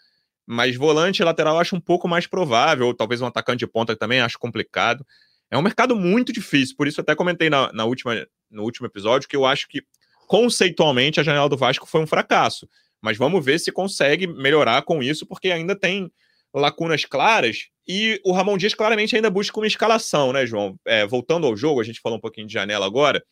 Mas 0.48 0.76
volante 0.76 1.22
e 1.22 1.26
lateral 1.26 1.56
eu 1.56 1.60
acho 1.60 1.76
um 1.76 1.80
pouco 1.80 2.08
mais 2.08 2.26
provável, 2.26 2.88
ou 2.88 2.94
talvez 2.94 3.22
um 3.22 3.28
atacante 3.28 3.60
de 3.60 3.68
ponta 3.68 3.96
também 3.96 4.20
acho 4.20 4.40
complicado. 4.40 5.06
É 5.52 5.58
um 5.58 5.62
mercado 5.62 5.96
muito 5.96 6.34
difícil, 6.34 6.76
por 6.76 6.88
isso 6.88 7.02
até 7.02 7.14
comentei 7.14 7.50
na, 7.50 7.72
na 7.72 7.86
última, 7.86 8.26
no 8.50 8.64
último 8.64 8.88
episódio 8.88 9.28
que 9.28 9.36
eu 9.36 9.46
acho 9.46 9.68
que 9.68 9.84
conceitualmente 10.28 11.20
a 11.20 11.24
janela 11.24 11.50
do 11.50 11.58
Vasco 11.58 11.86
foi 11.86 12.02
um 12.02 12.08
fracasso. 12.08 12.68
Mas 13.02 13.18
vamos 13.18 13.44
ver 13.44 13.60
se 13.60 13.72
consegue 13.72 14.28
melhorar 14.28 14.82
com 14.84 15.02
isso, 15.02 15.26
porque 15.26 15.52
ainda 15.52 15.76
tem 15.76 16.12
lacunas 16.54 17.06
claras 17.06 17.68
e 17.88 18.20
o 18.24 18.32
Ramon 18.32 18.58
Dias 18.58 18.74
claramente 18.74 19.16
ainda 19.16 19.30
busca 19.30 19.60
uma 19.60 19.68
escalação, 19.68 20.32
né, 20.32 20.46
João? 20.46 20.80
É, 20.86 21.06
voltando 21.06 21.48
ao 21.48 21.56
jogo, 21.56 21.82
a 21.82 21.84
gente 21.84 22.02
falou 22.02 22.18
um 22.18 22.22
pouquinho 22.22 22.48
de 22.48 22.54
janela 22.54 22.86
agora. 22.86 23.24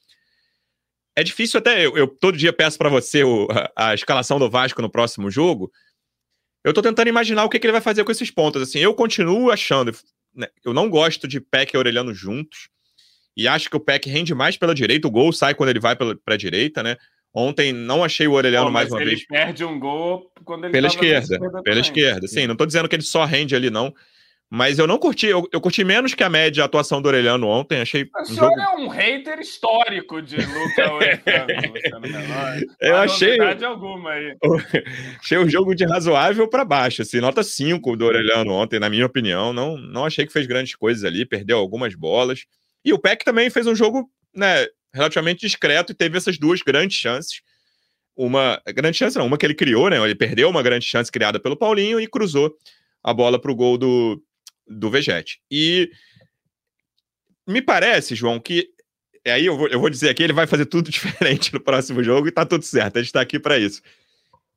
É 1.15 1.23
difícil 1.23 1.60
até, 1.60 1.86
eu, 1.86 1.97
eu 1.97 2.08
todo 2.08 2.38
dia 2.38 2.53
peço 2.53 2.77
para 2.77 2.89
você 2.89 3.23
o, 3.23 3.47
a, 3.75 3.89
a 3.89 3.93
escalação 3.93 4.39
do 4.39 4.49
Vasco 4.49 4.82
no 4.82 4.89
próximo 4.89 5.30
jogo, 5.32 5.71
eu 6.63 6.73
tô 6.73 6.82
tentando 6.82 7.08
imaginar 7.08 7.45
o 7.45 7.49
que, 7.49 7.60
que, 7.60 7.65
ele 7.65 7.71
vai 7.71 7.82
fazer 7.82 8.03
com 8.03 8.12
esses 8.12 8.30
pontos. 8.30 8.62
Assim, 8.62 8.80
eu 8.80 8.93
continuo 8.93 9.51
achando. 9.51 9.95
Né, 10.36 10.47
eu 10.65 10.73
não 10.73 10.89
gosto 10.89 11.27
de 11.27 11.39
Peck 11.39 11.73
e 11.73 11.77
Aureliano 11.77 12.13
juntos. 12.13 12.67
E 13.38 13.47
acho 13.47 13.69
que 13.69 13.77
o 13.77 13.80
Peck 13.80 14.10
rende 14.10 14.36
mais 14.36 14.58
pela 14.58 14.75
direita. 14.75 15.08
O 15.08 15.12
gol 15.12 15.32
sai 15.32 15.56
quando 15.56 15.69
ele 15.69 15.80
vai 15.80 15.95
pela, 15.95 16.15
pra 16.15 16.36
direita, 16.36 16.84
né? 16.84 16.97
Ontem 17.33 17.71
não 17.71 18.03
achei 18.03 18.27
o 18.27 18.33
Aureliano 18.35 18.67
Pô, 18.67 18.71
mais 18.71 18.89
uma 18.89 19.01
ele 19.01 19.11
vez. 19.11 19.19
Ele 19.19 19.39
perde 19.39 19.63
um 19.63 19.79
gol 19.79 20.31
quando 20.43 20.65
ele 20.65 20.71
Pela 20.71 20.87
esquerda. 20.87 21.39
Pela 21.39 21.51
também. 21.61 21.79
esquerda. 21.79 22.27
Sim, 22.27 22.47
não 22.47 22.55
tô 22.55 22.65
dizendo 22.65 22.89
que 22.89 22.95
ele 22.95 23.03
só 23.03 23.25
rende 23.25 23.55
ali, 23.55 23.69
não. 23.69 23.93
Mas 24.49 24.79
eu 24.79 24.87
não 24.87 24.97
curti, 24.97 25.25
eu, 25.27 25.45
eu 25.51 25.59
curti 25.59 25.83
menos 25.83 26.13
que 26.13 26.23
a 26.23 26.29
média 26.29 26.63
a 26.63 26.65
atuação 26.65 27.01
do 27.01 27.07
Orelhano 27.07 27.47
ontem. 27.47 27.81
Achei. 27.81 28.09
O 28.21 28.25
senhor 28.25 28.49
jogo... 28.49 28.61
é 28.61 28.69
um 28.77 28.87
hater 28.87 29.39
histórico 29.39 30.21
de 30.21 30.37
Luca 30.37 30.89
Orelhano, 30.93 31.73
Eu 32.79 32.95
achei. 32.95 33.37
alguma 33.65 34.11
aí. 34.11 34.35
achei 35.19 35.37
o 35.37 35.49
jogo 35.49 35.75
de 35.75 35.85
razoável 35.85 36.47
para 36.47 36.63
baixo. 36.63 37.01
Assim, 37.01 37.19
nota 37.19 37.43
5 37.43 37.97
do 37.97 38.05
Orelhano 38.05 38.53
ontem, 38.53 38.79
na 38.79 38.89
minha 38.89 39.05
opinião. 39.05 39.51
Não, 39.51 39.77
não 39.77 40.05
achei 40.05 40.25
que 40.25 40.31
fez 40.31 40.47
grandes 40.47 40.75
coisas 40.75 41.03
ali, 41.03 41.25
perdeu 41.25 41.57
algumas 41.57 41.93
bolas. 41.93 42.45
E 42.85 42.93
o 42.93 42.99
Peck 42.99 43.25
também 43.25 43.49
fez 43.49 43.67
um 43.67 43.75
jogo 43.75 44.09
né, 44.33 44.65
relativamente 44.97 45.41
discreto 45.41 45.91
e 45.91 45.95
teve 45.95 46.17
essas 46.17 46.38
duas 46.38 46.62
grandes 46.62 46.97
chances. 46.97 47.41
Uma 48.15 48.62
grande 48.75 48.97
chance, 48.97 49.17
não, 49.17 49.27
uma 49.27 49.38
que 49.38 49.45
ele 49.45 49.53
criou, 49.53 49.89
né? 49.89 49.97
Ele 50.03 50.15
perdeu 50.15 50.49
uma 50.49 50.63
grande 50.63 50.86
chance 50.86 51.12
criada 51.12 51.39
pelo 51.39 51.55
Paulinho 51.55 51.99
e 51.99 52.07
cruzou 52.07 52.53
a 53.03 53.13
bola 53.13 53.39
para 53.39 53.51
o 53.51 53.55
gol 53.55 53.77
do, 53.77 54.21
do 54.67 54.89
Vegete. 54.89 55.39
E 55.49 55.89
me 57.47 57.62
parece, 57.62 58.15
João, 58.15 58.39
que 58.39 58.67
aí 59.25 59.45
eu 59.45 59.57
vou, 59.57 59.67
eu 59.67 59.79
vou 59.79 59.89
dizer 59.89 60.10
aqui, 60.10 60.23
ele 60.23 60.33
vai 60.33 60.47
fazer 60.47 60.65
tudo 60.65 60.89
diferente 60.91 61.53
no 61.53 61.60
próximo 61.60 62.03
jogo 62.03 62.27
e 62.27 62.31
tá 62.31 62.45
tudo 62.45 62.63
certo, 62.63 62.97
a 62.97 63.01
gente 63.01 63.13
tá 63.13 63.21
aqui 63.21 63.39
para 63.39 63.57
isso. 63.57 63.81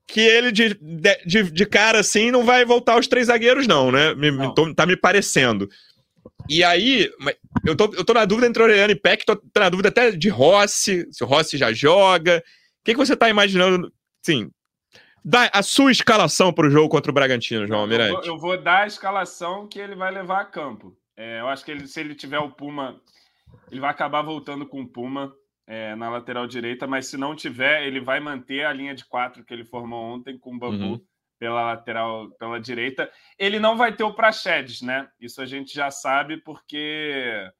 Que 0.06 0.20
ele 0.20 0.50
de, 0.50 0.76
de, 1.24 1.50
de, 1.52 1.66
cara 1.66 2.00
assim 2.00 2.32
não 2.32 2.44
vai 2.44 2.64
voltar 2.64 2.94
aos 2.94 3.06
três 3.06 3.28
zagueiros, 3.28 3.68
não, 3.68 3.92
né? 3.92 4.12
Me, 4.14 4.32
não. 4.32 4.52
Tô, 4.52 4.74
tá 4.74 4.84
me 4.84 4.96
parecendo. 4.96 5.68
E 6.48 6.64
aí, 6.64 7.10
eu 7.64 7.76
tô, 7.76 7.84
eu 7.94 8.04
tô 8.04 8.12
na 8.12 8.24
dúvida 8.24 8.46
entre 8.46 8.62
Orellano 8.62 8.92
e 8.92 8.96
Peck, 8.96 9.24
tô, 9.24 9.36
tô 9.36 9.60
na 9.60 9.68
dúvida 9.68 9.88
até 9.88 10.10
de 10.10 10.28
Rossi, 10.28 11.06
se 11.10 11.22
o 11.22 11.26
Rossi 11.26 11.56
já 11.56 11.72
joga. 11.72 12.42
O 12.80 12.84
que, 12.84 12.92
que 12.92 12.98
você 12.98 13.16
tá 13.16 13.28
imaginando, 13.28 13.92
sim, 14.22 14.50
Dá 15.24 15.50
a 15.52 15.62
sua 15.62 15.92
escalação 15.92 16.52
para 16.52 16.66
o 16.66 16.70
jogo 16.70 16.88
contra 16.88 17.10
o 17.10 17.14
Bragantino, 17.14 17.66
João 17.66 17.80
Almirante. 17.80 18.26
Eu 18.26 18.38
vou, 18.38 18.52
eu 18.52 18.56
vou, 18.56 18.62
dar 18.62 18.84
a 18.84 18.86
escalação 18.86 19.68
que 19.68 19.78
ele 19.78 19.94
vai 19.94 20.10
levar 20.10 20.40
a 20.40 20.44
campo. 20.46 20.96
É, 21.16 21.40
eu 21.40 21.48
acho 21.48 21.64
que 21.64 21.70
ele, 21.70 21.86
se 21.86 22.00
ele 22.00 22.14
tiver 22.14 22.38
o 22.38 22.50
Puma, 22.50 22.98
ele 23.70 23.80
vai 23.80 23.90
acabar 23.90 24.22
voltando 24.22 24.66
com 24.66 24.80
o 24.80 24.88
Puma 24.88 25.32
é, 25.66 25.94
na 25.94 26.08
lateral 26.08 26.46
direita, 26.46 26.86
mas 26.86 27.06
se 27.06 27.18
não 27.18 27.36
tiver, 27.36 27.86
ele 27.86 28.00
vai 28.00 28.18
manter 28.18 28.64
a 28.64 28.72
linha 28.72 28.94
de 28.94 29.04
quatro 29.04 29.44
que 29.44 29.52
ele 29.52 29.64
formou 29.64 30.02
ontem 30.02 30.38
com 30.38 30.54
o 30.54 30.58
Bambu 30.58 30.84
uhum. 30.84 31.00
Pela 31.40 31.64
lateral, 31.64 32.30
pela 32.38 32.60
direita. 32.60 33.10
Ele 33.36 33.58
não 33.58 33.76
vai 33.76 33.92
ter 33.92 34.04
o 34.04 34.14
Praxedes, 34.14 34.80
né? 34.80 35.10
Isso 35.20 35.42
a 35.42 35.46
gente 35.46 35.74
já 35.74 35.90
sabe 35.90 36.36
porque 36.36 37.50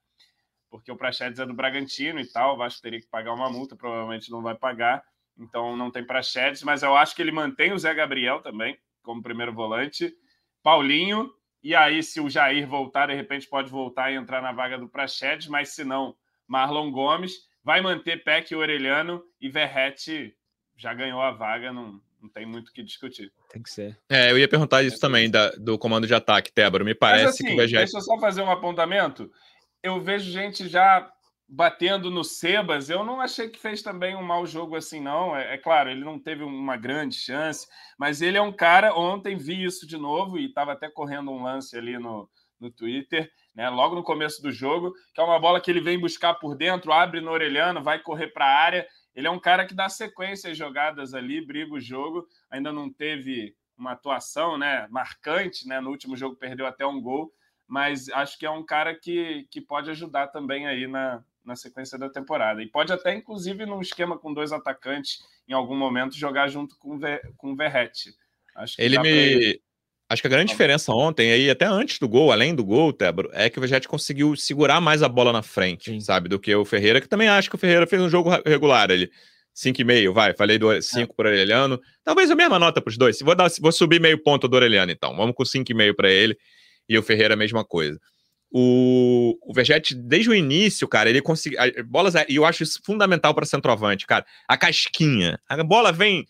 porque 0.70 0.92
o 0.92 0.96
Praxedes 0.96 1.40
é 1.40 1.46
do 1.46 1.52
Bragantino 1.52 2.20
e 2.20 2.26
tal. 2.30 2.54
O 2.54 2.56
Vasco 2.56 2.80
teria 2.80 3.00
que 3.00 3.08
pagar 3.08 3.34
uma 3.34 3.50
multa, 3.50 3.74
provavelmente 3.74 4.30
não 4.30 4.40
vai 4.40 4.54
pagar 4.54 5.02
então 5.40 5.74
não 5.76 5.90
tem 5.90 6.04
Praxedes, 6.04 6.62
mas 6.62 6.82
eu 6.82 6.94
acho 6.94 7.16
que 7.16 7.22
ele 7.22 7.32
mantém 7.32 7.72
o 7.72 7.78
Zé 7.78 7.94
Gabriel 7.94 8.40
também 8.40 8.78
como 9.02 9.22
primeiro 9.22 9.52
volante, 9.52 10.14
Paulinho, 10.62 11.32
e 11.62 11.74
aí 11.74 12.02
se 12.02 12.20
o 12.20 12.28
Jair 12.28 12.66
voltar, 12.66 13.06
de 13.06 13.14
repente 13.14 13.48
pode 13.48 13.70
voltar 13.70 14.12
e 14.12 14.14
entrar 14.14 14.42
na 14.42 14.52
vaga 14.52 14.78
do 14.78 14.88
Praxedes, 14.88 15.46
mas 15.46 15.70
se 15.70 15.82
não, 15.82 16.14
Marlon 16.46 16.90
Gomes, 16.90 17.32
vai 17.64 17.80
manter 17.80 18.22
Peck 18.22 18.52
e 18.52 18.56
Orelhano 18.56 19.24
e 19.40 19.48
Verrete 19.48 20.36
já 20.76 20.92
ganhou 20.92 21.20
a 21.20 21.30
vaga, 21.30 21.72
não, 21.72 22.00
não 22.20 22.28
tem 22.28 22.46
muito 22.46 22.68
o 22.68 22.72
que 22.72 22.82
discutir. 22.82 23.32
Tem 23.48 23.62
que 23.62 23.70
ser. 23.70 23.98
É, 24.08 24.30
eu 24.30 24.38
ia 24.38 24.48
perguntar 24.48 24.82
isso 24.82 25.00
também 25.00 25.30
da, 25.30 25.50
do 25.52 25.78
comando 25.78 26.06
de 26.06 26.14
ataque, 26.14 26.52
Tébora. 26.52 26.84
Me 26.84 26.94
parece 26.94 27.24
Mas, 27.24 27.34
assim, 27.34 27.44
que 27.44 27.52
o 27.52 27.56
Vegete... 27.56 27.84
Deixa 27.84 27.98
eu 27.98 28.02
só 28.02 28.18
fazer 28.18 28.42
um 28.42 28.50
apontamento. 28.50 29.30
Eu 29.82 30.00
vejo 30.00 30.30
gente 30.30 30.68
já 30.68 31.10
batendo 31.50 32.10
no 32.10 32.22
Sebas, 32.22 32.88
eu 32.88 33.02
não 33.02 33.20
achei 33.20 33.48
que 33.48 33.58
fez 33.58 33.82
também 33.82 34.14
um 34.14 34.22
mau 34.22 34.46
jogo 34.46 34.76
assim, 34.76 35.00
não. 35.00 35.36
É, 35.36 35.54
é, 35.54 35.58
claro, 35.58 35.90
ele 35.90 36.04
não 36.04 36.18
teve 36.18 36.44
uma 36.44 36.76
grande 36.76 37.16
chance, 37.16 37.66
mas 37.98 38.22
ele 38.22 38.38
é 38.38 38.42
um 38.42 38.52
cara. 38.52 38.94
Ontem 38.94 39.36
vi 39.36 39.64
isso 39.64 39.86
de 39.86 39.96
novo 39.96 40.38
e 40.38 40.46
estava 40.46 40.72
até 40.72 40.88
correndo 40.88 41.32
um 41.32 41.42
lance 41.42 41.76
ali 41.76 41.98
no, 41.98 42.30
no 42.60 42.70
Twitter, 42.70 43.28
né? 43.54 43.68
Logo 43.68 43.96
no 43.96 44.04
começo 44.04 44.40
do 44.40 44.52
jogo, 44.52 44.92
que 45.12 45.20
é 45.20 45.24
uma 45.24 45.40
bola 45.40 45.60
que 45.60 45.70
ele 45.70 45.80
vem 45.80 45.98
buscar 45.98 46.34
por 46.34 46.54
dentro, 46.54 46.92
abre 46.92 47.20
no 47.20 47.32
orelhano, 47.32 47.82
vai 47.82 47.98
correr 47.98 48.28
para 48.28 48.46
a 48.46 48.58
área. 48.60 48.86
Ele 49.14 49.26
é 49.26 49.30
um 49.30 49.40
cara 49.40 49.66
que 49.66 49.74
dá 49.74 49.88
sequência 49.88 50.50
às 50.50 50.56
jogadas 50.56 51.14
ali, 51.14 51.44
briga 51.44 51.74
o 51.74 51.80
jogo. 51.80 52.28
Ainda 52.50 52.72
não 52.72 52.90
teve 52.90 53.56
uma 53.76 53.92
atuação 53.92 54.58
né, 54.58 54.86
marcante, 54.90 55.66
né? 55.66 55.80
No 55.80 55.90
último 55.90 56.16
jogo 56.16 56.36
perdeu 56.36 56.66
até 56.66 56.86
um 56.86 57.00
gol, 57.00 57.32
mas 57.66 58.08
acho 58.10 58.38
que 58.38 58.46
é 58.46 58.50
um 58.50 58.64
cara 58.64 58.94
que, 58.94 59.46
que 59.50 59.60
pode 59.60 59.90
ajudar 59.90 60.28
também 60.28 60.66
aí 60.66 60.86
na, 60.86 61.24
na 61.44 61.56
sequência 61.56 61.98
da 61.98 62.08
temporada. 62.08 62.62
E 62.62 62.66
pode 62.66 62.92
até, 62.92 63.14
inclusive, 63.14 63.66
num 63.66 63.80
esquema 63.80 64.18
com 64.18 64.32
dois 64.32 64.52
atacantes, 64.52 65.24
em 65.48 65.52
algum 65.52 65.76
momento, 65.76 66.16
jogar 66.16 66.48
junto 66.48 66.76
com, 66.78 66.98
Ver, 66.98 67.32
com 67.36 67.52
o 67.52 67.56
Verrete. 67.56 68.14
Acho 68.54 68.76
que 68.76 68.82
ele 68.82 68.98
me. 68.98 69.60
Acho 70.10 70.22
que 70.22 70.26
a 70.26 70.30
grande 70.30 70.50
diferença 70.50 70.90
ontem, 70.92 71.30
aí, 71.30 71.48
até 71.48 71.66
antes 71.66 72.00
do 72.00 72.08
gol, 72.08 72.32
além 72.32 72.52
do 72.52 72.64
gol, 72.64 72.92
Tebro, 72.92 73.30
é 73.32 73.48
que 73.48 73.60
o 73.60 73.62
Verrete 73.62 73.86
conseguiu 73.86 74.34
segurar 74.34 74.80
mais 74.80 75.04
a 75.04 75.08
bola 75.08 75.32
na 75.32 75.40
frente, 75.40 75.88
Sim. 75.88 76.00
sabe? 76.00 76.28
Do 76.28 76.36
que 76.36 76.52
o 76.52 76.64
Ferreira, 76.64 77.00
que 77.00 77.08
também 77.08 77.28
acho 77.28 77.48
que 77.48 77.54
o 77.54 77.58
Ferreira 77.58 77.86
fez 77.86 78.02
um 78.02 78.08
jogo 78.08 78.28
regular 78.44 78.90
ali. 78.90 79.08
5,5, 79.54 80.12
vai. 80.12 80.34
Falei 80.34 80.58
do 80.58 80.82
5 80.82 81.12
é. 81.12 81.14
para 81.14 81.26
o 81.26 81.28
Aureliano. 81.28 81.80
Talvez 82.02 82.28
a 82.28 82.34
mesma 82.34 82.58
nota 82.58 82.80
para 82.80 82.90
os 82.90 82.98
dois. 82.98 83.20
Vou, 83.20 83.36
dar, 83.36 83.48
vou 83.60 83.70
subir 83.70 84.00
meio 84.00 84.20
ponto 84.20 84.48
do 84.48 84.56
Aureliano, 84.56 84.90
então. 84.90 85.14
Vamos 85.14 85.32
com 85.36 85.44
5,5 85.44 85.94
para 85.94 86.10
ele. 86.10 86.36
E 86.88 86.98
o 86.98 87.02
Ferreira, 87.04 87.34
a 87.34 87.36
mesma 87.36 87.64
coisa. 87.64 87.96
O, 88.50 89.38
o 89.42 89.54
Vegete, 89.54 89.94
desde 89.94 90.28
o 90.28 90.34
início, 90.34 90.88
cara, 90.88 91.08
ele 91.08 91.22
conseguiu. 91.22 91.56
Bolas, 91.86 92.14
e 92.28 92.34
eu 92.34 92.44
acho 92.44 92.64
isso 92.64 92.80
fundamental 92.84 93.32
para 93.32 93.46
centroavante, 93.46 94.08
cara. 94.08 94.26
A 94.48 94.56
casquinha. 94.56 95.38
A 95.48 95.62
bola 95.62 95.92
vem, 95.92 96.26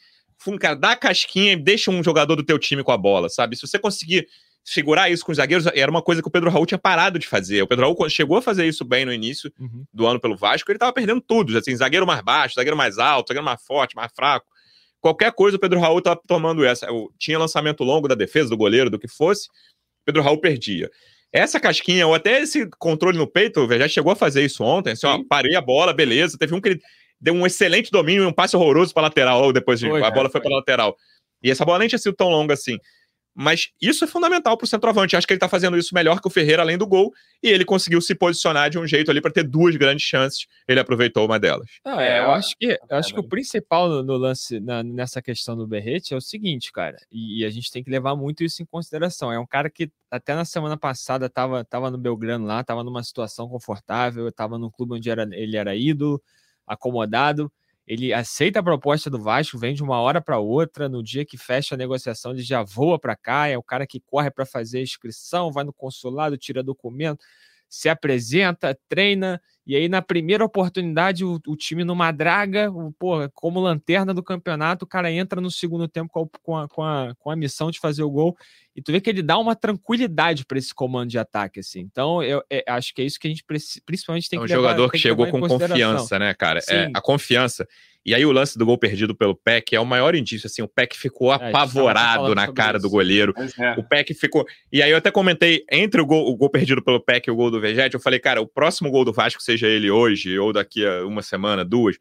cara, 0.58 0.74
dá 0.74 0.92
a 0.92 0.96
casquinha 0.96 1.52
e 1.52 1.56
deixa 1.56 1.90
um 1.90 2.02
jogador 2.02 2.36
do 2.36 2.44
teu 2.44 2.58
time 2.58 2.82
com 2.82 2.92
a 2.92 2.96
bola, 2.96 3.28
sabe? 3.28 3.56
Se 3.56 3.66
você 3.66 3.78
conseguir 3.78 4.26
segurar 4.64 5.10
isso 5.10 5.24
com 5.24 5.32
os 5.32 5.36
zagueiros, 5.36 5.66
era 5.74 5.90
uma 5.90 6.02
coisa 6.02 6.20
que 6.22 6.28
o 6.28 6.30
Pedro 6.30 6.50
Raul 6.50 6.66
tinha 6.66 6.78
parado 6.78 7.18
de 7.18 7.26
fazer. 7.26 7.62
O 7.62 7.66
Pedro 7.66 7.84
Raul 7.84 8.08
chegou 8.08 8.36
a 8.36 8.42
fazer 8.42 8.66
isso 8.66 8.84
bem 8.84 9.04
no 9.04 9.12
início 9.12 9.52
uhum. 9.58 9.84
do 9.92 10.06
ano 10.06 10.20
pelo 10.20 10.36
Vasco, 10.36 10.70
ele 10.70 10.78
tava 10.78 10.92
perdendo 10.92 11.20
tudo, 11.20 11.56
assim, 11.56 11.74
zagueiro 11.74 12.06
mais 12.06 12.22
baixo, 12.22 12.54
zagueiro 12.54 12.76
mais 12.76 12.98
alto, 12.98 13.28
zagueiro 13.28 13.44
mais 13.44 13.62
forte, 13.62 13.96
mais 13.96 14.12
fraco. 14.14 14.46
Qualquer 15.00 15.32
coisa 15.32 15.56
o 15.56 15.60
Pedro 15.60 15.80
Raul 15.80 16.02
tava 16.02 16.20
tomando 16.26 16.64
essa. 16.64 16.86
Tinha 17.18 17.38
lançamento 17.38 17.82
longo 17.82 18.06
da 18.06 18.14
defesa, 18.14 18.50
do 18.50 18.56
goleiro, 18.56 18.90
do 18.90 18.98
que 18.98 19.08
fosse, 19.08 19.48
o 19.48 20.04
Pedro 20.04 20.22
Raul 20.22 20.38
perdia. 20.40 20.90
essa 21.32 21.60
casquinha, 21.60 22.06
ou 22.06 22.14
até 22.14 22.40
esse 22.40 22.68
controle 22.78 23.16
no 23.16 23.26
peito, 23.26 23.66
já 23.78 23.88
chegou 23.88 24.12
a 24.12 24.16
fazer 24.16 24.44
isso 24.44 24.62
ontem. 24.62 24.92
Assim, 24.92 25.06
ó, 25.06 25.22
parei 25.28 25.54
a 25.56 25.60
bola, 25.60 25.92
beleza. 25.92 26.36
Teve 26.36 26.54
um 26.54 26.60
que 26.60 26.70
ele 26.70 26.80
deu 27.20 27.34
um 27.34 27.46
excelente 27.46 27.90
domínio 27.90 28.24
e 28.24 28.26
um 28.26 28.32
passe 28.32 28.56
horroroso 28.56 28.94
para 28.94 29.04
lateral, 29.04 29.42
ou 29.42 29.52
depois 29.52 29.80
foi, 29.80 30.02
a 30.02 30.10
bola 30.10 30.30
foi 30.30 30.40
para 30.40 30.56
lateral. 30.56 30.96
E 31.42 31.50
essa 31.50 31.64
bola 31.64 31.80
nem 31.80 31.88
tinha 31.88 31.98
sido 31.98 32.14
tão 32.14 32.28
longa 32.28 32.54
assim. 32.54 32.78
Mas 33.34 33.68
isso 33.80 34.04
é 34.04 34.06
fundamental 34.06 34.56
para 34.56 34.64
o 34.64 34.68
centroavante. 34.68 35.16
Acho 35.16 35.26
que 35.26 35.32
ele 35.32 35.36
está 35.36 35.48
fazendo 35.48 35.78
isso 35.78 35.94
melhor 35.94 36.20
que 36.20 36.26
o 36.26 36.30
Ferreira, 36.30 36.62
além 36.62 36.76
do 36.76 36.86
gol. 36.86 37.12
E 37.42 37.48
ele 37.48 37.64
conseguiu 37.64 38.00
se 38.00 38.14
posicionar 38.14 38.68
de 38.68 38.78
um 38.78 38.86
jeito 38.86 39.10
ali 39.10 39.20
para 39.20 39.30
ter 39.30 39.44
duas 39.44 39.76
grandes 39.76 40.04
chances. 40.04 40.46
Ele 40.66 40.80
aproveitou 40.80 41.24
uma 41.24 41.38
delas. 41.38 41.66
Não, 41.84 41.98
é, 41.98 42.18
eu 42.18 42.32
acho 42.32 42.54
que, 42.58 42.78
eu 42.90 42.96
acho 42.96 43.14
que 43.14 43.20
o 43.20 43.28
principal 43.28 43.88
no, 43.88 44.02
no 44.02 44.16
lance, 44.16 44.58
na, 44.60 44.82
nessa 44.82 45.22
questão 45.22 45.56
do 45.56 45.66
Berrete 45.66 46.12
é 46.12 46.16
o 46.16 46.20
seguinte, 46.20 46.72
cara. 46.72 46.96
E, 47.10 47.40
e, 47.40 47.44
a 47.44 47.50
gente 47.50 47.70
tem 47.70 47.84
que 47.84 47.90
levar 47.90 48.16
muito 48.16 48.42
isso 48.42 48.62
em 48.62 48.66
consideração. 48.66 49.32
É 49.32 49.38
um 49.38 49.46
cara 49.46 49.70
que 49.70 49.90
até 50.10 50.34
na 50.34 50.44
semana 50.44 50.76
passada 50.76 51.26
estava 51.26 51.64
tava 51.64 51.90
no 51.90 51.98
Belgrano 51.98 52.44
lá, 52.44 52.60
estava 52.60 52.82
numa 52.82 53.02
situação 53.02 53.48
confortável, 53.48 54.28
estava 54.28 54.58
num 54.58 54.70
clube 54.70 54.94
onde 54.94 55.08
era, 55.08 55.22
ele 55.32 55.56
era 55.56 55.74
ídolo, 55.76 56.20
acomodado 56.72 57.50
ele 57.90 58.12
aceita 58.12 58.60
a 58.60 58.62
proposta 58.62 59.10
do 59.10 59.20
Vasco, 59.20 59.58
vem 59.58 59.74
de 59.74 59.82
uma 59.82 60.00
hora 60.00 60.20
para 60.20 60.38
outra, 60.38 60.88
no 60.88 61.02
dia 61.02 61.24
que 61.24 61.36
fecha 61.36 61.74
a 61.74 61.78
negociação, 61.78 62.30
ele 62.30 62.40
já 62.40 62.62
voa 62.62 63.00
para 63.00 63.16
cá, 63.16 63.48
é 63.48 63.58
o 63.58 63.62
cara 63.64 63.84
que 63.84 63.98
corre 63.98 64.30
para 64.30 64.46
fazer 64.46 64.78
a 64.78 64.82
inscrição, 64.82 65.50
vai 65.50 65.64
no 65.64 65.72
consulado, 65.72 66.38
tira 66.38 66.62
documento, 66.62 67.24
se 67.68 67.88
apresenta, 67.88 68.78
treina, 68.88 69.42
e 69.66 69.74
aí 69.74 69.88
na 69.88 70.00
primeira 70.00 70.44
oportunidade 70.44 71.24
o, 71.24 71.40
o 71.44 71.56
time 71.56 71.82
numa 71.82 72.12
draga, 72.12 72.70
o, 72.70 72.92
porra, 72.92 73.28
como 73.34 73.58
lanterna 73.58 74.14
do 74.14 74.22
campeonato, 74.22 74.84
o 74.84 74.88
cara 74.88 75.10
entra 75.10 75.40
no 75.40 75.50
segundo 75.50 75.88
tempo 75.88 76.12
com 76.12 76.22
a, 76.22 76.28
com 76.42 76.56
a, 76.56 76.68
com 76.68 76.82
a, 76.84 77.14
com 77.18 77.30
a 77.32 77.34
missão 77.34 77.72
de 77.72 77.80
fazer 77.80 78.04
o 78.04 78.10
gol, 78.10 78.36
e 78.74 78.80
tu 78.80 78.92
vê 78.92 79.00
que 79.00 79.10
ele 79.10 79.22
dá 79.22 79.36
uma 79.36 79.56
tranquilidade 79.56 80.44
para 80.44 80.58
esse 80.58 80.72
comando 80.72 81.10
de 81.10 81.18
ataque, 81.18 81.60
assim. 81.60 81.80
Então, 81.80 82.22
eu, 82.22 82.42
eu, 82.48 82.62
acho 82.68 82.94
que 82.94 83.02
é 83.02 83.04
isso 83.04 83.18
que 83.18 83.26
a 83.26 83.30
gente 83.30 83.44
principalmente 83.84 84.28
tem 84.28 84.38
é 84.38 84.42
um 84.42 84.46
que 84.46 84.52
É 84.52 84.56
um 84.56 84.60
jogador 84.60 84.90
que 84.90 84.98
chegou 84.98 85.26
com 85.26 85.40
confiança, 85.40 86.18
né, 86.18 86.32
cara? 86.34 86.60
É, 86.68 86.88
a 86.94 87.00
confiança. 87.00 87.66
E 88.06 88.14
aí 88.14 88.24
o 88.24 88.32
lance 88.32 88.56
do 88.56 88.64
gol 88.64 88.78
perdido 88.78 89.14
pelo 89.14 89.34
Peck 89.34 89.74
é 89.74 89.80
o 89.80 89.84
maior 89.84 90.14
indício, 90.14 90.46
assim, 90.46 90.62
o 90.62 90.68
Peck 90.68 90.96
ficou 90.96 91.32
é, 91.32 91.34
apavorado 91.34 92.34
na 92.34 92.50
cara 92.50 92.78
do 92.78 92.88
goleiro. 92.88 93.34
É. 93.58 93.72
O 93.78 93.82
Peck 93.82 94.14
ficou... 94.14 94.46
E 94.72 94.82
aí 94.82 94.90
eu 94.90 94.96
até 94.96 95.10
comentei, 95.10 95.64
entre 95.70 96.00
o 96.00 96.06
gol, 96.06 96.26
o 96.30 96.36
gol 96.36 96.48
perdido 96.48 96.82
pelo 96.82 97.00
Peck 97.00 97.28
e 97.28 97.30
o 97.30 97.36
gol 97.36 97.50
do 97.50 97.60
Vegete, 97.60 97.94
eu 97.94 98.00
falei, 98.00 98.18
cara, 98.18 98.40
o 98.40 98.46
próximo 98.46 98.90
gol 98.90 99.04
do 99.04 99.12
Vasco, 99.12 99.42
seja 99.42 99.66
ele 99.66 99.90
hoje 99.90 100.38
ou 100.38 100.52
daqui 100.52 100.86
a 100.86 101.04
uma 101.04 101.22
semana, 101.22 101.64
duas, 101.64 101.96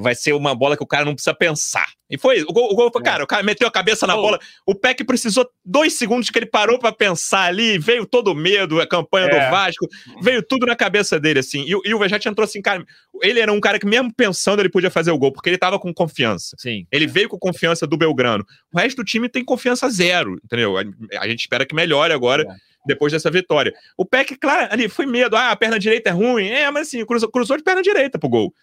vai 0.00 0.14
ser 0.14 0.32
uma 0.32 0.54
bola 0.54 0.76
que 0.76 0.82
o 0.82 0.86
cara 0.86 1.04
não 1.04 1.14
precisa 1.14 1.34
pensar. 1.34 1.86
E 2.10 2.18
foi 2.18 2.42
o 2.42 2.52
gol, 2.52 2.72
o 2.72 2.74
gol 2.74 2.90
foi, 2.92 3.00
é. 3.02 3.04
cara, 3.04 3.24
o 3.24 3.26
cara 3.26 3.42
meteu 3.42 3.68
a 3.68 3.70
cabeça 3.70 4.06
na 4.06 4.16
oh. 4.16 4.22
bola. 4.22 4.38
O 4.66 4.74
Peck 4.74 5.04
precisou 5.04 5.48
dois 5.64 5.94
segundos 5.94 6.28
que 6.28 6.38
ele 6.38 6.46
parou 6.46 6.78
para 6.78 6.92
pensar 6.92 7.44
ali, 7.44 7.78
veio 7.78 8.04
todo 8.04 8.32
o 8.32 8.34
medo, 8.34 8.80
a 8.80 8.86
campanha 8.86 9.26
é. 9.26 9.30
do 9.30 9.50
Vasco, 9.50 9.86
veio 10.20 10.42
tudo 10.42 10.66
na 10.66 10.74
cabeça 10.74 11.20
dele, 11.20 11.38
assim. 11.38 11.62
E, 11.62 11.88
e 11.88 11.94
o 11.94 11.98
Vejete 11.98 12.28
entrou 12.28 12.44
assim, 12.44 12.60
cara, 12.60 12.84
ele 13.22 13.38
era 13.38 13.52
um 13.52 13.60
cara 13.60 13.78
que 13.78 13.86
mesmo 13.86 14.12
pensando 14.12 14.60
ele 14.60 14.68
podia 14.68 14.90
fazer 14.90 15.12
o 15.12 15.18
gol, 15.18 15.32
porque 15.32 15.48
ele 15.48 15.58
tava 15.58 15.78
com 15.78 15.94
confiança. 15.94 16.56
Sim. 16.58 16.86
Ele 16.90 17.06
veio 17.06 17.28
com 17.28 17.38
confiança 17.38 17.86
do 17.86 17.96
Belgrano. 17.96 18.44
O 18.74 18.78
resto 18.78 18.96
do 18.96 19.04
time 19.04 19.28
tem 19.28 19.44
confiança 19.44 19.88
zero, 19.88 20.36
entendeu? 20.44 20.76
A, 20.76 20.82
a 21.20 21.28
gente 21.28 21.40
espera 21.40 21.64
que 21.64 21.74
melhore 21.74 22.12
agora. 22.12 22.42
É 22.42 22.70
depois 22.86 23.12
dessa 23.12 23.30
vitória. 23.30 23.74
O 23.96 24.04
Peck, 24.04 24.36
claro, 24.36 24.68
ali 24.72 24.88
foi 24.88 25.06
medo. 25.06 25.36
Ah, 25.36 25.50
a 25.50 25.56
perna 25.56 25.78
direita 25.78 26.10
é 26.10 26.12
ruim. 26.12 26.48
É, 26.48 26.70
mas 26.70 26.88
assim, 26.88 27.04
cruzou, 27.04 27.30
cruzou 27.30 27.56
de 27.56 27.62
perna 27.62 27.82
direita 27.82 28.18
pro 28.18 28.28
gol. 28.28 28.54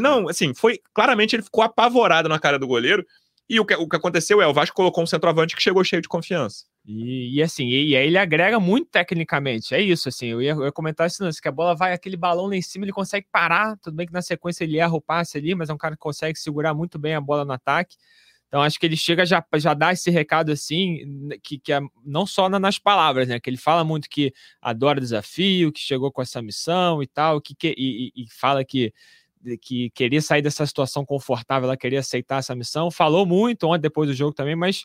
Não, 0.00 0.28
assim, 0.28 0.54
foi. 0.54 0.78
Claramente 0.94 1.34
ele 1.36 1.42
ficou 1.42 1.62
apavorado 1.62 2.28
na 2.28 2.38
cara 2.38 2.58
do 2.58 2.66
goleiro. 2.66 3.04
E 3.48 3.60
o 3.60 3.66
que, 3.66 3.74
o 3.74 3.88
que 3.88 3.96
aconteceu 3.96 4.40
é, 4.40 4.46
o 4.46 4.54
Vasco 4.54 4.74
colocou 4.74 5.04
um 5.04 5.06
centroavante 5.06 5.54
que 5.54 5.62
chegou 5.62 5.84
cheio 5.84 6.00
de 6.00 6.08
confiança. 6.08 6.64
E, 6.86 7.36
e 7.36 7.42
assim, 7.42 7.66
e, 7.66 7.90
e, 7.90 7.96
aí 7.96 8.06
ele 8.06 8.16
agrega 8.16 8.58
muito 8.58 8.88
tecnicamente. 8.90 9.74
É 9.74 9.80
isso, 9.80 10.08
assim, 10.08 10.28
eu 10.28 10.40
ia, 10.40 10.52
eu 10.52 10.64
ia 10.64 10.72
comentar 10.72 11.06
isso, 11.06 11.22
que 11.42 11.48
a 11.48 11.52
bola 11.52 11.74
vai, 11.74 11.92
aquele 11.92 12.16
balão 12.16 12.46
lá 12.46 12.56
em 12.56 12.62
cima, 12.62 12.84
ele 12.84 12.92
consegue 12.92 13.26
parar. 13.30 13.76
Tudo 13.78 13.94
bem 13.94 14.06
que 14.06 14.12
na 14.12 14.22
sequência 14.22 14.64
ele 14.64 14.78
erra 14.78 14.94
o 14.94 15.00
passe 15.00 15.36
ali, 15.36 15.54
mas 15.54 15.68
é 15.68 15.74
um 15.74 15.76
cara 15.78 15.94
que 15.94 16.00
consegue 16.00 16.38
segurar 16.38 16.72
muito 16.72 16.98
bem 16.98 17.14
a 17.14 17.20
bola 17.20 17.44
no 17.44 17.52
ataque. 17.52 17.96
Então 18.52 18.60
acho 18.60 18.78
que 18.78 18.84
ele 18.84 18.98
chega 18.98 19.24
já 19.24 19.42
já 19.56 19.72
dá 19.72 19.92
esse 19.92 20.10
recado 20.10 20.52
assim, 20.52 21.30
que, 21.42 21.58
que 21.58 21.72
é 21.72 21.80
não 22.04 22.26
só 22.26 22.50
nas 22.50 22.78
palavras, 22.78 23.26
né? 23.26 23.40
Que 23.40 23.48
ele 23.48 23.56
fala 23.56 23.82
muito 23.82 24.10
que 24.10 24.32
adora 24.60 25.00
desafio, 25.00 25.72
que 25.72 25.80
chegou 25.80 26.12
com 26.12 26.20
essa 26.20 26.42
missão 26.42 27.02
e 27.02 27.06
tal, 27.06 27.40
que, 27.40 27.54
que 27.54 27.74
e, 27.78 28.12
e 28.14 28.26
fala 28.30 28.62
que 28.62 28.92
que 29.60 29.90
queria 29.90 30.20
sair 30.22 30.42
dessa 30.42 30.66
situação 30.66 31.04
confortável, 31.04 31.68
ela 31.68 31.76
queria 31.76 32.00
aceitar 32.00 32.38
essa 32.38 32.54
missão. 32.54 32.90
Falou 32.90 33.26
muito 33.26 33.66
ontem 33.66 33.82
depois 33.82 34.08
do 34.08 34.14
jogo 34.14 34.32
também, 34.34 34.56
mas 34.56 34.84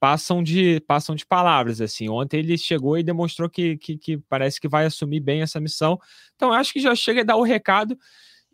passam 0.00 0.42
de 0.42 0.80
passam 0.86 1.14
de 1.14 1.24
palavras 1.24 1.80
assim. 1.80 2.08
Ontem 2.08 2.38
ele 2.38 2.58
chegou 2.58 2.98
e 2.98 3.02
demonstrou 3.02 3.48
que, 3.48 3.76
que, 3.78 3.96
que 3.96 4.18
parece 4.28 4.60
que 4.60 4.68
vai 4.68 4.84
assumir 4.86 5.20
bem 5.20 5.42
essa 5.42 5.60
missão. 5.60 5.98
Então 6.36 6.52
acho 6.52 6.72
que 6.72 6.80
já 6.80 6.94
chega 6.94 7.22
a 7.22 7.24
dar 7.24 7.36
o 7.36 7.42
recado 7.42 7.96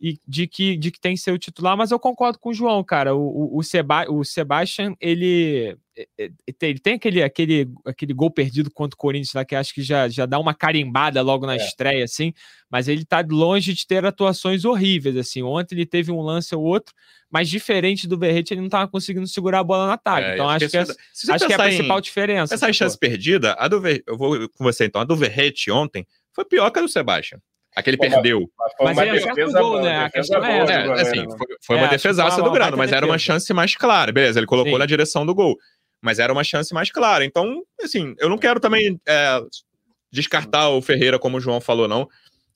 e 0.01 0.19
de 0.27 0.47
que, 0.47 0.77
de 0.79 0.91
que 0.91 0.99
tem 0.99 1.15
que 1.15 1.21
ser 1.21 1.31
o 1.31 1.39
titular, 1.39 1.77
mas 1.77 1.91
eu 1.91 1.99
concordo 1.99 2.39
com 2.39 2.49
o 2.49 2.55
João, 2.55 2.83
cara. 2.83 3.15
O, 3.15 3.21
o, 3.21 3.59
o, 3.59 3.63
Seba, 3.63 4.11
o 4.11 4.25
Sebastian, 4.25 4.95
ele, 4.99 5.77
é, 5.95 6.07
é, 6.19 6.31
ele 6.63 6.79
tem 6.79 6.95
aquele, 6.95 7.23
aquele, 7.23 7.69
aquele 7.85 8.15
gol 8.15 8.31
perdido 8.31 8.71
contra 8.71 8.95
o 8.95 8.99
Corinthians 8.99 9.35
lá, 9.35 9.45
que 9.45 9.55
acho 9.55 9.75
que 9.75 9.83
já, 9.83 10.09
já 10.09 10.25
dá 10.25 10.39
uma 10.39 10.55
carimbada 10.55 11.21
logo 11.21 11.47
na 11.47 11.53
é. 11.53 11.57
estreia, 11.57 12.03
assim, 12.03 12.33
mas 12.71 12.89
ele 12.89 13.05
tá 13.05 13.23
longe 13.29 13.75
de 13.75 13.87
ter 13.87 14.03
atuações 14.07 14.65
horríveis, 14.65 15.19
assim. 15.19 15.43
Ontem 15.43 15.75
ele 15.75 15.87
teve 15.87 16.11
um 16.11 16.23
lance 16.23 16.55
ou 16.55 16.63
outro, 16.63 16.95
mas 17.31 17.51
diferente 17.51 18.09
do 18.09 18.17
Berrete, 18.17 18.55
ele 18.55 18.63
não 18.63 18.71
tava 18.71 18.89
conseguindo 18.89 19.27
segurar 19.27 19.59
a 19.61 19.65
bola 19.65 19.87
no 19.87 19.93
ataque. 19.93 20.29
É, 20.29 20.35
então 20.35 20.49
acho 20.49 20.67
que, 20.67 20.77
essa, 20.79 20.97
acho 21.29 21.47
que 21.47 21.53
é 21.53 21.57
a 21.57 21.59
principal 21.59 21.99
em, 21.99 22.03
diferença. 22.03 22.55
Essa 22.55 22.73
chance 22.73 22.99
perdida, 22.99 23.55
a 23.59 23.69
do 23.69 23.83
eu 23.87 24.17
vou 24.17 24.49
com 24.49 24.65
você 24.65 24.87
então, 24.87 25.03
a 25.03 25.05
do 25.05 25.15
Verrete 25.15 25.71
ontem 25.71 26.07
foi 26.33 26.47
pior 26.47 26.71
que 26.71 26.79
a 26.79 26.83
do 26.83 26.89
Sebastian. 26.89 27.39
Aquele 27.75 27.97
Pô, 27.97 28.03
perdeu. 28.03 28.51
Mas, 28.81 28.97
mas 28.97 29.09
ele 29.09 29.19
acerta 29.19 29.47
o 29.47 29.53
gol, 29.53 29.81
né? 29.81 30.05
A 30.05 30.11
questão 30.11 30.45
é 30.45 30.59
essa. 30.59 30.73
É, 30.73 30.93
assim, 31.01 31.31
foi, 31.37 31.47
foi 31.65 31.77
uma 31.77 31.87
é, 31.87 31.91
defesaça 31.91 32.43
do 32.43 32.51
Grano, 32.51 32.77
mas 32.77 32.91
era 32.91 33.07
uma 33.07 33.19
chance 33.19 33.53
mais 33.53 33.77
clara. 33.77 34.11
Beleza, 34.11 34.41
ele 34.41 34.47
colocou 34.47 34.73
Sim. 34.73 34.79
na 34.79 34.87
direção 34.87 35.25
do 35.25 35.35
gol. 35.35 35.57
Mas 36.03 36.19
era 36.19 36.33
uma 36.33 36.43
chance 36.43 36.75
mais 36.75 36.91
clara. 36.91 37.25
Então, 37.25 37.63
assim, 37.81 38.15
eu 38.19 38.29
não 38.29 38.39
quero 38.39 38.59
também 38.59 39.01
é, 39.07 39.41
descartar 40.11 40.71
o 40.71 40.83
Ferreira, 40.83 41.19
como 41.19 41.37
o 41.37 41.41
João 41.41 41.61
falou, 41.61 41.87
não. 41.87 42.09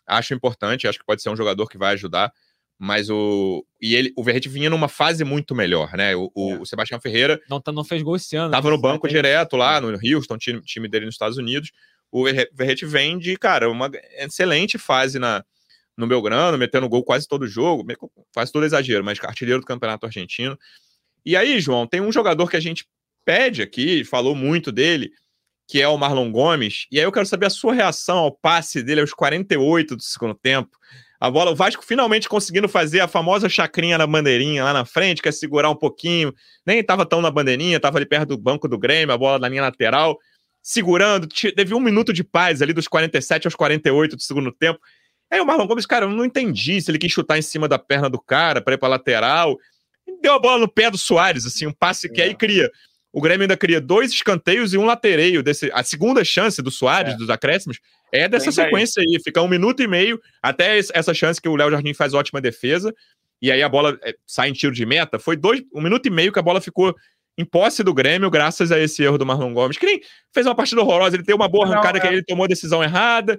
Acho 0.06 0.34
importante, 0.34 0.88
acho 0.88 0.98
que 0.98 1.06
pode 1.06 1.22
ser 1.22 1.30
um 1.30 1.36
jogador 1.36 1.68
que 1.68 1.78
vai 1.78 1.94
ajudar. 1.94 2.32
Mas 2.76 3.08
o. 3.08 3.64
E 3.80 3.94
ele, 3.94 4.12
o 4.16 4.24
Verrete 4.24 4.48
vinha 4.48 4.68
numa 4.68 4.88
fase 4.88 5.22
muito 5.22 5.54
melhor, 5.54 5.92
né? 5.92 6.16
O, 6.16 6.30
o, 6.34 6.50
é. 6.50 6.58
o 6.58 6.66
Sebastião 6.66 7.00
Ferreira. 7.00 7.40
Não, 7.48 7.60
tá, 7.60 7.70
não 7.70 7.84
fez 7.84 8.02
gol 8.02 8.16
esse 8.16 8.34
ano. 8.34 8.50
Tava 8.50 8.68
no 8.68 8.80
banco 8.80 9.06
direto 9.06 9.56
lá 9.56 9.80
no 9.80 9.96
Houston, 9.96 10.36
time, 10.36 10.60
time 10.60 10.88
dele 10.88 11.06
nos 11.06 11.14
Estados 11.14 11.38
Unidos 11.38 11.70
o 12.14 12.22
Verrete 12.22 12.86
vem 12.86 13.18
de, 13.18 13.36
cara, 13.36 13.68
uma 13.68 13.90
excelente 14.18 14.78
fase 14.78 15.18
na, 15.18 15.44
no 15.96 16.06
Belgrano, 16.06 16.56
metendo 16.56 16.88
gol 16.88 17.02
quase 17.02 17.26
todo 17.26 17.44
jogo, 17.48 17.84
quase 18.32 18.52
todo 18.52 18.64
exagero, 18.64 19.04
mas 19.04 19.18
artilheiro 19.20 19.60
do 19.60 19.66
Campeonato 19.66 20.06
Argentino. 20.06 20.56
E 21.26 21.36
aí, 21.36 21.58
João, 21.58 21.88
tem 21.88 22.00
um 22.00 22.12
jogador 22.12 22.48
que 22.48 22.56
a 22.56 22.60
gente 22.60 22.86
pede 23.24 23.62
aqui, 23.62 24.04
falou 24.04 24.36
muito 24.36 24.70
dele, 24.70 25.10
que 25.66 25.82
é 25.82 25.88
o 25.88 25.98
Marlon 25.98 26.30
Gomes, 26.30 26.86
e 26.88 27.00
aí 27.00 27.04
eu 27.04 27.10
quero 27.10 27.26
saber 27.26 27.46
a 27.46 27.50
sua 27.50 27.74
reação 27.74 28.18
ao 28.18 28.30
passe 28.30 28.80
dele 28.80 29.00
aos 29.00 29.12
48 29.12 29.96
do 29.96 30.02
segundo 30.02 30.34
tempo. 30.36 30.70
A 31.18 31.28
bola, 31.28 31.50
o 31.50 31.56
Vasco 31.56 31.84
finalmente 31.84 32.28
conseguindo 32.28 32.68
fazer 32.68 33.00
a 33.00 33.08
famosa 33.08 33.48
chacrinha 33.48 33.98
na 33.98 34.06
bandeirinha 34.06 34.62
lá 34.62 34.72
na 34.72 34.84
frente, 34.84 35.20
quer 35.20 35.32
segurar 35.32 35.68
um 35.68 35.74
pouquinho, 35.74 36.32
nem 36.64 36.78
estava 36.78 37.04
tão 37.04 37.20
na 37.20 37.30
bandeirinha, 37.30 37.78
estava 37.78 37.98
ali 37.98 38.06
perto 38.06 38.28
do 38.28 38.38
banco 38.38 38.68
do 38.68 38.78
Grêmio, 38.78 39.12
a 39.12 39.18
bola 39.18 39.40
na 39.40 39.48
linha 39.48 39.62
lateral 39.62 40.16
segurando, 40.64 41.28
teve 41.28 41.74
um 41.74 41.80
minuto 41.80 42.10
de 42.10 42.24
paz 42.24 42.62
ali 42.62 42.72
dos 42.72 42.88
47 42.88 43.46
aos 43.46 43.54
48 43.54 44.16
do 44.16 44.22
segundo 44.22 44.50
tempo. 44.50 44.80
Aí 45.30 45.38
o 45.38 45.44
Marlon 45.44 45.66
Gomes, 45.66 45.84
cara, 45.84 46.06
eu 46.06 46.10
não 46.10 46.24
entendi 46.24 46.80
se 46.80 46.90
ele 46.90 46.96
quis 46.96 47.12
chutar 47.12 47.36
em 47.36 47.42
cima 47.42 47.68
da 47.68 47.78
perna 47.78 48.08
do 48.08 48.18
cara 48.18 48.62
para 48.62 48.72
ir 48.72 48.78
para 48.78 48.88
lateral. 48.88 49.58
Deu 50.22 50.32
a 50.32 50.38
bola 50.38 50.60
no 50.60 50.68
pé 50.68 50.90
do 50.90 50.96
Soares, 50.96 51.44
assim, 51.44 51.66
um 51.66 51.72
passe 51.72 52.08
que 52.08 52.22
é. 52.22 52.24
aí 52.24 52.34
cria. 52.34 52.70
O 53.12 53.20
Grêmio 53.20 53.42
ainda 53.42 53.58
cria 53.58 53.78
dois 53.78 54.10
escanteios 54.10 54.72
e 54.72 54.78
um 54.78 54.86
latereio. 54.86 55.42
Desse, 55.42 55.70
a 55.74 55.82
segunda 55.84 56.24
chance 56.24 56.62
do 56.62 56.70
Soares, 56.70 57.12
é. 57.12 57.16
dos 57.18 57.28
acréscimos, 57.28 57.78
é 58.10 58.26
dessa 58.26 58.50
sequência 58.50 59.02
aí. 59.02 59.20
Fica 59.22 59.42
um 59.42 59.48
minuto 59.48 59.82
e 59.82 59.86
meio 59.86 60.18
até 60.42 60.78
essa 60.78 61.12
chance 61.12 61.40
que 61.42 61.48
o 61.48 61.56
Léo 61.56 61.70
Jardim 61.70 61.92
faz 61.92 62.14
ótima 62.14 62.40
defesa. 62.40 62.92
E 63.42 63.52
aí 63.52 63.62
a 63.62 63.68
bola 63.68 63.98
é, 64.02 64.14
sai 64.26 64.48
em 64.48 64.54
tiro 64.54 64.72
de 64.72 64.86
meta. 64.86 65.18
Foi 65.18 65.36
dois, 65.36 65.62
um 65.74 65.82
minuto 65.82 66.06
e 66.06 66.10
meio 66.10 66.32
que 66.32 66.38
a 66.38 66.42
bola 66.42 66.60
ficou 66.60 66.94
em 67.36 67.44
posse 67.44 67.82
do 67.82 67.92
Grêmio, 67.92 68.30
graças 68.30 68.70
a 68.70 68.78
esse 68.78 69.02
erro 69.02 69.18
do 69.18 69.26
Marlon 69.26 69.52
Gomes, 69.52 69.76
que 69.76 69.86
nem 69.86 70.00
fez 70.32 70.46
uma 70.46 70.54
partida 70.54 70.80
horrorosa, 70.80 71.16
ele 71.16 71.24
tem 71.24 71.34
uma 71.34 71.48
boa 71.48 71.66
arrancada 71.66 71.98
Não, 71.98 72.04
é. 72.04 72.08
que 72.08 72.14
ele 72.14 72.22
tomou 72.22 72.44
a 72.44 72.48
decisão 72.48 72.82
errada, 72.82 73.38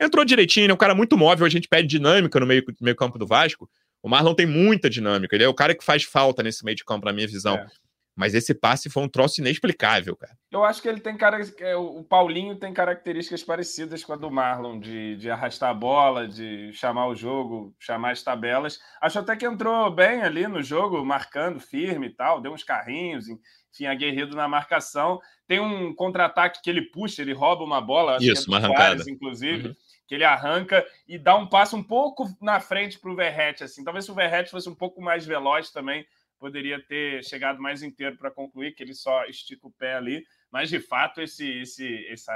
entrou 0.00 0.24
direitinho, 0.24 0.70
é 0.70 0.74
um 0.74 0.76
cara 0.76 0.94
muito 0.94 1.16
móvel, 1.16 1.46
a 1.46 1.50
gente 1.50 1.68
pede 1.68 1.88
dinâmica 1.88 2.38
no 2.38 2.46
meio, 2.46 2.64
meio 2.80 2.96
campo 2.96 3.18
do 3.18 3.26
Vasco. 3.26 3.68
O 4.02 4.08
Marlon 4.08 4.34
tem 4.34 4.46
muita 4.46 4.90
dinâmica, 4.90 5.34
ele 5.36 5.44
é 5.44 5.48
o 5.48 5.54
cara 5.54 5.74
que 5.74 5.84
faz 5.84 6.02
falta 6.02 6.42
nesse 6.42 6.64
meio 6.64 6.76
de 6.76 6.84
campo, 6.84 7.06
na 7.06 7.12
minha 7.12 7.26
visão. 7.26 7.56
É. 7.56 7.66
Mas 8.14 8.34
esse 8.34 8.54
passe 8.54 8.90
foi 8.90 9.02
um 9.02 9.08
troço 9.08 9.40
inexplicável, 9.40 10.14
cara. 10.14 10.36
Eu 10.50 10.62
acho 10.64 10.82
que 10.82 10.88
ele 10.88 11.00
tem 11.00 11.16
cara. 11.16 11.40
É, 11.60 11.74
o 11.74 12.04
Paulinho 12.04 12.56
tem 12.56 12.72
características 12.72 13.42
parecidas 13.42 14.04
com 14.04 14.12
a 14.12 14.16
do 14.16 14.30
Marlon, 14.30 14.78
de, 14.78 15.16
de 15.16 15.30
arrastar 15.30 15.70
a 15.70 15.74
bola, 15.74 16.28
de 16.28 16.72
chamar 16.74 17.06
o 17.06 17.14
jogo, 17.14 17.74
chamar 17.78 18.12
as 18.12 18.22
tabelas. 18.22 18.78
Acho 19.00 19.18
até 19.18 19.34
que 19.34 19.46
entrou 19.46 19.90
bem 19.90 20.22
ali 20.22 20.46
no 20.46 20.62
jogo, 20.62 21.04
marcando 21.04 21.58
firme 21.58 22.08
e 22.08 22.14
tal, 22.14 22.40
deu 22.40 22.52
uns 22.52 22.62
carrinhos, 22.62 23.26
enfim, 23.28 23.86
aguerrido 23.86 24.36
na 24.36 24.46
marcação. 24.46 25.18
Tem 25.48 25.58
um 25.58 25.94
contra-ataque 25.94 26.60
que 26.62 26.68
ele 26.68 26.82
puxa, 26.82 27.22
ele 27.22 27.32
rouba 27.32 27.64
uma 27.64 27.80
bola, 27.80 28.16
acho 28.16 28.30
Isso, 28.30 28.44
que 28.44 28.54
é 28.54 28.58
uma 28.58 28.66
arrancada. 28.66 29.10
inclusive. 29.10 29.68
Uhum. 29.68 29.74
Que 30.06 30.16
ele 30.16 30.24
arranca 30.24 30.84
e 31.08 31.16
dá 31.16 31.34
um 31.34 31.46
passo 31.46 31.74
um 31.74 31.82
pouco 31.82 32.28
na 32.38 32.60
frente 32.60 32.98
para 32.98 33.10
o 33.10 33.16
Verrete. 33.16 33.64
Assim. 33.64 33.82
Talvez 33.82 34.04
se 34.04 34.10
o 34.10 34.14
Verrete 34.14 34.50
fosse 34.50 34.68
um 34.68 34.74
pouco 34.74 35.00
mais 35.00 35.24
veloz 35.24 35.70
também, 35.70 36.04
poderia 36.42 36.82
ter 36.82 37.22
chegado 37.22 37.62
mais 37.62 37.84
inteiro 37.84 38.16
para 38.16 38.28
concluir, 38.28 38.74
que 38.74 38.82
ele 38.82 38.94
só 38.94 39.24
estica 39.26 39.64
o 39.64 39.70
pé 39.70 39.94
ali. 39.94 40.24
Mas, 40.50 40.68
de 40.68 40.80
fato, 40.80 41.20
esse, 41.20 41.48
esse, 41.60 42.04
essa, 42.08 42.34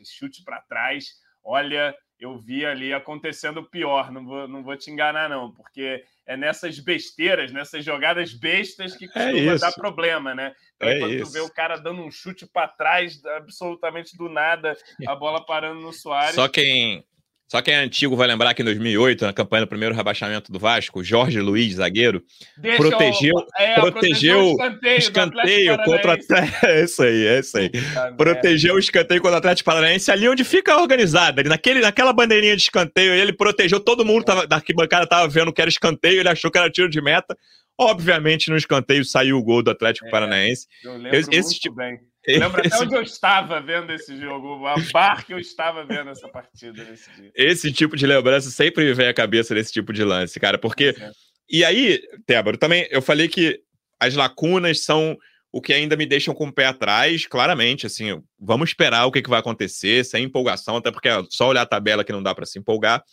esse 0.00 0.10
chute 0.10 0.42
para 0.42 0.62
trás, 0.62 1.20
olha, 1.44 1.94
eu 2.18 2.38
vi 2.38 2.64
ali 2.64 2.94
acontecendo 2.94 3.62
pior, 3.62 4.10
não 4.10 4.24
vou, 4.24 4.48
não 4.48 4.64
vou 4.64 4.74
te 4.78 4.90
enganar, 4.90 5.28
não, 5.28 5.52
porque 5.52 6.02
é 6.24 6.38
nessas 6.38 6.80
besteiras, 6.80 7.52
nessas 7.52 7.84
jogadas 7.84 8.32
bestas 8.32 8.96
que 8.96 9.04
é 9.04 9.08
costuma 9.08 9.52
é 9.52 9.58
dar 9.58 9.72
problema, 9.72 10.34
né? 10.34 10.54
Então, 10.76 10.88
é 10.88 10.98
quando 10.98 11.14
isso. 11.14 11.24
tu 11.26 11.32
vê 11.32 11.40
o 11.40 11.52
cara 11.52 11.76
dando 11.76 12.00
um 12.00 12.10
chute 12.10 12.46
para 12.46 12.66
trás, 12.66 13.22
absolutamente 13.26 14.16
do 14.16 14.30
nada, 14.30 14.74
a 15.06 15.14
bola 15.14 15.44
parando 15.44 15.82
no 15.82 15.92
Soares. 15.92 16.34
Só 16.34 16.48
quem, 16.48 17.04
só 17.46 17.60
quem 17.60 17.74
é 17.74 17.78
antigo 17.78 18.16
vai 18.16 18.26
lembrar 18.26 18.54
que 18.54 18.62
em 18.62 18.64
2008, 18.64 19.26
na 19.26 19.32
campanha 19.32 19.64
do 19.64 19.68
primeiro 19.68 19.94
rebaixamento 19.94 20.50
do 20.50 20.58
Vasco, 20.58 21.04
Jorge 21.04 21.40
Luiz, 21.40 21.74
zagueiro, 21.74 22.22
Deixa 22.56 22.78
protegeu, 22.78 23.34
é, 23.58 23.74
protegeu 23.74 24.54
o 24.54 24.56
escanteio, 24.96 25.76
contra 25.84 26.08
o 26.08 26.12
Atlético. 26.12 26.34
É 26.64 26.84
isso 26.84 27.02
aí, 27.02 27.26
é 27.26 27.38
isso 27.40 27.58
aí. 27.58 27.70
protegeu 28.16 28.74
o 28.74 28.78
escanteio 28.78 29.20
contra 29.20 29.36
o 29.36 29.38
Atlético 29.38 29.66
Paranaense 29.66 30.10
ali 30.10 30.28
onde 30.28 30.42
fica 30.42 30.76
organizado, 30.76 31.40
ali 31.40 31.48
naquele, 31.48 31.80
naquela 31.80 32.12
bandeirinha 32.12 32.56
de 32.56 32.62
escanteio, 32.62 33.12
ele 33.12 33.32
protegeu, 33.32 33.78
todo 33.78 34.04
mundo 34.04 34.24
tava, 34.24 34.46
da 34.46 34.56
arquibancada 34.56 35.04
estava 35.04 35.28
vendo 35.28 35.52
que 35.52 35.60
era 35.60 35.68
escanteio, 35.68 36.20
ele 36.20 36.28
achou 36.28 36.50
que 36.50 36.58
era 36.58 36.70
tiro 36.70 36.88
de 36.88 37.00
meta. 37.02 37.36
Obviamente, 37.78 38.50
no 38.50 38.56
escanteio 38.56 39.04
saiu 39.04 39.36
o 39.36 39.42
gol 39.42 39.62
do 39.62 39.70
Atlético 39.70 40.06
é, 40.06 40.10
Paranaense. 40.10 40.66
Eu 40.82 40.96
lembro 40.96 41.18
esse, 41.18 41.30
muito 41.30 41.60
tipo, 41.60 41.74
bem. 41.74 41.98
Lembra 42.26 42.62
esse... 42.66 42.74
até 42.74 42.84
onde 42.84 42.94
eu 42.94 43.02
estava 43.02 43.60
vendo 43.60 43.92
esse 43.92 44.18
jogo, 44.18 44.66
a 44.66 44.76
bar 44.92 45.26
que 45.26 45.34
eu 45.34 45.38
estava 45.38 45.84
vendo 45.84 46.10
essa 46.10 46.28
partida 46.28 46.84
nesse 46.84 47.10
dia. 47.12 47.32
Esse 47.34 47.72
tipo 47.72 47.96
de 47.96 48.06
lembrança 48.06 48.50
sempre 48.50 48.84
me 48.84 48.94
vem 48.94 49.08
à 49.08 49.14
cabeça 49.14 49.54
desse 49.54 49.72
tipo 49.72 49.92
de 49.92 50.04
lance, 50.04 50.38
cara, 50.38 50.58
porque. 50.58 50.94
É. 50.98 51.10
E 51.50 51.64
aí, 51.64 52.00
Tébaro, 52.26 52.56
também 52.56 52.88
eu 52.90 53.02
falei 53.02 53.28
que 53.28 53.60
as 54.00 54.14
lacunas 54.14 54.82
são 54.82 55.16
o 55.52 55.60
que 55.60 55.72
ainda 55.72 55.96
me 55.96 56.04
deixam 56.04 56.34
com 56.34 56.48
o 56.48 56.52
pé 56.52 56.66
atrás, 56.66 57.26
claramente, 57.26 57.86
assim, 57.86 58.20
vamos 58.40 58.70
esperar 58.70 59.06
o 59.06 59.12
que, 59.12 59.22
que 59.22 59.30
vai 59.30 59.38
acontecer, 59.38 60.04
sem 60.04 60.24
empolgação, 60.24 60.76
até 60.76 60.90
porque 60.90 61.08
é 61.08 61.22
só 61.30 61.48
olhar 61.48 61.62
a 61.62 61.66
tabela 61.66 62.02
que 62.02 62.10
não 62.10 62.22
dá 62.22 62.34
para 62.34 62.44
se 62.44 62.58
empolgar. 62.58 63.04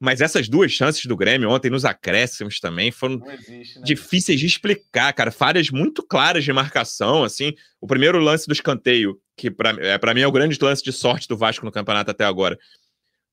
Mas 0.00 0.22
essas 0.22 0.48
duas 0.48 0.72
chances 0.72 1.04
do 1.04 1.14
Grêmio 1.14 1.50
ontem 1.50 1.68
nos 1.68 1.84
acréscimos 1.84 2.58
também 2.58 2.90
foram 2.90 3.20
existe, 3.32 3.78
né? 3.78 3.84
difíceis 3.84 4.40
de 4.40 4.46
explicar, 4.46 5.12
cara. 5.12 5.30
Falhas 5.30 5.68
muito 5.68 6.02
claras 6.02 6.42
de 6.42 6.50
marcação, 6.54 7.22
assim. 7.22 7.52
O 7.78 7.86
primeiro 7.86 8.18
lance 8.18 8.46
do 8.46 8.54
escanteio, 8.54 9.18
que 9.36 9.50
para 9.50 9.76
é, 9.78 10.14
mim 10.14 10.22
é 10.22 10.26
o 10.26 10.32
grande 10.32 10.58
lance 10.60 10.82
de 10.82 10.90
sorte 10.90 11.28
do 11.28 11.36
Vasco 11.36 11.66
no 11.66 11.70
campeonato 11.70 12.10
até 12.10 12.24
agora. 12.24 12.58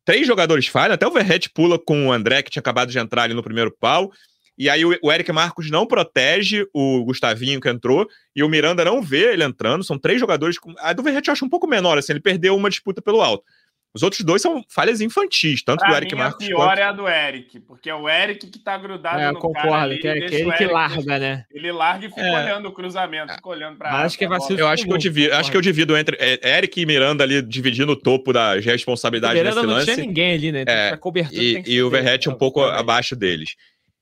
Três 0.04 0.28
jogadores 0.28 0.68
falham, 0.68 0.96
até 0.96 1.08
o 1.08 1.12
Verrete 1.12 1.50
pula 1.50 1.80
com 1.80 2.08
o 2.08 2.12
André, 2.12 2.44
que 2.44 2.52
tinha 2.52 2.60
acabado 2.60 2.92
de 2.92 3.00
entrar 3.00 3.24
ali 3.24 3.34
no 3.34 3.44
primeiro 3.44 3.72
pau. 3.72 4.12
E 4.58 4.70
aí 4.70 4.84
o, 4.84 4.98
o 5.02 5.12
Eric 5.12 5.32
Marcos 5.32 5.70
não 5.70 5.86
protege 5.86 6.66
o 6.74 7.06
Gustavinho 7.06 7.62
que 7.62 7.70
entrou, 7.70 8.06
e 8.36 8.44
o 8.44 8.50
Miranda 8.50 8.84
não 8.84 9.02
vê 9.02 9.34
ele 9.34 9.44
entrando. 9.44 9.86
São 9.86 9.98
três 9.98 10.20
jogadores. 10.20 10.58
Com... 10.60 10.74
A 10.80 10.92
do 10.92 11.04
Verrete 11.04 11.30
eu 11.30 11.34
acho 11.34 11.46
um 11.46 11.50
pouco 11.50 11.68
menor, 11.68 11.98
assim, 11.98 12.12
ele 12.12 12.20
perdeu 12.20 12.58
uma 12.58 12.70
disputa 12.70 13.02
pelo 13.02 13.22
alto. 13.22 13.46
Os 13.94 14.04
outros 14.04 14.24
dois 14.24 14.42
são 14.42 14.64
falhas 14.70 15.02
infantis, 15.02 15.64
tanto 15.64 15.80
pra 15.80 15.90
do 15.90 15.96
Eric 15.96 16.14
mim, 16.14 16.22
Marcos. 16.22 16.46
A 16.46 16.48
pior 16.48 16.68
quanto... 16.68 16.80
é 16.80 16.84
a 16.84 16.92
do 16.92 17.08
Eric, 17.08 17.60
porque 17.62 17.90
é 17.90 17.96
o 17.96 18.08
Eric 18.08 18.48
que 18.48 18.60
tá 18.60 18.78
grudado 18.78 19.20
é, 19.20 19.32
no 19.32 19.40
concordo, 19.40 19.70
cara 19.70 19.84
ali, 19.84 19.98
que 19.98 20.08
é 20.08 20.12
aquele 20.12 20.52
que 20.52 20.66
larga, 20.66 21.20
né? 21.20 21.46
Ele 21.52 21.72
larga 21.72 22.06
e 22.06 22.10
fica 22.10 22.22
é. 22.22 22.44
olhando 22.44 22.68
o 22.68 22.72
cruzamento, 22.72 23.34
fica 23.34 23.50
olhando 23.50 23.78
pra 23.78 24.04
acho 24.04 24.18
que 24.18 24.26
é 24.26 24.28
vacilo. 24.28 24.60
Eu 24.60 24.68
acho 24.68 24.86
que 24.86 24.92
eu 24.92 24.98
divido, 24.98 25.34
acho 25.34 25.50
que 25.50 25.58
eu 25.58 25.62
divido 25.62 25.98
entre 25.98 26.18
é, 26.20 26.58
Eric 26.58 26.80
e 26.80 26.86
Miranda 26.86 27.24
ali 27.24 27.42
dividindo 27.42 27.94
o 27.94 27.96
topo 27.96 28.32
da 28.32 28.60
responsabilidade 28.60 29.42
nesse 29.42 29.56
lance. 29.56 29.68
não 29.68 29.96
tinha 29.96 30.08
ninguém 30.08 30.34
ali, 30.34 30.52
né? 30.52 30.64
É, 30.68 30.98
cobertura 30.98 31.42
e, 31.42 31.64
e 31.66 31.82
o 31.82 31.90
Verrete 31.90 32.30
um 32.30 32.36
pouco 32.36 32.62
abaixo 32.62 33.16
deles. 33.16 33.56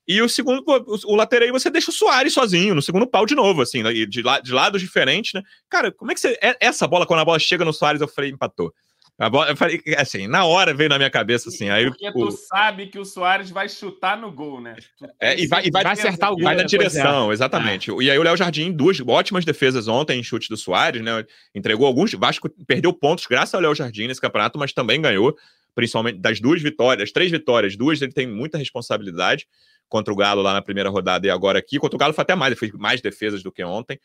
E 0.08 0.22
o 0.22 0.30
segundo, 0.30 0.64
o, 0.68 1.14
o 1.14 1.16
lateral 1.16 1.48
aí 1.48 1.52
você 1.52 1.70
deixa 1.70 1.90
o 1.90 1.94
Soares 1.94 2.34
sozinho, 2.34 2.76
no 2.76 2.82
segundo 2.82 3.08
pau 3.08 3.26
de 3.26 3.34
novo, 3.34 3.62
assim, 3.62 3.82
de, 3.84 4.06
de, 4.06 4.22
de 4.22 4.52
lados 4.52 4.82
diferentes, 4.82 5.34
né? 5.34 5.42
Cara, 5.68 5.92
como 5.92 6.12
é 6.12 6.14
que 6.14 6.20
você. 6.20 6.38
É, 6.42 6.56
essa 6.60 6.88
bola, 6.88 7.08
quando 7.08 7.22
a 7.22 7.26
bola 7.26 7.40
chega 7.40 7.66
no 7.66 7.74
Soares, 7.74 8.02
eu 8.02 8.08
falei, 8.08 8.30
empatou. 8.30 8.72
Eu 9.18 9.56
falei, 9.56 9.82
assim, 9.98 10.28
na 10.28 10.44
hora 10.44 10.74
veio 10.74 10.90
na 10.90 10.98
minha 10.98 11.10
cabeça 11.10 11.48
assim. 11.48 11.70
Aí, 11.70 11.86
Porque 11.86 12.12
tu 12.12 12.28
o... 12.28 12.32
sabe 12.32 12.88
que 12.88 13.00
o 13.00 13.06
Soares 13.06 13.50
vai 13.50 13.70
chutar 13.70 14.18
no 14.18 14.30
gol, 14.30 14.60
né? 14.60 14.76
É, 15.22 15.40
e 15.40 15.48
vai, 15.48 15.66
e 15.66 15.72
vai, 15.72 15.84
vai 15.84 15.94
acertar 15.94 16.34
o 16.34 16.36
gol. 16.36 16.44
Vai 16.44 16.56
na 16.56 16.64
direção, 16.64 17.32
é. 17.32 17.34
exatamente. 17.34 17.92
É. 17.92 17.94
E 18.02 18.12
aí 18.12 18.20
o 18.20 18.24
Léo 18.24 18.36
Jardim, 18.36 18.74
duas 18.74 19.00
ótimas 19.00 19.46
defesas 19.46 19.88
ontem 19.88 20.20
em 20.20 20.24
chute 20.24 20.50
do 20.50 20.58
Soares, 20.58 21.02
né? 21.02 21.26
Entregou 21.54 21.88
alguns. 21.88 22.12
Vasco 22.12 22.50
perdeu 22.68 22.92
pontos 22.92 23.26
graças 23.26 23.54
ao 23.54 23.62
Léo 23.62 23.74
Jardim 23.74 24.08
nesse 24.08 24.20
campeonato, 24.20 24.60
mas 24.60 24.74
também 24.74 25.02
ganhou, 25.02 25.34
principalmente 25.74 26.20
das 26.20 26.42
duas 26.42 26.62
vitórias, 26.62 27.10
três 27.14 27.32
vitórias, 27.32 27.78
duas 27.78 28.02
ele 28.02 28.12
tem 28.12 28.28
muita 28.28 28.58
responsabilidade 28.58 29.48
contra 29.88 30.14
o 30.14 30.18
Galo 30.18 30.42
lá 30.42 30.52
na 30.52 30.62
primeira 30.62 30.90
rodada 30.90 31.26
e 31.26 31.30
agora 31.30 31.58
aqui. 31.58 31.80
Contra 31.80 31.96
o 31.96 32.00
Galo 32.00 32.14
foi 32.14 32.24
até 32.24 32.36
mais, 32.36 32.52
ele 32.52 32.60
fez 32.60 32.74
mais 32.74 33.00
defesas 33.00 33.42
do 33.42 33.52
que 33.52 33.64
ontem 33.64 33.98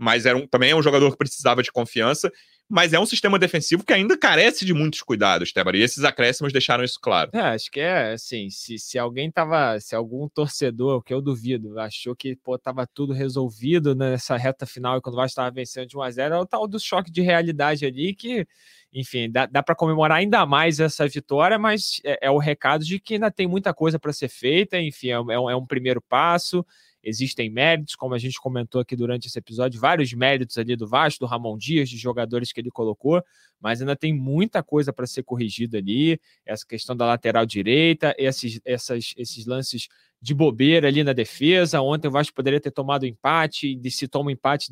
mas 0.00 0.24
era 0.24 0.36
um, 0.38 0.46
também 0.46 0.70
é 0.70 0.74
um 0.74 0.82
jogador 0.82 1.10
que 1.10 1.18
precisava 1.18 1.62
de 1.62 1.70
confiança, 1.70 2.32
mas 2.66 2.94
é 2.94 2.98
um 2.98 3.04
sistema 3.04 3.38
defensivo 3.38 3.84
que 3.84 3.92
ainda 3.92 4.16
carece 4.16 4.64
de 4.64 4.72
muitos 4.72 5.02
cuidados, 5.02 5.52
Tébaro, 5.52 5.76
e 5.76 5.82
esses 5.82 6.04
acréscimos 6.04 6.54
deixaram 6.54 6.82
isso 6.82 6.98
claro. 6.98 7.30
É, 7.34 7.40
acho 7.40 7.70
que 7.70 7.80
é 7.80 8.12
assim, 8.12 8.48
se, 8.48 8.78
se 8.78 8.98
alguém 8.98 9.30
tava, 9.30 9.78
se 9.78 9.94
algum 9.94 10.26
torcedor, 10.26 11.02
que 11.02 11.12
eu 11.12 11.20
duvido, 11.20 11.78
achou 11.78 12.16
que 12.16 12.34
pô, 12.36 12.56
tava 12.56 12.86
tudo 12.86 13.12
resolvido 13.12 13.94
nessa 13.94 14.38
reta 14.38 14.64
final 14.64 14.96
e 14.96 15.02
quando 15.02 15.14
o 15.14 15.16
Vasco 15.18 15.32
estava 15.32 15.50
vencendo 15.50 15.88
de 15.88 15.98
1 15.98 16.02
a 16.02 16.10
0 16.10 16.34
é 16.34 16.38
o 16.38 16.46
tal 16.46 16.66
do 16.66 16.80
choque 16.80 17.10
de 17.10 17.20
realidade 17.20 17.84
ali 17.84 18.14
que 18.14 18.46
enfim, 18.92 19.30
dá, 19.30 19.46
dá 19.46 19.62
para 19.62 19.74
comemorar 19.74 20.18
ainda 20.18 20.44
mais 20.44 20.80
essa 20.80 21.06
vitória, 21.06 21.58
mas 21.58 22.00
é, 22.04 22.26
é, 22.26 22.30
o 22.30 22.38
recado 22.38 22.84
de 22.84 22.98
que 22.98 23.14
ainda 23.14 23.30
tem 23.30 23.46
muita 23.46 23.72
coisa 23.72 23.98
para 23.98 24.12
ser 24.12 24.28
feita, 24.28 24.80
enfim, 24.80 25.08
é, 25.08 25.12
é, 25.12 25.20
um, 25.20 25.50
é 25.50 25.54
um 25.54 25.66
primeiro 25.66 26.00
passo 26.00 26.64
existem 27.02 27.50
méritos, 27.50 27.94
como 27.94 28.14
a 28.14 28.18
gente 28.18 28.40
comentou 28.40 28.80
aqui 28.80 28.94
durante 28.94 29.26
esse 29.26 29.38
episódio, 29.38 29.80
vários 29.80 30.12
méritos 30.12 30.58
ali 30.58 30.76
do 30.76 30.86
Vasco, 30.86 31.24
do 31.24 31.28
Ramon 31.28 31.56
Dias, 31.56 31.88
de 31.88 31.96
jogadores 31.96 32.52
que 32.52 32.60
ele 32.60 32.70
colocou, 32.70 33.22
mas 33.60 33.80
ainda 33.80 33.96
tem 33.96 34.12
muita 34.12 34.62
coisa 34.62 34.92
para 34.92 35.06
ser 35.06 35.22
corrigida 35.22 35.78
ali. 35.78 36.20
Essa 36.44 36.66
questão 36.66 36.96
da 36.96 37.06
lateral 37.06 37.44
direita, 37.44 38.14
esses, 38.18 38.60
essas, 38.64 39.14
esses 39.16 39.46
lances 39.46 39.88
de 40.22 40.34
bobeira 40.34 40.88
ali 40.88 41.02
na 41.02 41.12
defesa. 41.12 41.80
Ontem 41.80 42.08
o 42.08 42.10
Vasco 42.10 42.34
poderia 42.34 42.60
ter 42.60 42.70
tomado 42.70 43.06
empate, 43.06 43.78
e 43.82 43.90
se 43.90 44.06
toma 44.06 44.30
empate, 44.30 44.70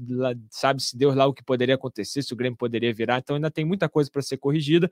sabe-se 0.51 0.97
Deus 0.97 1.15
lá 1.15 1.27
o 1.27 1.33
que 1.33 1.43
poderia 1.43 1.75
acontecer, 1.75 2.23
se 2.23 2.33
o 2.33 2.37
Grêmio 2.37 2.57
poderia 2.57 2.93
virar. 2.93 3.19
Então 3.19 3.37
ainda 3.37 3.51
tem 3.51 3.65
muita 3.65 3.89
coisa 3.89 4.11
para 4.11 4.23
ser 4.23 4.37
corrigida. 4.37 4.91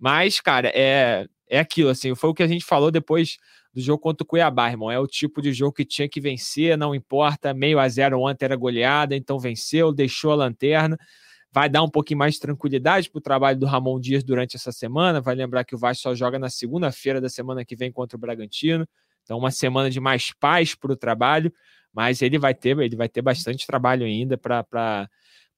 Mas, 0.00 0.40
cara, 0.40 0.72
é, 0.74 1.26
é 1.48 1.60
aquilo, 1.60 1.90
assim, 1.90 2.14
foi 2.14 2.30
o 2.30 2.34
que 2.34 2.42
a 2.42 2.48
gente 2.48 2.64
falou 2.64 2.90
depois 2.90 3.36
do 3.72 3.80
jogo 3.80 4.00
contra 4.02 4.24
o 4.24 4.26
Cuiabá, 4.26 4.70
irmão. 4.70 4.90
É 4.90 4.98
o 4.98 5.06
tipo 5.06 5.42
de 5.42 5.52
jogo 5.52 5.72
que 5.74 5.84
tinha 5.84 6.08
que 6.08 6.20
vencer, 6.20 6.76
não 6.76 6.94
importa. 6.94 7.52
Meio 7.54 7.78
a 7.78 7.88
zero 7.88 8.20
ontem 8.20 8.46
era 8.46 8.56
goleada, 8.56 9.14
então 9.14 9.38
venceu, 9.38 9.92
deixou 9.92 10.32
a 10.32 10.36
lanterna. 10.36 10.98
Vai 11.52 11.68
dar 11.68 11.82
um 11.82 11.90
pouquinho 11.90 12.18
mais 12.18 12.34
de 12.34 12.40
tranquilidade 12.40 13.10
para 13.10 13.18
o 13.18 13.22
trabalho 13.22 13.58
do 13.58 13.66
Ramon 13.66 14.00
Dias 14.00 14.24
durante 14.24 14.56
essa 14.56 14.72
semana. 14.72 15.20
Vai 15.20 15.34
lembrar 15.34 15.64
que 15.64 15.74
o 15.74 15.78
Vasco 15.78 16.02
só 16.02 16.14
joga 16.14 16.38
na 16.38 16.48
segunda-feira 16.48 17.20
da 17.20 17.28
semana 17.28 17.64
que 17.64 17.76
vem 17.76 17.92
contra 17.92 18.16
o 18.16 18.20
Bragantino. 18.20 18.88
Então, 19.22 19.36
uma 19.36 19.50
semana 19.50 19.90
de 19.90 20.00
mais 20.00 20.32
paz 20.32 20.74
para 20.74 20.92
o 20.92 20.96
trabalho, 20.96 21.52
mas 21.92 22.22
ele 22.22 22.38
vai 22.38 22.54
ter, 22.54 22.78
ele 22.78 22.96
vai 22.96 23.08
ter 23.08 23.22
bastante 23.22 23.66
trabalho 23.66 24.06
ainda 24.06 24.38
para 24.38 25.08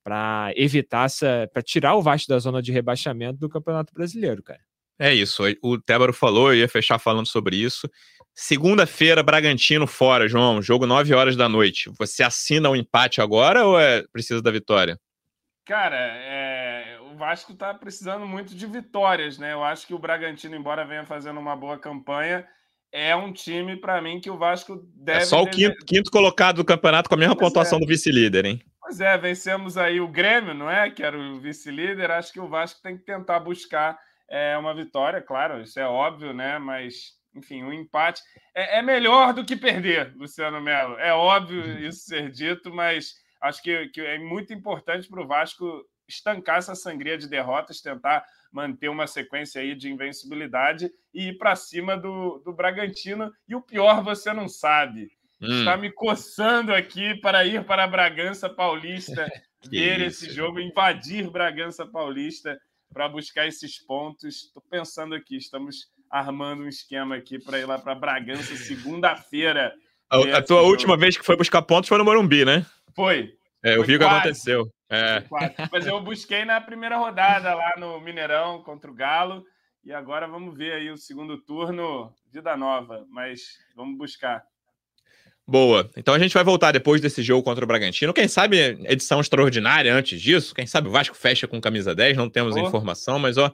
para 0.03 0.53
evitar 0.57 1.07
essa, 1.07 1.49
para 1.53 1.63
tirar 1.63 1.95
o 1.95 2.03
Vasco 2.03 2.29
da 2.29 2.39
zona 2.39 2.61
de 2.61 2.73
rebaixamento 2.73 3.39
do 3.39 3.49
Campeonato 3.49 3.93
Brasileiro, 3.93 4.43
cara. 4.43 4.61
É 4.99 5.13
isso. 5.13 5.43
O 5.63 5.81
Tébaro 5.81 6.13
falou, 6.13 6.53
eu 6.53 6.61
ia 6.61 6.69
fechar 6.69 6.99
falando 6.99 7.27
sobre 7.27 7.57
isso. 7.57 7.89
Segunda-feira, 8.35 9.23
Bragantino 9.23 9.87
fora, 9.87 10.29
João. 10.29 10.63
Jogo 10.63 10.87
9 10.87 11.13
horas 11.15 11.37
da 11.37 11.49
noite. 11.49 11.91
Você 11.99 12.23
assina 12.23 12.69
o 12.69 12.73
um 12.73 12.77
empate 12.77 13.21
agora 13.21 13.65
ou 13.67 13.79
é 13.79 14.05
precisa 14.13 14.41
da 14.41 14.51
vitória? 14.51 14.99
Cara, 15.67 15.97
é... 15.97 16.99
o 17.01 17.17
Vasco 17.17 17.55
tá 17.55 17.75
precisando 17.75 18.27
muito 18.27 18.55
de 18.55 18.67
vitórias, 18.67 19.39
né? 19.39 19.53
Eu 19.53 19.63
acho 19.63 19.87
que 19.87 19.95
o 19.95 19.99
Bragantino, 19.99 20.57
embora 20.57 20.85
venha 20.85 21.05
fazendo 21.05 21.39
uma 21.39 21.57
boa 21.57 21.79
campanha, 21.79 22.47
é 22.93 23.17
um 23.17 23.33
time, 23.33 23.77
para 23.77 24.01
mim, 24.03 24.21
que 24.21 24.31
o 24.31 24.37
Vasco 24.37 24.77
deve. 24.95 25.23
É 25.23 25.25
só 25.25 25.43
o 25.43 25.51
quinto, 25.51 25.85
quinto 25.85 26.11
colocado 26.11 26.57
do 26.57 26.65
campeonato 26.65 27.09
com 27.09 27.15
a 27.15 27.19
mesma 27.19 27.35
pois 27.35 27.49
pontuação 27.49 27.79
é. 27.79 27.81
do 27.81 27.87
vice-líder, 27.87 28.45
hein? 28.45 28.63
Pois 28.81 29.01
é, 29.01 29.17
vencemos 29.17 29.79
aí 29.79 30.01
o 30.01 30.09
Grêmio, 30.09 30.53
não 30.53 30.71
é? 30.71 30.91
Que 30.91 31.03
era 31.03 31.19
o 31.19 31.41
vice-líder. 31.41 32.11
Acho 32.11 32.33
que 32.33 32.41
o 32.41 32.49
Vasco 32.49 32.83
tem 32.83 32.99
que 32.99 33.05
tentar 33.05 33.41
buscar 33.41 33.99
é 34.33 34.57
uma 34.57 34.75
vitória, 34.75 35.21
claro, 35.21 35.61
isso 35.61 35.79
é 35.79 35.87
óbvio, 35.87 36.33
né? 36.33 36.59
Mas, 36.59 37.19
enfim, 37.35 37.63
um 37.63 37.71
empate 37.71 38.23
é, 38.55 38.79
é 38.79 38.83
melhor 38.83 39.35
do 39.35 39.45
que 39.45 39.55
perder, 39.55 40.15
Luciano 40.17 40.59
Melo. 40.59 40.97
É 40.99 41.13
óbvio 41.13 41.63
uhum. 41.63 41.79
isso 41.81 42.07
ser 42.07 42.31
dito, 42.31 42.73
mas 42.73 43.15
acho 43.43 43.63
que, 43.63 43.89
que 43.89 44.01
é 44.01 44.19
muito 44.19 44.55
importante 44.55 45.07
para 45.07 45.21
o 45.21 45.27
Vasco 45.27 45.85
estancar 46.09 46.59
essa 46.59 46.75
sangria 46.75 47.19
de 47.19 47.29
derrotas, 47.29 47.83
tentar 47.83 48.25
manter 48.53 48.89
uma 48.89 49.07
sequência 49.07 49.61
aí 49.61 49.75
de 49.75 49.91
invencibilidade 49.91 50.93
e 51.13 51.29
ir 51.29 51.39
para 51.39 51.57
cima 51.57 51.97
do, 51.97 52.39
do 52.45 52.53
Bragantino. 52.53 53.33
E 53.49 53.55
o 53.55 53.63
pior 53.63 54.05
você 54.05 54.33
não 54.33 54.47
sabe. 54.47 55.09
hum. 55.41 55.59
está 55.59 55.77
me 55.77 55.91
coçando 55.91 56.73
aqui 56.75 57.15
para 57.21 57.45
ir 57.45 57.65
para 57.65 57.87
Bragança 57.87 58.49
Paulista, 58.49 59.27
ver 59.69 60.01
isso. 60.01 60.27
esse 60.27 60.35
jogo, 60.35 60.61
invadir 60.61 61.31
Bragança 61.31 61.87
Paulista 61.87 62.61
para 62.93 63.09
buscar 63.09 63.47
esses 63.47 63.79
pontos. 63.79 64.45
Estou 64.45 64.63
pensando 64.71 65.15
aqui, 65.15 65.37
estamos 65.37 65.87
armando 66.11 66.65
um 66.65 66.69
esquema 66.69 67.17
aqui 67.17 67.39
para 67.39 67.59
ir 67.59 67.65
lá 67.65 67.79
para 67.79 67.95
Bragança 67.95 68.55
segunda-feira. 68.55 69.73
A, 70.11 70.19
a 70.19 70.43
tua 70.43 70.59
jogo. 70.59 70.71
última 70.71 70.97
vez 70.97 71.17
que 71.17 71.25
foi 71.25 71.37
buscar 71.37 71.63
pontos 71.63 71.89
foi 71.89 71.97
no 71.97 72.05
Morumbi, 72.05 72.45
né? 72.45 72.67
Foi. 72.95 73.35
É, 73.65 73.77
eu 73.77 73.85
vi 73.85 73.97
o 73.97 73.99
que 73.99 74.05
aconteceu. 74.05 74.69
É. 74.91 75.25
Mas 75.71 75.87
eu 75.87 76.01
busquei 76.01 76.45
na 76.45 76.61
primeira 76.61 76.97
rodada 76.97 77.55
lá 77.55 77.73
no 77.79 78.01
Mineirão 78.01 78.63
contra 78.63 78.91
o 78.91 78.95
Galo. 78.95 79.45
E 79.85 79.93
agora 79.93 80.29
vamos 80.29 80.57
ver 80.57 80.73
aí 80.75 80.91
o 80.91 80.97
segundo 80.97 81.39
turno, 81.39 82.13
vida 82.33 82.57
nova. 82.57 83.05
Mas 83.09 83.59
vamos 83.75 83.97
buscar. 83.97 84.45
Boa. 85.47 85.91
Então 85.97 86.15
a 86.15 86.19
gente 86.19 86.35
vai 86.35 86.45
voltar 86.45 86.73
depois 86.73 87.01
desse 87.01 87.23
jogo 87.23 87.43
contra 87.43 87.65
o 87.65 87.67
Bragantino. 87.67 88.13
Quem 88.13 88.29
sabe 88.29 88.59
edição 88.85 89.21
extraordinária 89.21 89.95
antes 89.95 90.21
disso. 90.21 90.55
Quem 90.55 90.67
sabe 90.67 90.89
o 90.89 90.91
Vasco 90.91 91.17
fecha 91.17 91.49
com 91.49 91.61
camisa 91.61 91.95
10. 91.95 92.17
Não 92.17 92.29
temos 92.29 92.55
oh. 92.55 92.61
informação, 92.61 93.19
mas 93.19 93.37
ó, 93.39 93.53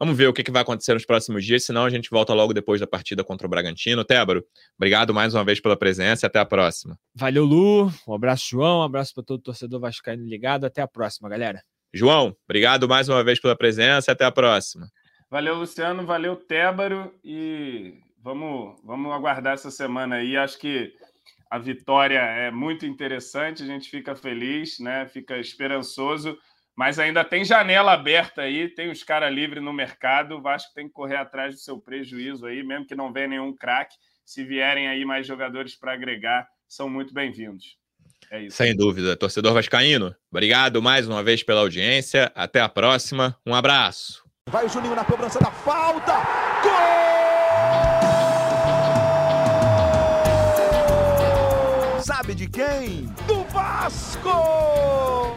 Vamos 0.00 0.16
ver 0.16 0.28
o 0.28 0.32
que, 0.32 0.42
que 0.42 0.50
vai 0.50 0.62
acontecer 0.62 0.94
nos 0.94 1.04
próximos 1.04 1.44
dias, 1.44 1.66
senão 1.66 1.84
a 1.84 1.90
gente 1.90 2.08
volta 2.08 2.32
logo 2.32 2.54
depois 2.54 2.80
da 2.80 2.86
partida 2.86 3.22
contra 3.22 3.46
o 3.46 3.50
Bragantino. 3.50 4.02
Tébaro, 4.02 4.42
obrigado 4.74 5.12
mais 5.12 5.34
uma 5.34 5.44
vez 5.44 5.60
pela 5.60 5.76
presença 5.76 6.24
e 6.24 6.26
até 6.26 6.38
a 6.38 6.46
próxima. 6.46 6.98
Valeu, 7.14 7.44
Lu. 7.44 7.92
Um 8.08 8.14
abraço, 8.14 8.46
João. 8.48 8.80
Um 8.80 8.82
abraço 8.82 9.12
para 9.14 9.22
todo 9.22 9.42
torcedor 9.42 9.78
vascaíno 9.78 10.26
ligado. 10.26 10.64
Até 10.64 10.80
a 10.80 10.88
próxima, 10.88 11.28
galera. 11.28 11.62
João, 11.92 12.34
obrigado 12.48 12.88
mais 12.88 13.10
uma 13.10 13.22
vez 13.22 13.38
pela 13.38 13.54
presença 13.54 14.10
e 14.10 14.12
até 14.12 14.24
a 14.24 14.32
próxima. 14.32 14.88
Valeu, 15.30 15.56
Luciano. 15.56 16.06
Valeu, 16.06 16.34
Tébaro. 16.34 17.12
E 17.22 17.98
vamos, 18.22 18.80
vamos 18.82 19.12
aguardar 19.12 19.52
essa 19.52 19.70
semana 19.70 20.16
aí. 20.16 20.34
Acho 20.34 20.58
que 20.58 20.94
a 21.50 21.58
vitória 21.58 22.20
é 22.20 22.50
muito 22.50 22.86
interessante, 22.86 23.62
a 23.62 23.66
gente 23.66 23.90
fica 23.90 24.14
feliz, 24.14 24.78
né? 24.78 25.06
Fica 25.08 25.36
esperançoso 25.36 26.38
mas 26.80 26.98
ainda 26.98 27.22
tem 27.22 27.44
janela 27.44 27.92
aberta 27.92 28.40
aí, 28.40 28.66
tem 28.66 28.90
os 28.90 29.04
caras 29.04 29.30
livres 29.30 29.62
no 29.62 29.70
mercado. 29.70 30.36
O 30.36 30.40
Vasco 30.40 30.72
tem 30.74 30.86
que 30.86 30.94
correr 30.94 31.16
atrás 31.16 31.54
do 31.54 31.60
seu 31.60 31.78
prejuízo 31.78 32.46
aí, 32.46 32.62
mesmo 32.62 32.86
que 32.86 32.94
não 32.94 33.12
venha 33.12 33.28
nenhum 33.28 33.54
craque. 33.54 33.94
Se 34.24 34.42
vierem 34.42 34.88
aí 34.88 35.04
mais 35.04 35.26
jogadores 35.26 35.76
para 35.76 35.92
agregar, 35.92 36.48
são 36.66 36.88
muito 36.88 37.12
bem-vindos. 37.12 37.76
É 38.30 38.44
isso. 38.44 38.56
Sem 38.56 38.74
dúvida. 38.74 39.14
Torcedor 39.14 39.52
Vascaíno, 39.52 40.16
obrigado 40.30 40.80
mais 40.80 41.06
uma 41.06 41.22
vez 41.22 41.42
pela 41.42 41.60
audiência. 41.60 42.32
Até 42.34 42.62
a 42.62 42.68
próxima. 42.68 43.36
Um 43.46 43.54
abraço. 43.54 44.24
Vai 44.48 44.64
o 44.64 44.68
Juninho 44.70 44.94
na 44.94 45.04
cobrança 45.04 45.38
da 45.38 45.50
falta. 45.50 46.14
Gol! 46.62 46.70
Sabe 52.00 52.34
de 52.34 52.48
quem? 52.48 53.04
Do 53.26 53.44
Vasco! 53.52 55.36